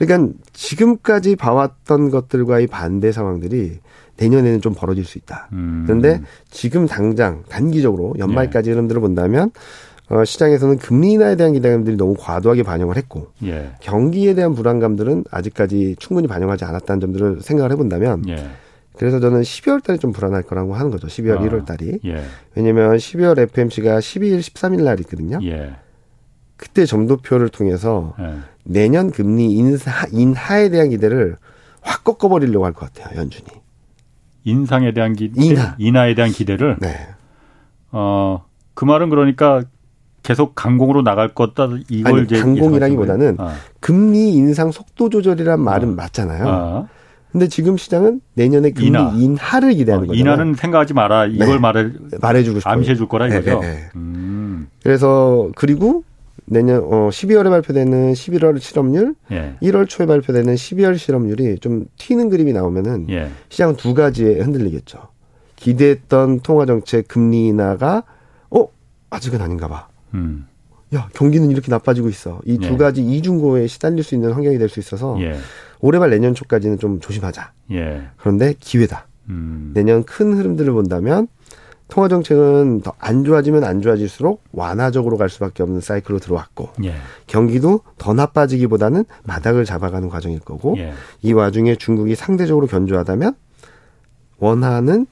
그러니까 0.00 0.32
지금까지 0.54 1.36
봐왔던 1.36 2.10
것들과의 2.10 2.68
반대 2.68 3.12
상황들이 3.12 3.80
내년에는 4.16 4.60
좀 4.62 4.74
벌어질 4.74 5.04
수 5.04 5.18
있다. 5.18 5.48
음. 5.52 5.84
그런데 5.86 6.22
지금 6.50 6.86
당장 6.86 7.42
단기적으로 7.48 8.14
연말까지 8.18 8.70
예. 8.70 8.72
흐름들을 8.72 9.00
본다면 9.00 9.50
어, 10.08 10.24
시장에서는 10.24 10.78
금리 10.78 11.12
인하에 11.12 11.36
대한 11.36 11.52
기대감들이 11.52 11.96
너무 11.96 12.14
과도하게 12.18 12.62
반영을 12.62 12.96
했고 12.96 13.28
예. 13.44 13.72
경기에 13.80 14.34
대한 14.34 14.54
불안감들은 14.54 15.24
아직까지 15.30 15.96
충분히 15.98 16.26
반영하지 16.26 16.64
않았다는 16.64 17.00
점들을 17.00 17.42
생각을 17.42 17.70
해본다면 17.72 18.28
예. 18.28 18.48
그래서 18.96 19.20
저는 19.20 19.42
12월 19.42 19.82
달에 19.82 19.98
좀 19.98 20.12
불안할 20.12 20.42
거라고 20.42 20.74
하는 20.74 20.90
거죠. 20.90 21.06
12월, 21.06 21.38
아, 21.38 21.40
1월 21.42 21.64
달이. 21.64 22.00
예. 22.04 22.22
왜냐면 22.54 22.96
12월 22.96 23.38
FMC가 23.38 23.98
12일, 23.98 24.40
13일 24.40 24.82
날 24.82 24.98
있거든요. 25.00 25.38
예. 25.42 25.74
그때 26.56 26.84
점도표를 26.84 27.48
통해서 27.48 28.14
예. 28.18 28.34
내년 28.64 29.10
금리 29.10 29.52
인사, 29.52 29.90
인하에 30.12 30.68
대한 30.70 30.90
기대를 30.90 31.36
확 31.80 32.04
꺾어버리려고 32.04 32.64
할 32.66 32.72
것 32.72 32.92
같아요. 32.92 33.18
연준이. 33.18 33.46
인상에 34.44 34.92
대한 34.92 35.14
기대, 35.14 35.42
인하. 35.42 35.74
인하에 35.78 36.14
대한 36.14 36.30
기대를. 36.30 36.76
네. 36.80 36.94
어, 37.92 38.44
그 38.74 38.84
말은 38.84 39.10
그러니까 39.10 39.62
계속 40.22 40.54
강공으로 40.54 41.02
나갈 41.02 41.28
거다 41.34 41.68
이걸 41.88 42.12
아니, 42.14 42.22
이제 42.24 42.40
강공이라기보다는 42.40 43.36
아. 43.38 43.54
금리 43.80 44.34
인상 44.34 44.70
속도 44.70 45.08
조절이란 45.08 45.60
말은 45.60 45.90
아. 45.90 45.92
맞잖아요. 45.92 46.44
아. 46.48 46.86
근데 47.32 47.46
지금 47.48 47.76
시장은 47.76 48.20
내년에 48.34 48.70
금리 48.70 48.88
인하. 49.22 49.60
를 49.60 49.72
기대하는 49.74 50.04
어, 50.04 50.08
거죠. 50.08 50.18
인하는 50.18 50.54
생각하지 50.54 50.94
마라. 50.94 51.26
이걸 51.26 51.48
네. 51.48 51.58
말을 51.58 51.98
말해주고 52.20 52.60
싶어요. 52.60 52.74
암시해 52.74 52.96
줄 52.96 53.08
거라 53.08 53.28
이거죠. 53.28 53.60
네, 53.60 53.66
네, 53.66 53.74
네. 53.74 53.88
음. 53.96 54.68
그래서 54.82 55.48
그리고 55.54 56.02
내년 56.52 56.82
어 56.82 57.10
12월에 57.10 57.48
발표되는 57.48 58.12
11월 58.12 58.58
실업률, 58.60 59.14
예. 59.30 59.54
1월 59.62 59.88
초에 59.88 60.06
발표되는 60.06 60.52
12월 60.52 60.98
실업률이 60.98 61.60
좀 61.60 61.86
튀는 61.96 62.28
그림이 62.28 62.52
나오면은 62.52 63.06
예. 63.08 63.30
시장은 63.50 63.76
두 63.76 63.94
가지에 63.94 64.40
흔들리겠죠. 64.40 64.98
기대했던 65.54 66.40
통화 66.40 66.66
정책 66.66 67.06
금리 67.06 67.46
인하가 67.46 68.02
어 68.50 68.66
아직은 69.10 69.40
아닌가 69.40 69.68
봐. 69.68 69.88
음. 70.14 70.46
야 70.92 71.08
경기는 71.14 71.48
이렇게 71.52 71.70
나빠지고 71.70 72.08
있어. 72.08 72.40
이두 72.44 72.72
예. 72.72 72.76
가지 72.76 73.00
이중고에 73.02 73.68
시달릴 73.68 74.02
수 74.02 74.16
있는 74.16 74.32
환경이 74.32 74.58
될 74.58 74.68
수 74.68 74.80
있어서 74.80 75.16
예. 75.20 75.36
올해 75.78 76.00
말 76.00 76.10
내년 76.10 76.34
초까지는 76.34 76.78
좀 76.80 76.98
조심하자. 76.98 77.52
예. 77.70 78.02
그런데 78.16 78.54
기회다. 78.58 79.06
음. 79.28 79.70
내년 79.72 80.02
큰 80.02 80.34
흐름들을 80.34 80.72
본다면 80.72 81.28
통화 81.90 82.08
정책은 82.08 82.80
더 82.82 82.94
안 83.10 83.24
좋아지면 83.24 83.64
안 83.64 83.82
좋아질수록 83.82 84.44
완화적으로 84.52 85.16
갈 85.16 85.28
수밖에 85.28 85.62
없는 85.62 85.80
사이클로 85.80 86.18
들어왔고 86.20 86.70
예. 86.84 86.94
경기도 87.26 87.80
더 87.98 88.14
나빠지기보다는 88.14 89.04
바닥을 89.26 89.64
잡아가는 89.64 90.08
과정일 90.08 90.38
거고 90.40 90.76
예. 90.78 90.92
이 91.22 91.32
와중에 91.32 91.74
중국이 91.76 92.14
상대적으로 92.14 92.66
견조하다면 92.66 93.34
원화는 94.38 95.06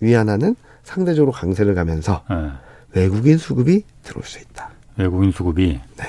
위안화는 0.00 0.56
상대적으로 0.82 1.32
강세를 1.32 1.74
가면서 1.74 2.22
예. 2.30 3.00
외국인 3.00 3.38
수급이 3.38 3.84
들어올 4.02 4.24
수 4.24 4.40
있다. 4.40 4.70
외국인 4.96 5.30
수급이 5.30 5.80
네. 5.96 6.04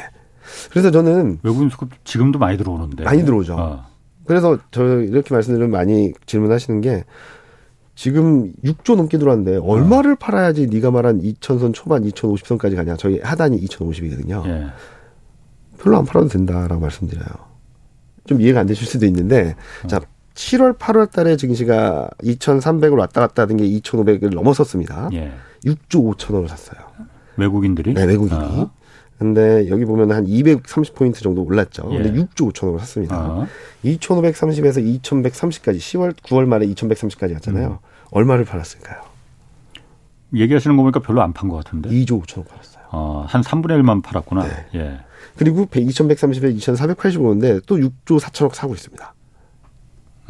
그래서 0.71 0.91
저는 0.91 1.39
외국인 1.43 1.69
수급 1.69 1.89
지금도 2.05 2.39
많이 2.39 2.57
들어오는데 2.57 3.03
많이 3.03 3.23
들어오죠. 3.23 3.55
어. 3.55 3.85
그래서 4.25 4.57
저 4.71 4.83
이렇게 5.01 5.33
말씀드리면 5.33 5.69
많이 5.71 6.13
질문하시는 6.25 6.81
게 6.81 7.03
지금 7.95 8.51
6조 8.63 8.95
넘게 8.97 9.17
들어왔는데 9.17 9.57
얼마를 9.57 10.13
어. 10.13 10.15
팔아야지 10.19 10.67
네가 10.67 10.91
말한 10.91 11.21
2천선 11.21 11.73
초반 11.73 12.03
2,050선까지 12.03 12.75
가냐? 12.75 12.97
저희 12.97 13.19
하단이 13.21 13.59
2,050이거든요. 13.65 14.45
예. 14.47 14.67
별로 15.79 15.97
안 15.97 16.05
팔아도 16.05 16.27
된다라고 16.27 16.81
말씀드려요. 16.81 17.25
좀 18.27 18.41
이해가 18.41 18.59
안 18.59 18.67
되실 18.67 18.85
수도 18.85 19.05
있는데 19.05 19.55
어. 19.83 19.87
자 19.87 20.01
7월 20.33 20.77
8월 20.77 21.09
달에 21.09 21.37
증시가 21.37 22.09
2,300을 22.21 22.99
왔다 22.99 23.21
갔다 23.21 23.43
하던 23.43 23.57
게 23.57 23.63
2,500을 23.65 24.33
넘어섰습니다. 24.33 25.09
예. 25.13 25.31
6조 25.63 26.15
5천원을 26.15 26.49
샀어요. 26.49 26.81
외국인들이? 27.37 27.93
네, 27.93 28.03
외국인이. 28.03 28.39
어. 28.39 28.71
근데 29.17 29.69
여기 29.69 29.85
보면 29.85 30.11
한 30.11 30.25
230포인트 30.25 31.21
정도 31.23 31.41
올랐죠. 31.43 31.87
예. 31.93 31.97
근데 32.03 32.21
6조 32.21 32.51
5천원을 32.51 32.79
샀습니다. 32.79 33.17
어. 33.31 33.47
2,530에서 33.85 34.83
2,130까지 35.01 35.77
10월 35.77 36.13
9월 36.15 36.45
말에 36.45 36.65
2,130까지 36.67 37.33
갔잖아요. 37.33 37.67
음. 37.69 37.77
얼마를 38.11 38.43
팔았을까요? 38.45 38.99
얘기하시는 40.33 40.75
거 40.75 40.83
보니까 40.83 40.99
별로 40.99 41.21
안 41.21 41.31
판 41.33 41.49
것 41.49 41.63
같은데. 41.63 41.89
2조 41.89 42.23
5천원 42.23 42.47
팔았어요. 42.47 42.83
어, 42.91 43.25
한 43.27 43.41
3분의 43.41 43.81
1만 43.81 44.03
팔았구나. 44.03 44.43
네. 44.43 44.65
예. 44.75 44.99
그리고 45.37 45.65
2,130에 45.65 46.55
2,485인데 46.57 47.61
또 47.65 47.77
6조 47.77 48.19
4천억 48.19 48.53
사고 48.53 48.73
있습니다. 48.73 49.13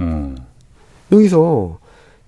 음. 0.02 0.38
여기서 1.12 1.80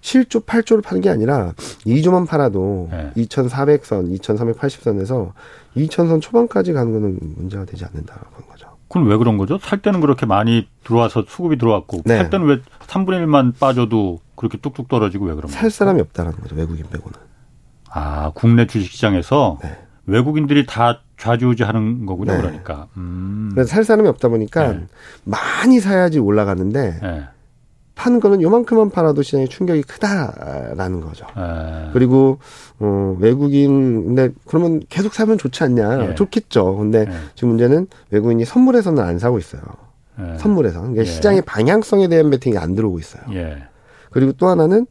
7조, 0.01 0.45
8조를 0.45 0.83
파는 0.83 1.01
게 1.01 1.09
아니라 1.09 1.53
2조만 1.85 2.27
팔아도 2.27 2.89
네. 2.91 3.11
2,400선, 3.15 4.17
2,380선에서 4.19 5.31
2,000선 5.75 6.21
초반까지 6.21 6.73
가는 6.73 6.91
거는 6.93 7.19
문제가 7.35 7.65
되지 7.65 7.85
않는다는 7.85 8.21
거죠. 8.49 8.67
그럼 8.89 9.09
왜 9.09 9.17
그런 9.17 9.37
거죠? 9.37 9.57
살 9.61 9.81
때는 9.81 9.99
그렇게 9.99 10.25
많이 10.25 10.67
들어와서 10.83 11.25
수급이 11.27 11.57
들어왔고 11.57 12.03
네. 12.05 12.17
살 12.17 12.29
때는 12.29 12.47
왜 12.47 12.61
3분의 12.87 13.25
1만 13.25 13.57
빠져도 13.59 14.19
그렇게 14.35 14.57
뚝뚝 14.57 14.87
떨어지고 14.87 15.25
왜 15.25 15.33
그런 15.33 15.47
거죠? 15.47 15.59
살 15.59 15.69
사람이 15.69 15.99
없다는 16.01 16.31
거죠. 16.33 16.55
외국인 16.55 16.85
빼고는. 16.89 17.17
아, 17.89 18.31
국내 18.33 18.65
주식시장에서 18.67 19.59
네. 19.61 19.77
외국인들이 20.05 20.65
다 20.65 21.01
좌지우지하는 21.17 22.05
거군요. 22.05 22.33
네. 22.33 22.37
그러니까. 22.37 22.87
음. 22.95 23.51
그래서 23.53 23.69
살 23.69 23.83
사람이 23.83 24.07
없다 24.07 24.29
보니까 24.29 24.71
네. 24.73 24.85
많이 25.25 25.79
사야지 25.79 26.19
올라가는데 26.19 26.99
네. 27.01 27.23
파는 27.97 28.19
거는 28.19 28.41
요만큼만 28.43 28.91
팔아도 28.91 29.23
시장에 29.23 29.47
충격이 29.47 29.81
크다라는 29.83 31.01
거죠. 31.01 31.25
에. 31.35 31.89
그리고 31.93 32.37
어 32.79 33.17
외국인 33.19 34.05
근데 34.05 34.29
그러면 34.45 34.81
계속 34.87 35.15
사면 35.15 35.37
좋지 35.39 35.63
않냐? 35.63 36.11
예. 36.11 36.15
좋겠죠. 36.15 36.77
근데 36.77 37.07
예. 37.09 37.13
지금 37.33 37.49
문제는 37.49 37.87
외국인이 38.11 38.45
선물에서는 38.45 39.03
안 39.03 39.17
사고 39.17 39.39
있어요. 39.39 39.61
예. 40.19 40.37
선물에서 40.37 40.79
그러니까 40.79 41.01
예. 41.01 41.05
시장의 41.05 41.41
방향성에 41.41 42.07
대한 42.07 42.29
베팅이 42.29 42.57
안 42.57 42.75
들어오고 42.75 42.99
있어요. 42.99 43.23
예. 43.33 43.63
그리고 44.11 44.31
또 44.33 44.47
하나는 44.47 44.85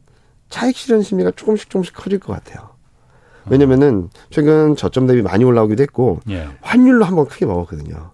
차익 0.49 0.75
실현 0.75 1.01
심리가 1.01 1.31
조금씩 1.31 1.69
조금씩 1.69 1.95
커질 1.95 2.19
것 2.19 2.33
같아요. 2.33 2.69
왜냐면은 3.49 4.09
최근 4.29 4.75
저점 4.75 5.07
대비 5.07 5.21
많이 5.21 5.45
올라오기도 5.45 5.81
했고 5.81 6.19
예. 6.29 6.49
환율로 6.59 7.05
한번 7.05 7.25
크게 7.25 7.45
먹었거든요. 7.45 8.11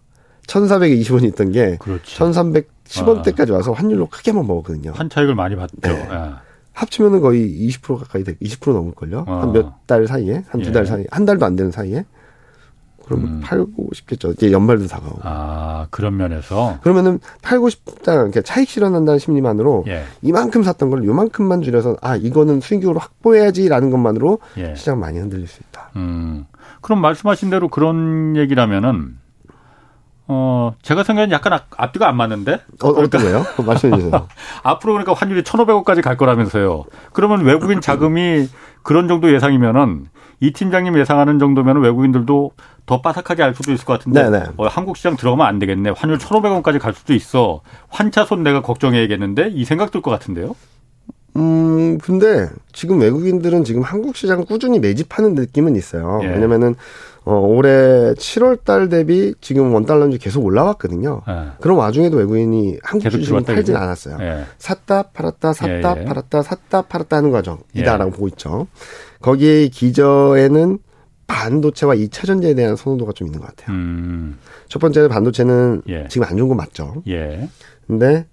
1,420원이 0.47 1.25
있던 1.29 1.51
게 1.51 1.77
그렇지. 1.77 2.19
1,310원대까지 2.19 3.51
와서 3.51 3.71
환율로 3.71 4.07
크게 4.07 4.31
한번 4.31 4.47
먹었거든요. 4.47 4.91
한 4.93 5.09
차익을 5.09 5.35
많이 5.35 5.55
봤죠. 5.55 5.75
네. 5.81 5.89
예. 5.89 6.29
합치면은 6.73 7.21
거의 7.21 7.69
20% 7.69 7.99
가까이 7.99 8.23
돼, 8.23 8.35
20% 8.35 8.73
넘을걸요. 8.73 9.25
어. 9.27 9.39
한몇 9.41 9.87
달 9.87 10.07
사이에, 10.07 10.43
한 10.49 10.61
두달 10.61 10.83
예. 10.83 10.87
사이 10.87 11.01
에, 11.01 11.05
한 11.11 11.25
달도 11.25 11.45
안 11.45 11.55
되는 11.55 11.71
사이에. 11.71 12.05
그러면 13.05 13.27
음. 13.27 13.41
팔고 13.43 13.89
싶겠죠. 13.93 14.31
이제 14.31 14.51
연말도 14.51 14.87
다가오고. 14.87 15.19
아, 15.23 15.87
그런 15.89 16.15
면에서. 16.15 16.79
그러면은 16.81 17.19
팔고 17.41 17.69
싶다, 17.69 18.15
그러니까 18.15 18.41
차익 18.41 18.69
실현한다는 18.69 19.19
심리만으로 19.19 19.83
예. 19.87 20.03
이만큼 20.21 20.63
샀던 20.63 20.89
걸 20.89 21.03
요만큼만 21.03 21.61
줄여서 21.61 21.97
아, 22.01 22.15
이거는 22.15 22.61
수익으로 22.61 22.99
확보해야지라는 22.99 23.91
것만으로 23.91 24.39
예. 24.57 24.73
시장 24.75 24.99
많이 24.99 25.19
흔들릴 25.19 25.47
수 25.47 25.61
있다. 25.61 25.91
음. 25.97 26.45
그럼 26.81 27.01
말씀하신 27.01 27.49
대로 27.49 27.67
그런 27.67 28.35
얘기라면은 28.37 29.17
어, 30.27 30.73
제가 30.81 31.03
생각엔 31.03 31.31
약간 31.31 31.59
앞뒤가 31.77 32.07
안 32.07 32.15
맞는데? 32.15 32.53
어, 32.81 32.87
어떤 32.89 33.21
거요? 33.23 33.43
말씀해 33.65 33.97
주세요. 33.97 34.27
앞으로 34.63 34.93
그러니까 34.93 35.13
환율이 35.13 35.43
1,500원까지 35.43 36.01
갈 36.01 36.15
거라면서요. 36.17 36.85
그러면 37.11 37.41
외국인 37.43 37.81
자금이 37.81 38.47
그런 38.83 39.07
정도 39.07 39.33
예상이면은 39.33 40.07
이 40.39 40.51
팀장님 40.51 40.97
예상하는 40.97 41.39
정도면 41.39 41.81
외국인들도 41.81 42.51
더 42.85 43.01
바삭하게 43.01 43.43
알 43.43 43.53
수도 43.55 43.71
있을 43.71 43.85
것 43.85 43.93
같은데 43.93 44.29
네, 44.29 44.39
네. 44.39 44.45
어, 44.57 44.67
한국 44.67 44.97
시장 44.97 45.15
들어가면 45.15 45.45
안 45.45 45.59
되겠네. 45.59 45.91
환율 45.95 46.17
1,500원까지 46.17 46.79
갈 46.79 46.93
수도 46.93 47.13
있어. 47.13 47.61
환차 47.89 48.25
손 48.25 48.43
내가 48.43 48.61
걱정해야겠는데 48.61 49.49
이 49.53 49.65
생각 49.65 49.91
들 49.91 50.01
것 50.01 50.11
같은데요. 50.11 50.55
음, 51.35 51.97
근데 51.97 52.47
지금 52.73 52.99
외국인들은 53.01 53.63
지금 53.63 53.81
한국 53.81 54.15
시장 54.15 54.45
꾸준히 54.45 54.79
매집하는 54.79 55.33
느낌은 55.33 55.75
있어요. 55.75 56.19
예. 56.23 56.27
왜냐면은 56.27 56.75
어, 57.25 57.35
올해 57.35 58.13
7월 58.13 58.63
달 58.65 58.89
대비 58.89 59.33
지금 59.39 59.73
원달러인지 59.73 60.17
계속 60.17 60.43
올라왔거든요. 60.43 61.21
예. 61.27 61.51
그런 61.61 61.77
와중에도 61.77 62.17
외국인이 62.17 62.79
한국 62.83 63.09
주식을 63.09 63.43
팔진 63.43 63.75
않았어요. 63.77 64.17
예. 64.19 64.43
샀다, 64.57 65.03
팔았다, 65.13 65.53
샀다, 65.53 65.95
예, 65.97 66.01
예. 66.01 66.05
팔았다, 66.05 66.41
샀다, 66.43 66.81
팔았다 66.83 67.17
하는 67.17 67.31
과정이다라고 67.31 68.11
예. 68.11 68.13
보고 68.13 68.27
있죠. 68.29 68.67
거기에 69.21 69.69
기저에는 69.69 70.79
반도체와 71.27 71.95
2차 71.95 72.27
전지에 72.27 72.53
대한 72.55 72.75
선호도가 72.75 73.13
좀 73.13 73.27
있는 73.27 73.39
것 73.39 73.47
같아요. 73.47 73.75
음. 73.75 74.37
첫 74.67 74.79
번째는 74.79 75.07
반도체는 75.07 75.83
지금 76.09 76.27
안 76.27 76.35
좋은 76.37 76.49
거 76.49 76.55
맞죠. 76.55 77.03
예. 77.07 77.47
근데 77.87 78.27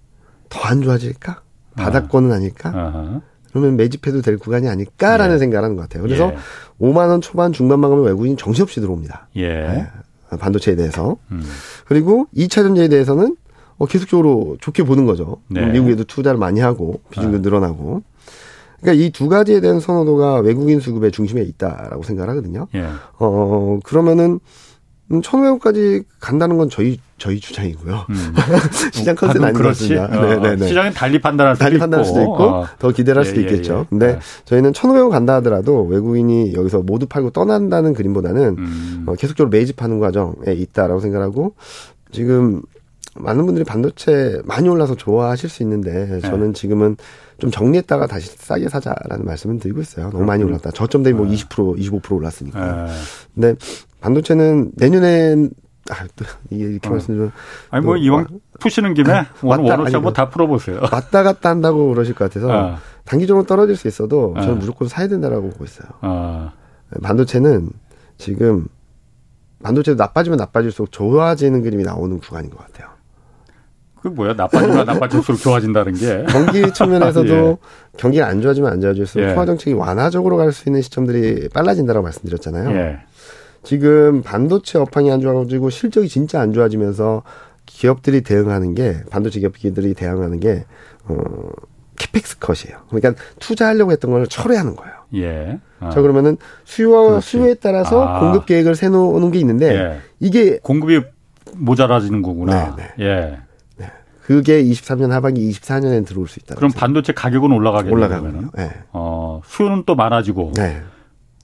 더 0.49 0.61
안 0.65 0.83
좋아질까? 0.83 1.43
바닥권은 1.77 2.33
아닐까? 2.33 2.71
아하. 2.75 3.21
그러면 3.53 3.77
매집해도 3.77 4.23
될 4.23 4.39
구간이 4.39 4.69
아닐까라는 4.69 5.35
예. 5.35 5.39
생각을 5.39 5.65
하는 5.65 5.77
것 5.77 5.83
같아요. 5.83 6.03
그래서 6.03 6.33
예. 6.33 6.37
5만 6.85 7.09
원 7.09 7.21
초반 7.21 7.53
중반만 7.53 7.91
가면 7.91 8.05
외국인 8.05 8.37
정신없이 8.37 8.81
들어옵니다. 8.81 9.29
예. 9.37 9.49
네. 9.49 9.87
반도체에 10.39 10.77
대해서. 10.77 11.17
음. 11.33 11.43
그리고 11.87 12.27
2차 12.37 12.63
전지에 12.63 12.89
대해서는 12.89 13.37
어, 13.79 13.87
계속적으로 13.87 14.57
좋게 14.61 14.85
보는 14.85 15.07
거죠. 15.07 15.39
네. 15.49 15.67
미국에도 15.67 16.05
투자를 16.05 16.39
많이 16.39 16.61
하고 16.61 17.01
비중도 17.11 17.39
아. 17.39 17.41
늘어나고. 17.41 18.03
그러니까 18.81 19.05
이 19.05 19.11
두 19.11 19.29
가지에 19.29 19.61
대한 19.61 19.81
선호도가 19.81 20.37
외국인 20.41 20.81
수급의 20.81 21.13
중심에 21.13 21.43
있다라고 21.43 22.03
생각을 22.03 22.31
하거든요. 22.31 22.69
예. 22.75 22.87
어, 23.19 23.79
그러면은 23.85 24.39
음, 25.13 25.21
1,500원까지 25.21 26.05
간다는 26.21 26.57
건 26.57 26.71
저희 26.71 27.01
저희 27.19 27.39
주장이고요. 27.41 28.07
음. 28.09 28.35
시장 28.93 29.15
컨셉은 29.17 29.45
아닌 29.45 29.57
그렇지. 29.57 29.95
것 29.95 30.01
같습니다. 30.01 30.21
어, 30.21 30.41
네네네. 30.41 30.69
시장은 30.69 30.93
달리 30.93 31.21
판단할 31.21 31.57
수도 31.57 31.65
달리 31.65 31.75
있고. 31.77 31.81
판단할 31.81 32.05
수도 32.07 32.21
있고 32.23 32.43
어. 32.45 32.67
더 32.79 32.91
기대를 32.91 33.19
할 33.19 33.25
수도 33.27 33.41
예, 33.41 33.45
예, 33.45 33.51
있겠죠. 33.51 33.81
예. 33.81 33.87
근데 33.91 34.07
네. 34.15 34.19
저희는 34.47 34.73
1,500원 34.73 35.11
간다 35.11 35.35
하더라도 35.37 35.83
외국인이 35.85 36.55
여기서 36.55 36.81
모두 36.81 37.07
팔고 37.07 37.31
떠난다는 37.31 37.93
그림보다는 37.93 38.57
음. 38.59 39.05
어, 39.07 39.15
계속적으로 39.15 39.51
매집하는 39.51 39.99
과정에 40.01 40.53
있다라고 40.53 41.01
생각하고 41.01 41.55
지금 42.13 42.63
많은 43.17 43.45
분들이 43.45 43.65
반도체 43.65 44.41
많이 44.45 44.69
올라서 44.69 44.95
좋아하실 44.95 45.51
수 45.51 45.63
있는데 45.65 46.21
저는 46.21 46.55
지금은 46.55 46.97
좀 47.39 47.51
정리했다가 47.51 48.07
다시 48.07 48.31
싸게 48.37 48.69
사자라는 48.69 49.25
말씀을 49.25 49.59
드리고 49.59 49.81
있어요. 49.81 50.11
너무 50.11 50.25
많이 50.25 50.45
올랐다. 50.45 50.71
저점 50.71 51.03
대비 51.03 51.17
뭐 51.17 51.27
20% 51.27 51.77
25% 51.77 52.13
올랐으니까. 52.13 52.87
근데 53.35 53.57
반도체는 54.01 54.73
내년엔 54.77 55.51
아, 55.91 56.05
또 56.17 56.25
이게 56.51 56.65
이렇게 56.65 56.89
어. 56.89 56.93
말씀드리면 56.93 57.33
아니 57.71 57.85
뭐 57.85 57.97
이왕 57.97 58.27
푸시는 58.61 58.95
김에 58.95 59.11
아, 59.13 59.27
오늘 59.43 59.65
원호치 59.65 59.95
한번 59.95 60.13
다 60.13 60.29
풀어보세요. 60.29 60.81
왔다 60.93 61.23
갔다 61.23 61.49
한다고 61.51 61.89
그러실 61.89 62.15
것 62.15 62.31
같아서 62.31 62.49
어. 62.49 62.77
단기적으로 63.05 63.45
떨어질 63.47 63.77
수 63.77 63.89
있어도 63.89 64.35
저는 64.39 64.53
어. 64.53 64.57
무조건 64.57 64.89
사야 64.89 65.09
된다라고 65.09 65.49
보고 65.51 65.65
있어요. 65.65 65.89
어. 66.03 66.53
반도체는 67.03 67.71
지금 68.19 68.67
반도체도 69.63 69.97
나빠지면 69.97 70.37
나빠질수록 70.39 70.93
좋아지는 70.93 71.63
그림이 71.63 71.83
나오는 71.83 72.19
구간인 72.19 72.51
것 72.51 72.59
같아요. 72.59 72.89
그 74.01 74.09
뭐야 74.09 74.33
나빠지면 74.33 74.87
나빠질수록 74.87 75.41
좋아진다는 75.43 75.93
게 75.95 76.25
경기 76.31 76.73
측면에서도 76.73 77.29
예. 77.35 77.57
경기가 77.99 78.27
안 78.27 78.41
좋아지면 78.41 78.73
안 78.73 78.81
좋아질수록 78.81 79.29
예. 79.29 79.35
통화 79.35 79.45
정책이 79.45 79.75
완화적으로 79.75 80.37
갈 80.39 80.53
수 80.53 80.69
있는 80.69 80.81
시점들이 80.83 81.49
빨라진다고 81.51 82.01
말씀드렸잖아요. 82.03 82.71
예. 82.79 82.99
지금 83.63 84.23
반도체 84.23 84.79
업황이 84.79 85.11
안 85.11 85.21
좋아지고 85.21 85.71
실적이 85.71 86.09
진짜 86.09 86.41
안 86.41 86.53
좋아지면서 86.53 87.23
기업들이 87.67 88.23
대응하는 88.23 88.75
게 88.75 88.97
반도체 89.11 89.41
기업들이 89.41 89.95
대응하는 89.95 90.41
게 90.41 90.65
어, 91.05 91.17
캐펙스 91.97 92.39
컷이에요. 92.39 92.81
그러니까 92.89 93.23
투자하려고 93.39 93.93
했던 93.93 94.11
걸 94.11 94.27
철회하는 94.27 94.77
거예요. 94.77 94.95
예. 95.15 95.61
아. 95.81 95.91
자 95.91 96.01
그러면은 96.01 96.37
수요와 96.65 97.09
그렇지. 97.09 97.29
수요에 97.29 97.55
따라서 97.55 98.07
아. 98.07 98.21
공급 98.21 98.47
계획을 98.47 98.75
세놓는 98.75 99.31
게 99.31 99.39
있는데 99.39 99.75
예. 99.75 100.01
이게 100.19 100.59
공급이 100.59 101.01
모자라지는 101.55 102.23
거구나. 102.23 102.77
네, 102.77 102.85
네. 102.97 103.05
예. 103.05 103.39
그게 104.31 104.63
23년 104.63 105.09
하반기 105.09 105.51
24년에 105.51 106.07
들어올 106.07 106.29
수 106.29 106.39
있다. 106.39 106.55
그럼 106.55 106.71
반도체 106.71 107.13
가격은 107.13 107.51
올라가겠네요. 107.51 107.93
올라가면. 107.93 108.51
네. 108.55 108.71
어, 108.93 109.41
수요는 109.45 109.83
또 109.87 109.97
많아지고. 109.97 110.53
네. 110.55 110.81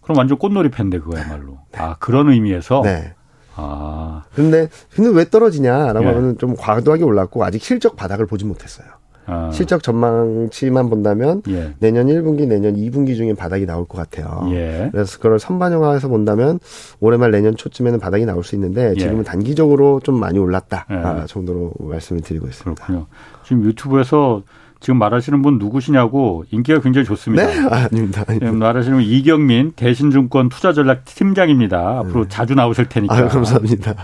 그럼 0.06 0.18
완전 0.18 0.38
꽃놀이 0.38 0.70
팬데 0.70 1.00
그거야말로. 1.00 1.58
네. 1.72 1.78
아 1.80 1.96
그런 1.98 2.30
의미에서. 2.30 2.82
네. 2.82 3.14
아. 3.56 4.22
근데 4.34 4.68
근데 4.94 5.10
왜 5.10 5.28
떨어지냐라고 5.28 6.00
네. 6.00 6.06
하면 6.06 6.38
좀 6.38 6.54
과도하게 6.56 7.02
올랐고 7.02 7.44
아직 7.44 7.60
실적 7.60 7.96
바닥을 7.96 8.26
보지 8.26 8.44
못했어요. 8.44 8.86
아. 9.26 9.50
실적 9.52 9.82
전망치만 9.82 10.88
본다면 10.88 11.42
예. 11.48 11.74
내년 11.80 12.06
1분기, 12.06 12.46
내년 12.46 12.76
2분기 12.76 13.16
중에 13.16 13.34
바닥이 13.34 13.66
나올 13.66 13.84
것 13.84 13.98
같아요. 13.98 14.48
예. 14.52 14.90
그래서 14.92 15.16
그걸 15.16 15.40
선반영화해서 15.40 16.06
본다면 16.06 16.60
올해 17.00 17.18
말 17.18 17.32
내년 17.32 17.56
초쯤에는 17.56 17.98
바닥이 17.98 18.24
나올 18.24 18.44
수 18.44 18.54
있는데 18.54 18.92
예. 18.94 19.00
지금은 19.00 19.24
단기적으로 19.24 19.98
좀 20.04 20.20
많이 20.20 20.38
올랐다 20.38 20.86
예. 20.92 20.94
아, 20.94 21.26
정도로 21.26 21.72
말씀을 21.80 22.22
드리고 22.22 22.46
있습니다. 22.46 22.86
그렇군요. 22.86 23.08
지금 23.42 23.64
유튜브에서 23.64 24.44
지금 24.80 24.98
말하시는 24.98 25.40
분 25.42 25.58
누구시냐고 25.58 26.44
인기가 26.50 26.80
굉장히 26.80 27.06
좋습니다. 27.06 27.46
네, 27.46 27.60
아, 27.60 27.86
아닙니다. 27.90 28.24
아닙니다. 28.26 28.52
말하시는 28.52 28.98
분 28.98 29.06
이경민 29.06 29.72
대신증권 29.72 30.48
투자전략 30.48 31.04
팀장입니다. 31.04 31.98
앞으로 32.00 32.24
네. 32.24 32.28
자주 32.28 32.54
나오실 32.54 32.86
테니까. 32.88 33.16
아, 33.16 33.28
감사합니다. 33.28 33.94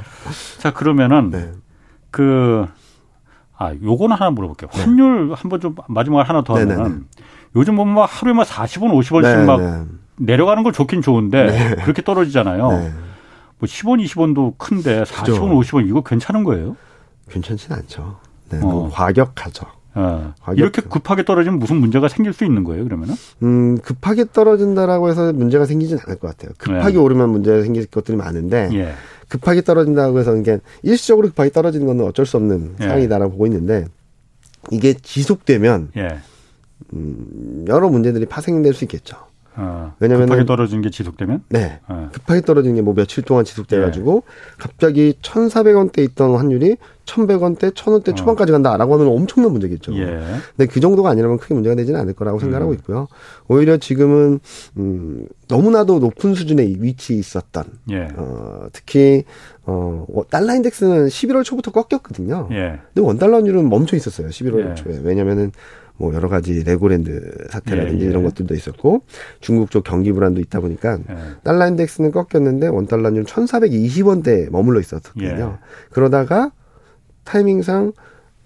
자 0.59 0.73
그러면은 0.73 1.31
네. 1.31 1.53
그 2.11 2.67
아, 3.57 3.73
요거는 3.83 4.17
하나 4.17 4.31
물어볼게요. 4.31 4.71
네. 4.73 4.81
환율 4.81 5.33
한번 5.35 5.61
좀 5.61 5.75
마지막에 5.89 6.27
하나 6.27 6.43
더 6.43 6.57
하면 6.59 6.87
은 6.87 7.07
요즘 7.55 7.77
보면 7.77 7.95
막 7.95 8.09
하루에 8.11 8.33
막 8.33 8.47
40원, 8.47 8.93
50원씩 8.93 9.23
네네. 9.23 9.45
막 9.45 9.87
내려가는 10.17 10.63
걸 10.63 10.73
좋긴 10.73 11.03
좋은데 11.03 11.47
네. 11.47 11.75
그렇게 11.83 12.03
떨어지잖아요. 12.03 12.69
네. 12.71 12.93
뭐 13.59 13.67
10원, 13.67 14.05
20원도 14.05 14.59
큰데 14.59 15.03
40원, 15.05 15.25
그죠. 15.25 15.45
50원 15.45 15.89
이거 15.89 16.03
괜찮은 16.03 16.45
거예요? 16.45 16.77
괜찮진 17.31 17.73
않죠. 17.73 18.19
네, 18.51 18.61
어. 18.63 18.91
과격하죠. 18.93 19.67
어. 19.95 20.33
이렇게 20.57 20.83
급하게 20.83 21.25
떨어지면 21.25 21.59
무슨 21.59 21.77
문제가 21.77 22.09
생길 22.09 22.33
수 22.33 22.45
있는 22.45 22.65
거예요, 22.65 22.85
그러면은? 22.85 23.15
음, 23.43 23.79
급하게 23.79 24.25
떨어진다라고 24.33 25.09
해서 25.11 25.33
문제가 25.33 25.67
생기진 25.67 25.99
않을 26.05 26.19
것 26.19 26.29
같아요. 26.29 26.53
급하게 26.59 26.93
네. 26.93 26.99
오르면 26.99 27.31
문제가 27.31 27.63
생길 27.63 27.87
것들이 27.87 28.17
많은데, 28.17 28.71
예. 28.73 28.95
급하게 29.29 29.63
떨어진다고 29.63 30.19
해서 30.19 30.37
이게 30.37 30.59
일시적으로 30.83 31.29
급하게 31.29 31.51
떨어지는 31.51 31.87
건 31.87 32.01
어쩔 32.03 32.27
수 32.27 32.37
없는 32.37 32.77
예. 32.81 32.85
상황이다라고 32.85 33.33
보고 33.33 33.47
있는데 33.47 33.87
이게 34.71 34.93
지속되면 34.93 35.93
예. 35.97 36.19
음, 36.93 37.65
여러 37.69 37.89
문제들이 37.89 38.27
파생될 38.27 38.75
수 38.75 38.85
있겠죠. 38.85 39.17
어, 39.55 39.95
왜냐면 40.01 40.27
급하게 40.27 40.47
떨어지는 40.47 40.83
게 40.83 40.89
지속되면? 40.91 41.45
네. 41.51 41.81
어. 41.89 42.09
급하게 42.13 42.41
떨어지는 42.41 42.77
게 42.77 42.83
뭐 42.83 42.95
며칠 42.95 43.23
동안 43.23 43.45
지속돼 43.45 43.81
가지고 43.81 44.23
예. 44.27 44.33
갑자기 44.59 45.15
1,400원대 45.23 45.99
있던 46.11 46.35
환율이 46.37 46.77
1,100원대, 47.05 47.73
1,000원대 47.73 48.13
어. 48.13 48.15
초반까지 48.15 48.53
간다라고 48.53 48.95
하면 48.95 49.09
엄청난 49.09 49.53
문제겠죠. 49.53 49.95
예. 49.97 50.21
근데 50.57 50.73
그 50.73 50.81
정도가 50.81 51.11
아니라면 51.11 51.37
크게 51.39 51.53
문제가 51.55 51.75
되지는 51.77 52.01
않을 52.01 52.15
거라고 52.15 52.39
생각하고 52.39 52.71
음. 52.71 52.75
있고요. 52.77 53.09
오히려 53.49 53.77
지금은 53.77 54.41
음 54.79 55.27
너무나도 55.49 55.99
높은 55.99 56.35
수준의 56.35 56.77
위치에 56.83 57.17
있었던 57.19 57.65
예. 57.91 58.09
어 58.17 58.67
특히 58.73 59.25
어 59.67 60.07
달러 60.31 60.55
인덱스는 60.55 61.09
11월 61.09 61.45
초부터 61.45 61.73
꺾였거든요. 61.73 62.49
예. 62.53 62.79
근데 62.95 63.07
원 63.07 63.19
달러율은 63.19 63.69
멈춰 63.69 63.97
있었어요. 63.97 64.29
11월 64.29 64.71
예. 64.71 64.75
초에. 64.77 65.01
왜냐면은 65.03 65.53
뭐 66.03 66.13
여러 66.15 66.29
가지 66.29 66.65
레고랜드 66.65 67.47
사태라든지 67.49 68.03
예, 68.03 68.07
예. 68.07 68.11
이런 68.11 68.25
것들도 68.25 68.57
있었고 68.57 69.03
중국 69.39 69.71
쪽 69.71 69.85
경기 69.85 70.11
불안도 70.11 70.41
있다 70.41 70.59
보니까 70.59 70.99
예. 71.09 71.15
달러 71.45 71.69
인덱스는 71.69 72.11
꺾였는데 72.11 72.67
원 72.67 72.89
달러율 72.89 73.23
1,420원대 73.23 74.51
머물러 74.51 74.81
있었거든요. 74.81 75.59
예. 75.63 75.67
그러다가 75.91 76.51
타이밍상 77.23 77.93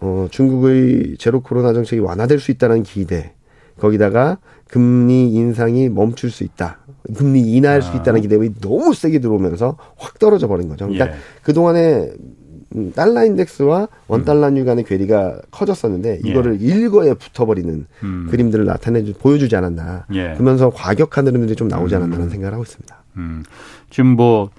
어 0.00 0.28
중국의 0.30 1.16
제로 1.18 1.40
코로나 1.40 1.72
정책이 1.72 2.00
완화될 2.00 2.40
수 2.40 2.50
있다는 2.50 2.82
기대 2.82 3.32
거기다가 3.78 4.36
금리 4.68 5.32
인상이 5.32 5.88
멈출 5.88 6.30
수 6.30 6.44
있다. 6.44 6.80
금리 7.16 7.40
인하할 7.40 7.78
아. 7.78 7.80
수 7.80 7.96
있다는 7.96 8.20
기대감이 8.20 8.56
너무 8.60 8.92
세게 8.92 9.20
들어오면서 9.20 9.78
확 9.96 10.18
떨어져 10.18 10.46
버린 10.46 10.68
거죠. 10.68 10.88
그러니까 10.88 11.16
예. 11.16 11.18
그동안에 11.42 12.12
음, 12.20 12.45
달러 12.94 13.24
인덱스와 13.24 13.88
원달러류 14.08 14.64
간의 14.64 14.84
괴리가 14.84 15.40
커졌었는데 15.50 16.20
예. 16.24 16.28
이거를 16.30 16.60
예. 16.60 16.64
일거에 16.64 17.14
붙어버리는 17.14 17.86
음. 18.02 18.28
그림들을 18.30 18.64
나타내 18.64 19.04
보여주지 19.12 19.56
않았나. 19.56 20.06
예. 20.14 20.32
그러면서 20.34 20.70
과격한 20.70 21.26
흐름들이 21.26 21.56
좀 21.56 21.68
나오지 21.68 21.94
음. 21.94 22.02
않았나라는 22.02 22.30
생각을 22.30 22.52
하고 22.52 22.64
있습니다. 22.64 23.02
음. 23.16 23.44
지금 23.90 24.16
뭐 24.16 24.50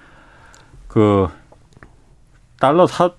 그 0.88 1.28
달러 2.58 2.86
사 2.88 3.12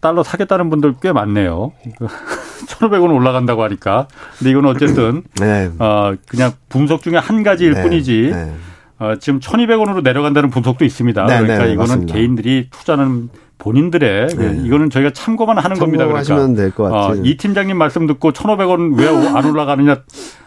달러 0.00 0.22
사겠다는 0.22 0.70
분들 0.70 0.94
꽤 1.02 1.10
많네요. 1.12 1.72
1,500원 2.68 3.14
올라간다고 3.14 3.62
하니까. 3.64 4.06
근데 4.38 4.50
이건 4.50 4.66
어쨌든 4.66 5.22
네. 5.40 5.70
어 5.78 6.14
그냥 6.28 6.52
분석 6.68 7.02
중에 7.02 7.16
한 7.16 7.42
가지일 7.42 7.74
네. 7.74 7.82
뿐이지. 7.82 8.30
네. 8.32 8.54
어, 9.00 9.16
지금 9.18 9.40
1,200원으로 9.40 10.04
내려간다는 10.04 10.50
분석도 10.50 10.84
있습니다. 10.84 11.26
네, 11.26 11.40
그러니까 11.40 11.64
네, 11.64 11.72
이거는 11.72 11.88
맞습니다. 11.88 12.14
개인들이 12.14 12.68
투자는 12.70 13.28
본인들의 13.58 14.28
네. 14.28 14.60
이거는 14.64 14.90
저희가 14.90 15.10
참고만 15.10 15.58
하는 15.58 15.78
겁니다. 15.78 16.06
그러니까 16.06 16.46
될것 16.54 16.90
같아요. 16.90 17.20
어, 17.20 17.22
이 17.24 17.36
팀장님 17.36 17.76
말씀 17.78 18.06
듣고 18.06 18.32
1,500원 18.32 18.98
왜 18.98 19.06
안 19.08 19.44
올라가느냐 19.46 20.02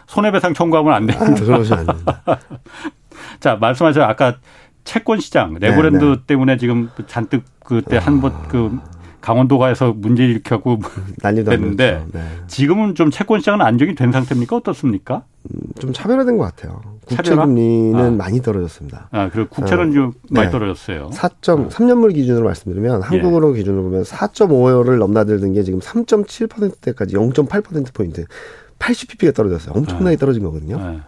손해배상 0.06 0.54
청구하면 0.54 0.92
안 0.94 1.06
됩니다. 1.06 1.42
아, 1.42 1.46
그러시면. 1.46 1.86
자, 3.40 3.56
말씀하신 3.56 4.02
아까 4.02 4.36
채권 4.84 5.20
시장 5.20 5.54
레고랜드 5.60 6.04
네, 6.04 6.10
네. 6.12 6.16
때문에 6.26 6.56
지금 6.56 6.88
잔뜩 7.06 7.44
그때 7.64 7.98
한번그 7.98 8.78
강원도 9.20 9.58
가서 9.58 9.92
문제 9.96 10.24
일으켜고 10.24 10.78
난리도 11.22 11.50
됐는데 11.50 12.04
네. 12.12 12.20
지금은 12.46 12.94
좀 12.94 13.10
채권 13.10 13.40
시장은 13.40 13.60
안정이 13.60 13.94
된 13.94 14.12
상태입니까 14.12 14.56
어떻습니까? 14.56 15.24
음, 15.44 15.58
좀 15.78 15.92
차별화된 15.92 16.38
것 16.38 16.44
같아요. 16.44 16.80
국채 17.04 17.34
금리는 17.34 17.98
아. 17.98 18.10
많이 18.10 18.40
떨어졌습니다. 18.42 19.08
아, 19.10 19.30
그리고 19.30 19.48
국채는 19.48 19.90
어, 19.90 19.92
좀 19.92 20.12
많이 20.30 20.46
네. 20.46 20.52
떨어졌어요. 20.52 21.10
4.3년물 21.12 22.14
기준으로 22.14 22.44
말씀드리면 22.44 23.02
한국으로 23.02 23.54
예. 23.54 23.58
기준으로 23.58 23.82
보면 23.84 24.02
4.5를 24.02 24.98
넘나들던 24.98 25.54
게 25.54 25.62
지금 25.62 25.80
3.7%대까지 25.80 27.14
0.8% 27.16 27.94
포인트 27.94 28.26
80pp가 28.78 29.34
떨어졌어요. 29.34 29.74
엄청나게 29.74 30.16
아. 30.16 30.18
떨어진 30.18 30.44
거거든요. 30.44 30.78
아. 30.78 31.04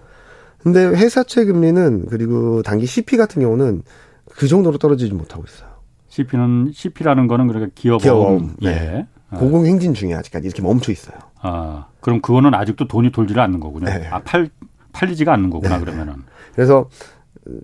근데 0.62 0.84
회사채 0.86 1.44
금리는 1.44 2.06
그리고 2.10 2.62
단기 2.62 2.86
CP 2.86 3.16
같은 3.16 3.40
경우는 3.42 3.82
그 4.30 4.48
정도로 4.48 4.78
떨어지지 4.78 5.12
못하고 5.12 5.44
있어요. 5.46 5.69
CP는 6.10 6.72
CP라는 6.74 7.26
거는 7.26 7.46
그러니까 7.46 7.72
기업음, 7.74 8.02
기업음 8.02 8.56
예. 8.62 8.68
네. 8.70 9.06
공공 9.34 9.64
행진 9.64 9.94
중에 9.94 10.12
아직까지 10.14 10.46
이렇게 10.46 10.60
멈춰 10.60 10.90
있어요. 10.92 11.16
아 11.40 11.86
그럼 12.00 12.20
그거는 12.20 12.52
아직도 12.52 12.86
돈이 12.88 13.12
돌지를 13.12 13.40
않는 13.42 13.60
거군요. 13.60 13.86
네. 13.86 14.06
아 14.10 14.20
팔 14.20 14.50
팔리지가 14.92 15.32
않는 15.32 15.50
거구나 15.50 15.78
네. 15.78 15.84
그러면은. 15.84 16.14
그래서 16.52 16.90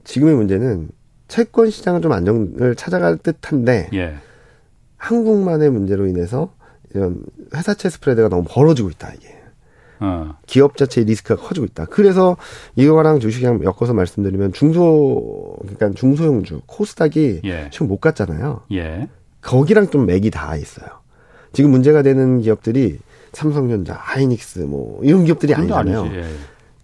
지금의 0.04 0.36
문제는 0.36 0.88
채권 1.28 1.70
시장은 1.70 2.02
좀 2.02 2.12
안정을 2.12 2.76
찾아갈 2.76 3.18
듯한데 3.18 3.90
예. 3.94 4.14
한국만의 4.96 5.70
문제로 5.70 6.06
인해서 6.06 6.52
이런 6.94 7.22
회사채 7.54 7.90
스프레드가 7.90 8.28
너무 8.28 8.44
벌어지고 8.48 8.90
있다 8.90 9.12
이게. 9.14 9.35
어. 10.00 10.36
기업 10.46 10.76
자체의 10.76 11.06
리스크가 11.06 11.40
커지고 11.42 11.66
있다. 11.66 11.86
그래서 11.86 12.36
이거랑 12.74 13.20
주식이랑 13.20 13.60
엮어서 13.64 13.94
말씀드리면 13.94 14.52
중소 14.52 15.56
그러니까 15.60 15.90
중소형주 15.90 16.62
코스닥이 16.66 17.40
예. 17.44 17.70
지금 17.72 17.88
못 17.88 18.00
갔잖아요. 18.00 18.62
예. 18.72 19.08
거기랑 19.40 19.90
좀 19.90 20.06
맥이 20.06 20.30
닿아 20.30 20.56
있어요. 20.56 20.88
지금 21.52 21.70
문제가 21.70 22.02
되는 22.02 22.40
기업들이 22.40 22.98
삼성전자, 23.32 23.94
하이닉스 23.94 24.60
뭐 24.60 25.00
이런 25.02 25.24
기업들이 25.24 25.54
아니잖아요. 25.54 26.06
예. 26.14 26.24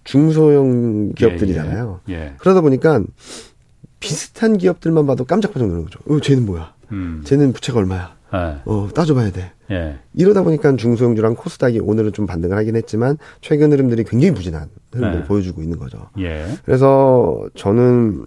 중소형 0.05 1.13
기업들이잖아요. 1.13 2.01
예, 2.09 2.15
예. 2.15 2.35
그러다 2.39 2.61
보니까 2.61 3.03
비슷한 4.01 4.59
기업들만 4.59 5.07
봐도 5.07 5.25
깜짝깜짝 5.25 5.69
놀라는 5.69 5.85
거죠. 5.85 6.01
어, 6.09 6.21
쟤는 6.21 6.45
뭐야? 6.45 6.75
음. 6.91 7.23
쟤는 7.25 7.53
부채가 7.53 7.79
얼마야? 7.79 8.17
네. 8.33 8.57
어, 8.65 8.89
따져봐야 8.95 9.31
돼. 9.31 9.53
예. 9.73 9.99
이러다 10.15 10.43
보니까 10.43 10.77
중소형주랑 10.77 11.35
코스닥이 11.35 11.81
오늘은 11.81 12.13
좀 12.13 12.27
반등을 12.27 12.57
하긴 12.57 12.77
했지만 12.77 13.19
최근 13.41 13.73
흐름들이 13.73 14.05
굉장히 14.05 14.35
부진한 14.35 14.69
흐름을 14.93 15.21
네. 15.21 15.25
보여주고 15.25 15.63
있는 15.63 15.79
거죠. 15.79 16.09
예. 16.19 16.47
그래서 16.65 17.49
저는 17.55 18.27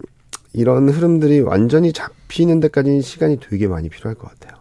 이런 0.52 0.88
흐름들이 0.88 1.40
완전히 1.40 1.92
잡히는 1.92 2.60
데까지 2.60 3.02
시간이 3.02 3.38
되게 3.40 3.68
많이 3.68 3.88
필요할 3.88 4.16
것 4.16 4.28
같아요. 4.30 4.60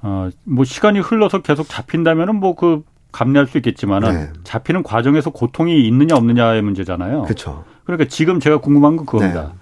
어, 0.00 0.30
뭐 0.44 0.64
시간이 0.64 1.00
흘러서 1.00 1.42
계속 1.42 1.68
잡힌다면은 1.68 2.36
뭐그 2.36 2.82
감내할 3.10 3.46
수 3.46 3.58
있겠지만은 3.58 4.12
네. 4.12 4.32
잡히는 4.44 4.82
과정에서 4.82 5.30
고통이 5.30 5.86
있느냐 5.86 6.14
없느냐의 6.14 6.62
문제잖아요. 6.62 7.22
그렇죠. 7.22 7.64
그러니까 7.84 8.08
지금 8.08 8.38
제가 8.38 8.58
궁금한 8.58 8.96
건 8.96 9.06
그겁니다. 9.06 9.42
네. 9.42 9.58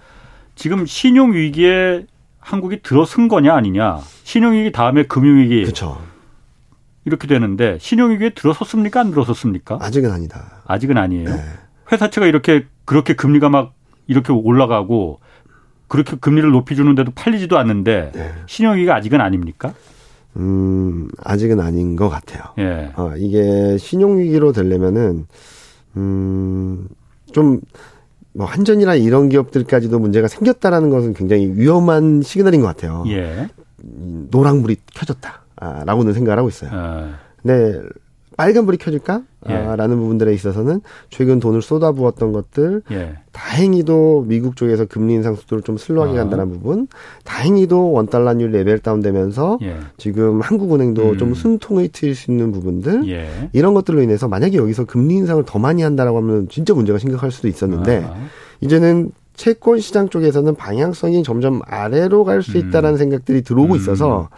지금 0.57 0.84
신용 0.84 1.32
위기에 1.32 2.07
한국이 2.38 2.80
들어선 2.82 3.28
거냐 3.28 3.55
아니냐. 3.55 4.01
신용 4.24 4.53
위기 4.53 4.72
다음에 4.72 5.05
금융 5.05 5.38
위기. 5.38 5.62
그렇죠. 5.62 5.99
이렇게 7.07 7.26
되는데 7.28 7.78
신용위기에 7.80 8.30
들어섰습니까? 8.30 9.00
안 9.00 9.11
들어섰습니까? 9.11 9.78
아직은 9.80 10.11
아니다. 10.11 10.62
아직은 10.66 10.98
아니에요. 10.98 11.30
네. 11.30 11.42
회사채가 11.90 12.26
이렇게 12.26 12.66
그렇게 12.84 13.14
금리가 13.14 13.48
막 13.48 13.74
이렇게 14.09 14.32
올라가고 14.32 15.20
그렇게 15.86 16.16
금리를 16.16 16.50
높여주는데도 16.50 17.12
팔리지도 17.12 17.57
않는데 17.59 18.11
네. 18.12 18.32
신용위기가 18.46 18.96
아직은 18.96 19.20
아닙니까? 19.20 19.72
음, 20.36 21.09
아직은 21.22 21.61
아닌 21.61 21.94
것 21.96 22.09
같아요. 22.09 22.42
예. 22.59 22.92
어, 22.96 23.14
이게 23.16 23.78
신용위기로 23.78 24.52
되려면은, 24.52 25.26
음, 25.96 26.88
좀, 27.32 27.61
뭐 28.34 28.46
한전이나 28.46 28.96
이런 28.96 29.30
기업들까지도 29.30 29.98
문제가 29.98 30.28
생겼다라는 30.28 30.90
것은 30.90 31.14
굉장히 31.14 31.46
위험한 31.54 32.20
시그널인 32.20 32.61
것 32.61 32.66
같아요. 32.66 33.04
예. 33.07 33.48
노랑불이 33.78 34.76
켜졌다 34.94 35.45
라고는 35.61 36.12
생각을 36.12 36.38
하고 36.38 36.48
있어요. 36.48 36.70
아. 36.72 37.14
근데 37.42 37.80
빨간불이 38.36 38.76
켜질까? 38.76 39.22
예. 39.48 39.54
아, 39.54 39.76
라는 39.76 39.96
부분들에 39.96 40.34
있어서는 40.34 40.82
최근 41.09 41.40
돈을 41.40 41.62
쏟아부었던 41.62 42.32
것들, 42.32 42.82
예. 42.90 43.14
다행히도 43.32 44.26
미국 44.28 44.57
쪽에서 44.57 44.84
금리 44.84 45.14
인상 45.14 45.34
속도를 45.36 45.62
좀 45.62 45.78
slow하게 45.78 46.18
아. 46.18 46.22
간다는 46.22 46.50
부분, 46.50 46.86
다행히도 47.24 47.92
원달러율 47.92 48.50
level 48.51 48.78
down되면서 48.78 49.61
예. 49.62 49.78
지금 49.96 50.42
한국은행도 50.42 51.11
음. 51.12 51.18
좀 51.18 51.32
숨통을 51.32 51.88
트일 51.88 52.14
수 52.14 52.30
있는 52.30 52.52
부분들, 52.52 53.09
예. 53.09 53.48
이런 53.54 53.72
것들로 53.72 54.02
인해서 54.02 54.28
만약에 54.28 54.59
여기서 54.59 54.84
금리 54.84 55.14
인상을 55.14 55.42
더 55.46 55.59
많이 55.59 55.82
한다라고 55.82 56.18
하면 56.18 56.48
진짜 56.50 56.74
문제가 56.74 56.98
심각할 56.98 57.30
수도 57.30 57.48
있었는데, 57.48 58.04
아. 58.04 58.16
이제는 58.61 59.12
채권 59.34 59.78
시장 59.80 60.11
쪽에서는 60.11 60.54
방향성이 60.57 61.22
점점 61.22 61.61
아래로 61.64 62.24
갈 62.24 62.42
수 62.42 62.59
있다라는 62.59 62.96
음. 62.96 62.98
생각들이 62.98 63.42
들어오고 63.42 63.74
음. 63.74 63.78
있어서 63.78 64.28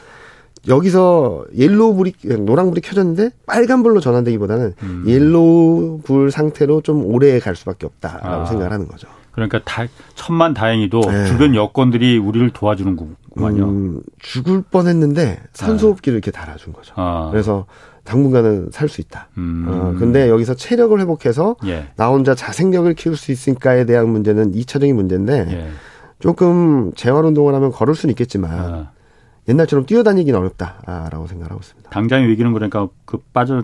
여기서 0.66 1.44
yellow 1.56 1.94
불이 1.94 2.14
노랑 2.40 2.70
불이 2.70 2.80
켜졌는데 2.80 3.30
빨간 3.46 3.82
불로 3.82 4.00
전환되기보다는 4.00 4.74
음. 4.82 5.04
yellow 5.06 6.00
불 6.02 6.30
상태로 6.30 6.80
좀 6.80 7.04
오래 7.04 7.38
갈 7.38 7.54
수밖에 7.54 7.86
없다라고 7.86 8.26
아. 8.42 8.44
생각을 8.46 8.72
하는 8.72 8.88
거죠. 8.88 9.08
그러니까 9.32 9.60
다 9.64 9.86
천만 10.16 10.52
다행히도 10.52 11.00
네. 11.00 11.26
주변 11.26 11.54
여건들이 11.54 12.18
우리를 12.18 12.50
도와주는 12.50 12.96
거군요. 12.96 13.64
음, 13.68 14.02
죽을 14.18 14.62
뻔했는데 14.62 15.40
산소호흡기를 15.52 16.16
이렇게 16.16 16.32
달아준 16.32 16.72
거죠. 16.72 16.92
아. 16.96 17.28
그래서 17.30 17.66
당분간은 18.02 18.70
살 18.72 18.88
수 18.88 19.00
있다. 19.00 19.28
음. 19.36 19.66
어, 19.68 19.94
근데 19.98 20.28
여기서 20.28 20.54
체력을 20.54 20.98
회복해서 20.98 21.56
예. 21.66 21.88
나 21.96 22.08
혼자 22.08 22.34
자생력을 22.34 22.92
키울 22.94 23.16
수 23.16 23.30
있을까에 23.30 23.84
대한 23.84 24.08
문제는 24.08 24.52
2차적인 24.52 24.94
문제인데 24.94 25.46
예. 25.50 25.68
조금 26.18 26.90
재활 26.96 27.24
운동을 27.26 27.54
하면 27.54 27.70
걸을 27.70 27.94
수는 27.94 28.12
있겠지만 28.12 28.50
아. 28.50 28.90
옛날처럼 29.48 29.86
뛰어다니기는 29.86 30.38
어렵다라고 30.38 31.26
생각하고 31.26 31.60
있습니다. 31.60 31.90
당장의 31.90 32.28
위기는 32.28 32.52
그러니까 32.52 32.88
그 33.04 33.18
빠져 33.32 33.62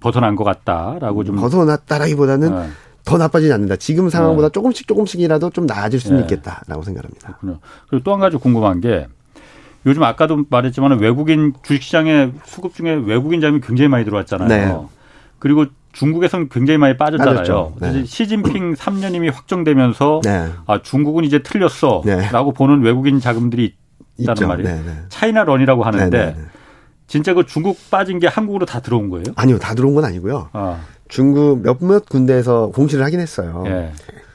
벗어난 0.00 0.36
것 0.36 0.44
같다라고 0.44 1.24
좀 1.24 1.36
벗어났다라기보다는 1.36 2.50
네. 2.50 2.68
더 3.04 3.18
나빠지지 3.18 3.52
않는다. 3.52 3.76
지금 3.76 4.10
상황보다 4.10 4.48
네. 4.48 4.52
조금씩 4.52 4.88
조금씩이라도 4.88 5.50
좀 5.50 5.66
나아질 5.66 6.00
수는 6.00 6.18
네. 6.18 6.22
있겠다라고 6.24 6.82
생각합니다. 6.82 7.28
그렇군요. 7.28 7.58
그리고 7.88 8.04
또 8.04 8.12
한 8.12 8.20
가지 8.20 8.36
궁금한 8.36 8.80
게 8.80 9.06
요즘 9.86 10.02
아까도 10.02 10.44
말했지만 10.50 10.98
외국인 10.98 11.52
주식시장에 11.62 12.32
수급 12.44 12.74
중에 12.74 12.92
외국인 12.92 13.40
자금이 13.40 13.60
굉장히 13.60 13.88
많이 13.88 14.04
들어왔잖아요. 14.04 14.48
네. 14.48 14.86
그리고 15.38 15.66
중국에서는 15.92 16.48
굉장히 16.50 16.78
많이 16.78 16.96
빠졌잖아요. 16.96 17.74
네. 17.80 18.04
시진핑 18.04 18.74
3년임이 18.74 19.32
확정되면서 19.32 20.20
네. 20.24 20.48
아 20.66 20.82
중국은 20.82 21.24
이제 21.24 21.38
틀렸어라고 21.38 22.04
네. 22.04 22.54
보는 22.54 22.82
외국인 22.82 23.20
자금들이 23.20 23.74
있다는 24.18 24.36
있죠. 24.36 24.48
말이에요. 24.48 24.68
네네. 24.68 24.96
차이나 25.08 25.44
런이라고 25.44 25.84
하는데 25.84 26.18
네네. 26.18 26.36
진짜 27.06 27.34
그 27.34 27.46
중국 27.46 27.78
빠진 27.90 28.18
게 28.18 28.26
한국으로 28.26 28.66
다 28.66 28.80
들어온 28.80 29.10
거예요? 29.10 29.26
아니요, 29.36 29.58
다 29.58 29.74
들어온 29.74 29.94
건 29.94 30.04
아니고요. 30.04 30.48
아. 30.52 30.80
중국 31.08 31.62
몇몇 31.62 32.06
군데에서 32.08 32.70
공시를 32.74 33.04
하긴 33.04 33.20
했어요. 33.20 33.62
예. 33.66 33.92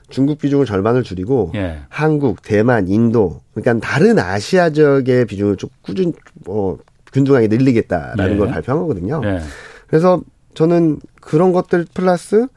중국 0.10 0.40
비중을 0.40 0.66
절반을 0.66 1.04
줄이고 1.04 1.52
예. 1.56 1.80
한국, 1.90 2.42
대만, 2.42 2.88
인도 2.88 3.42
그러니까 3.54 3.86
다른 3.86 4.20
아시아 4.20 4.70
지역의 4.70 5.26
비중을 5.26 5.58
좀 5.58 5.70
꾸준 5.82 6.14
뭐 6.46 6.80
균등하게 7.12 7.48
늘리겠다라는 7.48 8.34
예. 8.34 8.38
걸 8.38 8.48
발표한 8.50 8.82
거거든요. 8.82 9.22
예. 9.26 9.42
그래서 9.88 10.22
저는 10.54 11.00
그런 11.20 11.52
것들 11.52 11.86
플러스 11.94 12.48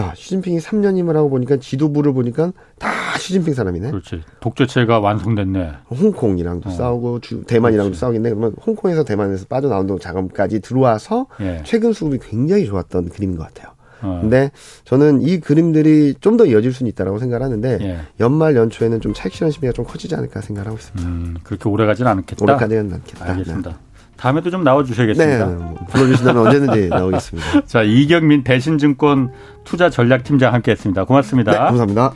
야, 0.00 0.12
시진핑이 0.16 0.58
3년임을 0.58 1.12
하고 1.14 1.30
보니까 1.30 1.56
지도부를 1.56 2.12
보니까 2.12 2.52
다 2.78 2.90
시진핑 3.18 3.54
사람이네. 3.54 3.90
그렇지. 3.90 4.22
독재체가 4.40 4.98
완성됐네. 4.98 5.70
홍콩이랑도 5.90 6.68
어. 6.68 6.72
싸우고 6.72 7.20
주, 7.20 7.42
대만이랑도 7.44 7.90
그렇지. 7.90 8.00
싸우겠네. 8.00 8.30
그러면 8.30 8.54
홍콩에서 8.66 9.04
대만에서 9.04 9.46
빠져나온 9.46 9.86
자금까지 10.00 10.60
들어와서 10.60 11.26
예. 11.40 11.62
최근 11.64 11.92
수급이 11.92 12.18
굉장히 12.18 12.66
좋았던 12.66 13.10
그림인 13.10 13.36
것 13.36 13.44
같아요. 13.46 13.72
어. 14.02 14.18
근데 14.20 14.50
저는 14.84 15.22
이 15.22 15.38
그림들이 15.38 16.14
좀 16.20 16.36
더 16.36 16.44
이어질 16.44 16.72
수는 16.72 16.90
있다라고 16.90 17.20
생각을 17.20 17.44
하는데 17.44 17.78
예. 17.80 18.00
연말 18.18 18.56
연초에는 18.56 19.00
좀 19.00 19.14
차익 19.14 19.32
실현 19.34 19.52
심리가 19.52 19.72
좀 19.72 19.84
커지지 19.84 20.16
않을까 20.16 20.40
생각하고 20.40 20.76
있습니다. 20.76 21.08
음, 21.08 21.36
그렇게 21.44 21.68
오래 21.68 21.86
가지는 21.86 22.10
않겠다. 22.10 22.42
오래 22.44 22.56
가지는 22.56 22.92
않겠다. 22.92 23.24
알겠습니다. 23.24 23.70
네. 23.70 23.76
다음에도 24.24 24.48
좀 24.48 24.64
나와주셔야겠습니다. 24.64 25.46
네, 25.46 25.54
뭐 25.54 25.74
불러주신다면 25.90 26.46
언제든지 26.46 26.88
나오겠습니다. 26.96 27.60
자, 27.66 27.82
이경민 27.82 28.42
대신증권 28.42 29.30
투자전략팀장 29.64 30.54
함께했습니다. 30.54 31.04
고맙습니다. 31.04 31.52
네, 31.52 31.58
감사합니다. 31.58 32.12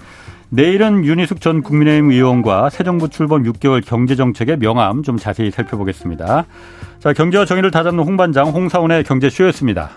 내일은 0.49 1.05
윤희숙 1.05 1.43
전 1.43 1.63
국민의힘 1.63 2.11
의원과 2.11 2.71
새 2.71 2.83
정부 2.83 3.11
출범 3.11 3.43
6개월 3.43 3.85
경제정책의 3.85 4.57
명암 4.57 5.03
좀 5.03 5.19
자세히 5.19 5.51
살펴보겠습니다. 5.51 6.47
자, 6.99 7.13
경제와 7.13 7.45
정의를 7.45 7.71
다잡는 7.71 8.03
홍반장 8.03 8.49
홍사원의 8.49 9.05
경제쇼였습니다. 9.05 9.91